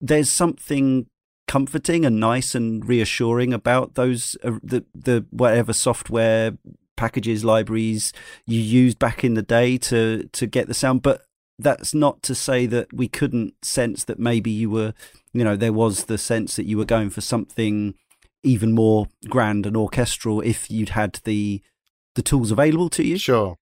there's 0.00 0.30
something 0.30 1.06
comforting 1.48 2.04
and 2.04 2.20
nice 2.20 2.54
and 2.54 2.86
reassuring 2.86 3.52
about 3.52 3.94
those 3.94 4.36
uh, 4.44 4.58
the 4.62 4.84
the 4.94 5.24
whatever 5.30 5.72
software 5.72 6.52
packages 6.96 7.44
libraries 7.44 8.12
you 8.46 8.60
used 8.60 8.98
back 8.98 9.24
in 9.24 9.34
the 9.34 9.42
day 9.42 9.76
to 9.76 10.28
to 10.32 10.46
get 10.46 10.68
the 10.68 10.74
sound 10.74 11.02
but 11.02 11.22
that's 11.62 11.94
not 11.94 12.22
to 12.22 12.34
say 12.34 12.66
that 12.66 12.92
we 12.92 13.08
couldn't 13.08 13.54
sense 13.64 14.04
that 14.04 14.18
maybe 14.18 14.50
you 14.50 14.70
were 14.70 14.94
you 15.32 15.44
know 15.44 15.56
there 15.56 15.72
was 15.72 16.04
the 16.04 16.18
sense 16.18 16.56
that 16.56 16.66
you 16.66 16.76
were 16.76 16.84
going 16.84 17.10
for 17.10 17.20
something 17.20 17.94
even 18.42 18.72
more 18.72 19.06
grand 19.28 19.66
and 19.66 19.76
orchestral 19.76 20.40
if 20.40 20.70
you'd 20.70 20.90
had 20.90 21.20
the 21.24 21.62
the 22.14 22.22
tools 22.22 22.50
available 22.50 22.88
to 22.88 23.04
you 23.04 23.16
Sure. 23.18 23.56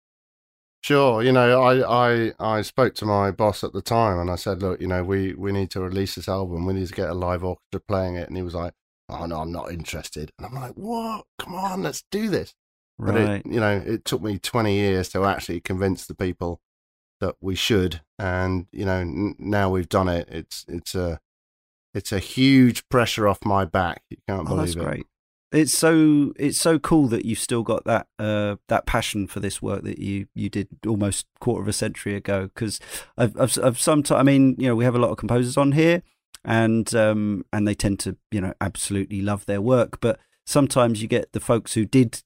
Sure. 0.82 1.22
You 1.22 1.32
know, 1.32 1.62
I, 1.62 2.31
I, 2.31 2.32
I 2.40 2.62
spoke 2.62 2.94
to 2.97 3.05
my 3.05 3.31
boss 3.31 3.62
at 3.62 3.72
the 3.74 3.82
time 3.82 4.18
and 4.18 4.31
I 4.31 4.36
said, 4.36 4.62
look, 4.62 4.81
you 4.81 4.86
know, 4.86 5.05
we, 5.05 5.35
we 5.35 5.52
need 5.52 5.70
to 5.72 5.81
release 5.81 6.14
this 6.14 6.28
album. 6.28 6.64
We 6.64 6.72
need 6.72 6.89
to 6.89 6.94
get 6.94 7.10
a 7.10 7.14
live 7.14 7.44
orchestra 7.44 7.81
playing 7.86 8.16
it. 8.16 8.28
And 8.28 8.36
he 8.36 8.43
was 8.43 8.55
like, 8.55 8.72
oh, 9.10 9.27
no, 9.27 9.40
I'm 9.40 9.52
not 9.52 9.72
interested. 9.72 10.32
And 10.39 10.47
I'm 10.47 10.55
like, 10.55 10.72
what? 10.72 11.27
Come 11.39 11.55
on, 11.55 11.82
let's 11.82 12.02
do 12.10 12.31
this. 12.31 12.55
But 12.98 13.14
right 13.14 13.28
it, 13.44 13.47
you 13.47 13.60
know, 13.60 13.82
it 13.85 14.05
took 14.06 14.22
me 14.22 14.39
20 14.39 14.74
years 14.74 15.10
to 15.10 15.24
actually 15.24 15.60
convince 15.60 16.06
the 16.06 16.14
people 16.14 16.60
that 17.20 17.36
we 17.40 17.55
should. 17.55 18.01
And, 18.18 18.66
you 18.72 18.84
know, 18.84 19.01
n- 19.01 19.36
now 19.38 19.70
we've 19.70 19.88
done 19.88 20.09
it. 20.09 20.28
It's, 20.30 20.64
it's 20.68 20.94
a, 20.94 21.20
it's 21.94 22.12
a 22.12 22.18
huge 22.18 22.88
pressure 22.88 23.28
off 23.28 23.44
my 23.44 23.64
back. 23.64 24.02
You 24.10 24.18
can't 24.28 24.42
oh, 24.42 24.44
believe 24.44 24.74
that's 24.74 24.76
it. 24.76 24.84
great 24.84 25.06
it's 25.52 25.76
so 25.76 26.32
it's 26.36 26.59
so 26.59 26.78
cool 26.78 27.09
that 27.09 27.24
you've 27.24 27.38
still 27.38 27.62
got 27.62 27.84
that 27.84 28.06
uh 28.18 28.56
that 28.68 28.86
passion 28.86 29.26
for 29.26 29.40
this 29.40 29.60
work 29.60 29.82
that 29.82 29.98
you 29.98 30.26
you 30.34 30.48
did 30.48 30.68
almost 30.86 31.26
quarter 31.40 31.62
of 31.62 31.68
a 31.68 31.72
century 31.72 32.14
ago 32.14 32.48
because 32.55 32.78
I've, 33.18 33.38
I've 33.38 33.59
I've 33.62 33.80
sometimes 33.80 34.18
I 34.18 34.22
mean 34.22 34.55
you 34.59 34.68
know 34.68 34.76
we 34.76 34.84
have 34.84 34.94
a 34.94 34.98
lot 34.98 35.10
of 35.10 35.16
composers 35.16 35.56
on 35.56 35.72
here 35.72 36.02
and 36.44 36.94
um 36.94 37.44
and 37.52 37.66
they 37.66 37.74
tend 37.74 37.98
to 38.01 38.16
you 38.30 38.40
know 38.40 38.55
absolutely 38.60 39.20
love 39.20 39.47
their 39.47 39.60
work 39.60 40.01
but 40.01 40.20
sometimes 40.47 41.02
you 41.02 41.09
get 41.09 41.32
the 41.32 41.40
folks 41.40 41.74
who 41.74 41.84
did 41.84 42.22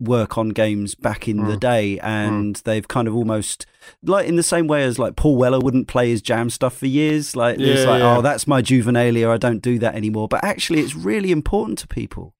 work 0.00 0.36
on 0.36 0.48
games 0.50 0.94
back 0.94 1.28
in 1.28 1.44
the 1.46 1.56
Mm. 1.56 1.60
day 1.60 1.98
and 2.00 2.56
they've 2.64 2.86
kind 2.88 3.06
of 3.08 3.14
almost 3.14 3.64
like 4.02 4.26
in 4.26 4.36
the 4.36 4.42
same 4.42 4.66
way 4.66 4.82
as 4.82 4.98
like 4.98 5.14
Paul 5.16 5.36
Weller 5.36 5.60
wouldn't 5.60 5.86
play 5.88 6.08
his 6.10 6.20
Jam 6.20 6.50
stuff 6.50 6.76
for 6.76 6.86
years 6.86 7.36
like 7.36 7.58
it's 7.58 7.84
like 7.86 8.00
yeah. 8.00 8.16
oh 8.18 8.20
that's 8.22 8.46
my 8.46 8.60
juvenilia 8.60 9.30
I 9.30 9.36
don't 9.36 9.62
do 9.62 9.78
that 9.78 9.94
anymore 9.94 10.26
but 10.28 10.42
actually 10.44 10.80
it's 10.80 10.94
really 10.96 11.30
important 11.30 11.78
to 11.80 11.86
people 11.86 12.34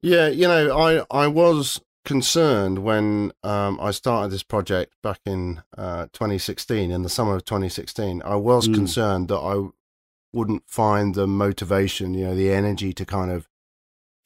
Yeah, 0.00 0.28
you 0.28 0.46
know, 0.48 0.78
I 0.78 1.04
I 1.10 1.26
was 1.26 1.80
concerned 2.04 2.80
when 2.80 3.32
um, 3.44 3.78
I 3.80 3.90
started 3.92 4.30
this 4.32 4.42
project 4.42 4.94
back 5.02 5.20
in 5.24 5.62
uh, 5.78 6.06
2016, 6.12 6.90
in 6.90 7.02
the 7.02 7.08
summer 7.08 7.36
of 7.36 7.44
2016. 7.44 8.22
I 8.24 8.34
was 8.36 8.68
Mm. 8.68 8.74
concerned 8.74 9.28
that 9.28 9.38
I 9.38 9.68
wouldn't 10.32 10.64
find 10.66 11.14
the 11.14 11.26
motivation, 11.28 12.14
you 12.14 12.24
know, 12.26 12.34
the 12.34 12.50
energy 12.50 12.92
to 12.94 13.04
kind 13.04 13.30
of 13.30 13.48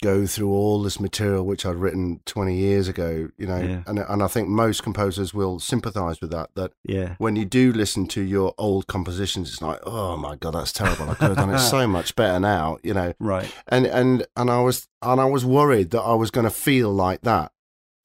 go 0.03 0.27
through 0.27 0.51
all 0.51 0.83
this 0.83 1.01
material 1.01 1.45
which 1.47 1.65
I'd 1.65 1.77
written 1.77 2.21
20 2.27 2.55
years 2.55 2.87
ago, 2.87 3.29
you 3.39 3.47
know, 3.47 3.57
Yeah. 3.59 3.83
and 3.87 3.99
and 3.99 4.23
I 4.23 4.27
think 4.27 4.49
most 4.49 4.83
composers 4.83 5.33
will 5.33 5.59
sympathize 5.59 6.21
with 6.21 6.31
that. 6.33 6.51
That 6.55 6.73
yeah 6.85 7.15
when 7.19 7.37
you 7.37 7.45
do 7.45 7.73
listen 7.73 8.07
to 8.09 8.21
your 8.21 8.55
old 8.59 8.87
compositions, 8.87 9.51
it's 9.53 9.63
like, 9.63 9.81
oh 9.85 10.17
my 10.17 10.37
god, 10.37 10.53
that's 10.55 10.73
terrible. 10.73 11.09
I 11.11 11.15
could 11.15 11.29
have 11.29 11.37
done 11.39 11.55
it 11.55 11.59
so 11.61 11.87
much 11.99 12.15
better 12.15 12.39
now, 12.39 12.79
you 12.83 12.95
know 12.95 13.15
right 13.19 13.51
and 13.69 13.87
and 13.87 14.27
and 14.37 14.51
I 14.51 14.61
was 14.61 14.87
and 15.03 15.21
I 15.21 15.25
was 15.25 15.45
worried 15.45 15.91
that 15.91 16.03
I 16.03 16.15
was 16.15 16.31
going 16.31 16.45
to 16.45 16.51
feel 16.51 16.91
like 16.93 17.23
that. 17.23 17.53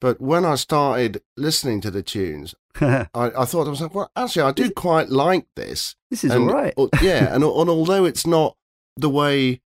But 0.00 0.20
when 0.20 0.44
I 0.44 0.56
started 0.56 1.22
listening 1.36 1.80
to 1.82 1.90
the 1.90 2.02
tunes, 2.02 2.54
I, 2.80 3.06
I 3.14 3.44
thought 3.44 3.68
I 3.68 3.70
was 3.70 3.80
like, 3.80 3.94
well, 3.94 4.10
actually, 4.16 4.42
I 4.42 4.50
do 4.50 4.70
quite 4.70 5.10
like 5.10 5.46
this. 5.54 5.94
this 6.10 6.24
is 6.24 6.32
and, 6.32 6.48
all 6.50 6.54
right 6.56 6.74
yeah, 7.00 7.26
and, 7.34 7.44
and 7.44 7.70
although 7.70 8.04
it's 8.04 8.26
not 8.26 8.56
the 8.96 9.08
way 9.10 9.60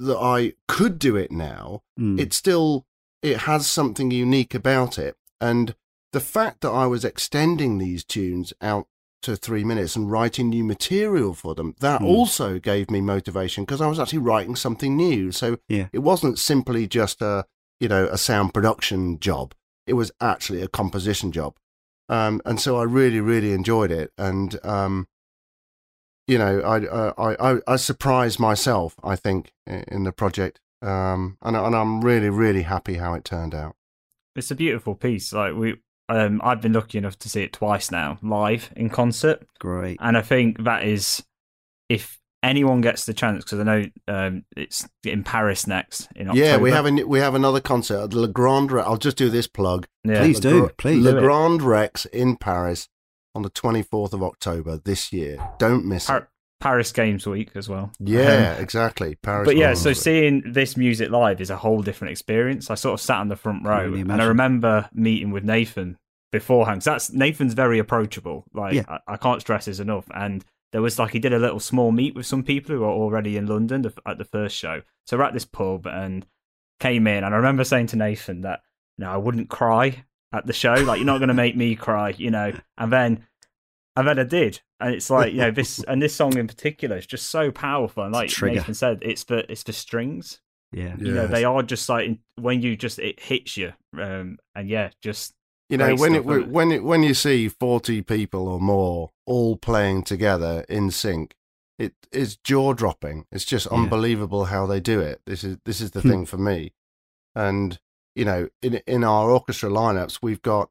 that 0.00 0.18
I 0.18 0.54
could 0.68 0.98
do 0.98 1.16
it 1.16 1.30
now, 1.30 1.82
Mm. 1.98 2.18
it 2.20 2.32
still 2.32 2.86
it 3.22 3.38
has 3.40 3.66
something 3.66 4.10
unique 4.10 4.54
about 4.54 4.98
it. 4.98 5.14
And 5.40 5.74
the 6.12 6.20
fact 6.20 6.62
that 6.62 6.70
I 6.70 6.86
was 6.86 7.04
extending 7.04 7.76
these 7.78 8.02
tunes 8.02 8.54
out 8.62 8.86
to 9.22 9.36
three 9.36 9.62
minutes 9.64 9.94
and 9.94 10.10
writing 10.10 10.48
new 10.48 10.64
material 10.64 11.34
for 11.34 11.54
them, 11.54 11.74
that 11.80 12.00
Hmm. 12.00 12.06
also 12.06 12.58
gave 12.58 12.90
me 12.90 13.02
motivation 13.02 13.64
because 13.64 13.82
I 13.82 13.86
was 13.88 14.00
actually 14.00 14.20
writing 14.20 14.56
something 14.56 14.96
new. 14.96 15.30
So 15.32 15.58
Yeah. 15.68 15.88
it 15.92 15.98
wasn't 15.98 16.38
simply 16.38 16.86
just 16.86 17.20
a 17.20 17.44
you 17.78 17.88
know 17.88 18.06
a 18.06 18.16
sound 18.18 18.54
production 18.54 19.18
job. 19.20 19.54
It 19.86 19.92
was 19.94 20.10
actually 20.20 20.62
a 20.62 20.68
composition 20.68 21.30
job. 21.32 21.56
Um, 22.08 22.40
and 22.46 22.58
so 22.60 22.78
I 22.78 22.84
really, 22.84 23.20
really 23.20 23.52
enjoyed 23.52 23.90
it. 23.90 24.12
And 24.18 24.58
um, 24.64 25.06
you 26.30 26.38
know, 26.38 26.60
I, 26.60 26.86
uh, 26.86 27.12
I, 27.18 27.52
I, 27.52 27.58
I 27.66 27.76
surprised 27.76 28.38
myself, 28.38 28.94
I 29.02 29.16
think, 29.16 29.52
in 29.66 30.04
the 30.04 30.12
project. 30.12 30.60
Um, 30.80 31.36
and, 31.42 31.56
and 31.56 31.74
I'm 31.74 32.00
really, 32.00 32.30
really 32.30 32.62
happy 32.62 32.94
how 32.94 33.14
it 33.14 33.24
turned 33.24 33.54
out. 33.54 33.74
It's 34.36 34.50
a 34.50 34.54
beautiful 34.54 34.94
piece. 34.94 35.32
Like 35.32 35.54
we, 35.54 35.76
um, 36.08 36.40
I've 36.42 36.62
been 36.62 36.72
lucky 36.72 36.98
enough 36.98 37.18
to 37.18 37.28
see 37.28 37.42
it 37.42 37.52
twice 37.52 37.90
now, 37.90 38.18
live 38.22 38.72
in 38.76 38.88
concert, 38.90 39.46
great 39.58 39.98
and 40.00 40.16
I 40.16 40.22
think 40.22 40.64
that 40.64 40.84
is, 40.84 41.22
if 41.88 42.18
anyone 42.42 42.80
gets 42.80 43.04
the 43.04 43.12
chance, 43.12 43.44
because 43.44 43.60
I 43.60 43.64
know 43.64 43.84
um, 44.08 44.44
it's 44.56 44.88
in 45.04 45.24
Paris 45.24 45.66
next 45.66 46.08
in 46.16 46.28
October. 46.28 46.46
Yeah, 46.46 46.56
we 46.56 46.70
have 46.70 46.86
a, 46.86 46.90
we 47.04 47.18
have 47.18 47.34
another 47.34 47.60
concert 47.60 48.04
at 48.04 48.14
Le 48.14 48.28
Grand 48.28 48.72
Rex. 48.72 48.88
I'll 48.88 48.96
just 48.96 49.18
do 49.18 49.28
this 49.28 49.46
plug. 49.46 49.86
Yeah. 50.04 50.20
Please 50.20 50.36
Le 50.36 50.50
do, 50.50 50.60
Gra- 50.60 50.74
please. 50.78 51.04
Le 51.04 51.20
Grand 51.20 51.60
Rex 51.60 52.06
in 52.06 52.36
Paris 52.36 52.88
on 53.34 53.42
the 53.42 53.50
24th 53.50 54.12
of 54.12 54.22
October 54.22 54.78
this 54.78 55.12
year. 55.12 55.38
Don't 55.58 55.84
miss 55.84 56.08
it. 56.08 56.26
Paris 56.60 56.92
Games 56.92 57.26
Week 57.26 57.50
as 57.54 57.68
well. 57.68 57.90
Yeah, 57.98 58.54
um, 58.56 58.62
exactly. 58.62 59.14
Paris. 59.16 59.46
But 59.46 59.56
yeah, 59.56 59.72
so 59.72 59.94
seeing 59.94 60.42
this 60.52 60.76
music 60.76 61.10
live 61.10 61.40
is 61.40 61.48
a 61.48 61.56
whole 61.56 61.80
different 61.80 62.12
experience. 62.12 62.70
I 62.70 62.74
sort 62.74 62.94
of 62.94 63.00
sat 63.00 63.22
in 63.22 63.28
the 63.28 63.36
front 63.36 63.64
row, 63.64 63.84
really 63.84 64.02
and 64.02 64.20
I 64.20 64.26
remember 64.26 64.88
meeting 64.92 65.30
with 65.30 65.42
Nathan 65.42 65.96
beforehand. 66.30 66.82
So 66.82 66.90
that's 66.90 67.12
Nathan's 67.12 67.54
very 67.54 67.78
approachable. 67.78 68.44
Like 68.52 68.74
Yeah. 68.74 68.84
I, 68.88 69.14
I 69.14 69.16
can't 69.16 69.40
stress 69.40 69.64
this 69.64 69.80
enough. 69.80 70.04
And 70.14 70.44
there 70.72 70.82
was 70.82 70.98
like 70.98 71.12
he 71.12 71.18
did 71.18 71.32
a 71.32 71.38
little 71.38 71.60
small 71.60 71.92
meet 71.92 72.14
with 72.14 72.26
some 72.26 72.42
people 72.42 72.74
who 72.74 72.82
were 72.82 72.88
already 72.88 73.36
in 73.38 73.46
London 73.46 73.90
at 74.06 74.18
the 74.18 74.24
first 74.24 74.54
show. 74.54 74.82
So 75.06 75.16
we're 75.16 75.24
at 75.24 75.32
this 75.32 75.46
pub 75.46 75.86
and 75.86 76.26
came 76.78 77.06
in, 77.06 77.24
and 77.24 77.34
I 77.34 77.38
remember 77.38 77.64
saying 77.64 77.88
to 77.88 77.96
Nathan 77.96 78.42
that 78.42 78.60
you 78.98 79.04
know 79.04 79.12
I 79.12 79.16
wouldn't 79.16 79.48
cry 79.48 80.04
at 80.32 80.46
the 80.46 80.52
show. 80.52 80.74
Like 80.74 80.98
you're 80.98 81.06
not 81.06 81.18
going 81.18 81.28
to 81.28 81.34
make 81.34 81.56
me 81.56 81.74
cry, 81.76 82.10
you 82.10 82.30
know. 82.30 82.52
And 82.78 82.92
then 82.92 83.26
and 83.96 84.06
then 84.06 84.18
I 84.18 84.24
did, 84.24 84.60
and 84.78 84.94
it's 84.94 85.10
like 85.10 85.32
you 85.32 85.40
know 85.40 85.50
this 85.50 85.82
and 85.88 86.00
this 86.00 86.14
song 86.14 86.36
in 86.36 86.46
particular 86.46 86.96
is 86.96 87.06
just 87.06 87.30
so 87.30 87.50
powerful. 87.50 88.04
And 88.04 88.12
It's 88.14 88.18
a 88.18 88.22
like 88.22 88.30
trigger. 88.30 88.54
Nathan 88.56 88.74
said, 88.74 88.98
it's 89.02 89.24
for 89.24 89.38
it's 89.48 89.62
for 89.62 89.72
strings. 89.72 90.40
yeah 90.72 90.94
You 90.98 91.12
know 91.12 91.26
they 91.26 91.44
are 91.44 91.62
just 91.62 91.88
like 91.88 92.18
when 92.36 92.62
you 92.62 92.76
just 92.76 92.98
it 92.98 93.20
hits 93.20 93.56
you, 93.56 93.72
um, 93.98 94.38
and 94.54 94.68
yeah, 94.68 94.90
just 95.02 95.34
You 95.68 95.76
know, 95.78 95.94
when 95.96 96.12
stuff, 96.12 96.16
it, 96.16 96.24
isn't 96.24 96.42
it? 96.42 96.48
when 96.48 96.72
it, 96.72 96.84
when 96.84 97.02
you 97.02 97.14
see 97.14 97.48
forty 97.48 98.02
people 98.02 98.48
or 98.48 98.60
more 98.60 99.10
all 99.26 99.56
playing 99.56 100.04
together 100.04 100.64
in 100.68 100.90
sync, 100.90 101.34
it 101.78 101.94
is 102.12 102.36
jaw 102.36 102.72
dropping. 102.72 103.26
It's 103.32 103.44
just 103.44 103.66
Yeah. 103.66 103.72
unbelievable 103.72 104.46
how 104.46 104.66
they 104.66 104.80
do 104.80 105.00
it. 105.00 105.20
This 105.26 105.42
is 105.44 105.58
this 105.64 105.80
is 105.80 105.90
the 105.90 106.02
Hmm. 106.02 106.08
thing 106.10 106.26
for 106.26 106.38
me. 106.38 106.72
And 107.34 107.78
you 108.14 108.24
know, 108.24 108.48
in 108.62 108.80
in 108.86 109.04
our 109.04 109.30
orchestra 109.30 109.70
lineups, 109.70 110.18
we've 110.22 110.42
got 110.42 110.70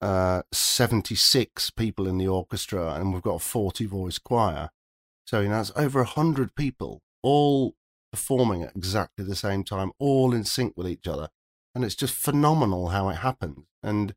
uh, 0.00 0.42
76 0.52 1.70
people 1.70 2.06
in 2.06 2.18
the 2.18 2.28
orchestra 2.28 2.94
and 2.94 3.12
we've 3.12 3.22
got 3.22 3.34
a 3.34 3.38
40 3.38 3.84
voice 3.86 4.18
choir. 4.18 4.70
So, 5.26 5.40
you 5.40 5.48
know, 5.48 5.60
it's 5.60 5.72
over 5.76 6.00
100 6.00 6.54
people 6.54 7.02
all 7.22 7.74
performing 8.10 8.62
at 8.62 8.74
exactly 8.74 9.24
the 9.24 9.36
same 9.36 9.62
time, 9.62 9.92
all 9.98 10.34
in 10.34 10.44
sync 10.44 10.74
with 10.76 10.88
each 10.88 11.06
other. 11.06 11.28
And 11.74 11.84
it's 11.84 11.94
just 11.94 12.14
phenomenal 12.14 12.88
how 12.88 13.10
it 13.10 13.16
happens. 13.16 13.66
And, 13.82 14.14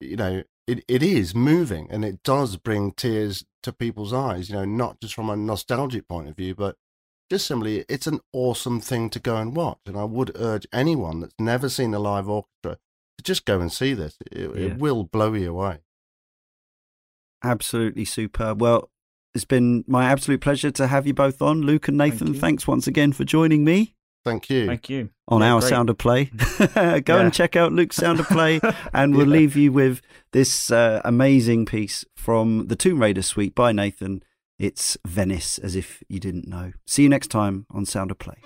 you 0.00 0.16
know, 0.16 0.42
it, 0.66 0.84
it 0.88 1.02
is 1.02 1.34
moving 1.34 1.88
and 1.90 2.04
it 2.04 2.22
does 2.22 2.56
bring 2.56 2.92
tears 2.92 3.44
to 3.62 3.72
people's 3.72 4.12
eyes, 4.12 4.50
you 4.50 4.56
know, 4.56 4.64
not 4.64 5.00
just 5.00 5.14
from 5.14 5.30
a 5.30 5.36
nostalgic 5.36 6.08
point 6.08 6.28
of 6.28 6.36
view, 6.36 6.54
but 6.54 6.76
just 7.32 7.46
simply 7.46 7.82
it's 7.88 8.06
an 8.06 8.20
awesome 8.34 8.78
thing 8.78 9.08
to 9.08 9.18
go 9.18 9.36
and 9.36 9.56
watch. 9.56 9.78
And 9.86 9.96
I 9.96 10.04
would 10.04 10.32
urge 10.36 10.66
anyone 10.70 11.20
that's 11.20 11.34
never 11.38 11.70
seen 11.70 11.94
a 11.94 11.98
live 11.98 12.28
orchestra 12.28 12.76
to 13.16 13.24
just 13.24 13.46
go 13.46 13.58
and 13.58 13.72
see 13.72 13.94
this. 13.94 14.18
It, 14.30 14.50
yeah. 14.54 14.66
it 14.66 14.78
will 14.78 15.04
blow 15.04 15.32
you 15.32 15.50
away. 15.50 15.78
Absolutely 17.42 18.04
superb. 18.04 18.60
Well, 18.60 18.90
it's 19.34 19.46
been 19.46 19.82
my 19.86 20.04
absolute 20.04 20.42
pleasure 20.42 20.70
to 20.72 20.88
have 20.88 21.06
you 21.06 21.14
both 21.14 21.40
on. 21.40 21.62
Luke 21.62 21.88
and 21.88 21.96
Nathan, 21.96 22.28
Thank 22.28 22.40
thanks 22.40 22.68
once 22.68 22.86
again 22.86 23.12
for 23.12 23.24
joining 23.24 23.64
me. 23.64 23.94
Thank 24.26 24.50
you. 24.50 24.66
Thank 24.66 24.90
you. 24.90 25.08
On 25.26 25.40
yeah, 25.40 25.54
our 25.54 25.60
great. 25.60 25.70
Sound 25.70 25.88
of 25.88 25.96
Play. 25.96 26.24
Go 26.58 26.70
yeah. 26.76 27.20
and 27.20 27.32
check 27.32 27.56
out 27.56 27.72
Luke's 27.72 27.96
Sound 27.96 28.20
of 28.20 28.26
Play, 28.28 28.60
and 28.92 29.16
we'll 29.16 29.26
yeah. 29.26 29.32
leave 29.32 29.56
you 29.56 29.72
with 29.72 30.02
this 30.32 30.70
uh, 30.70 31.00
amazing 31.02 31.64
piece 31.64 32.04
from 32.14 32.66
the 32.66 32.76
Tomb 32.76 33.00
Raider 33.00 33.22
suite 33.22 33.54
by 33.54 33.72
Nathan. 33.72 34.22
It's 34.62 34.96
Venice, 35.04 35.58
as 35.58 35.74
if 35.74 36.04
you 36.08 36.20
didn't 36.20 36.46
know. 36.46 36.70
See 36.86 37.02
you 37.02 37.08
next 37.08 37.32
time 37.32 37.66
on 37.72 37.84
Sound 37.84 38.12
of 38.12 38.20
Play. 38.20 38.36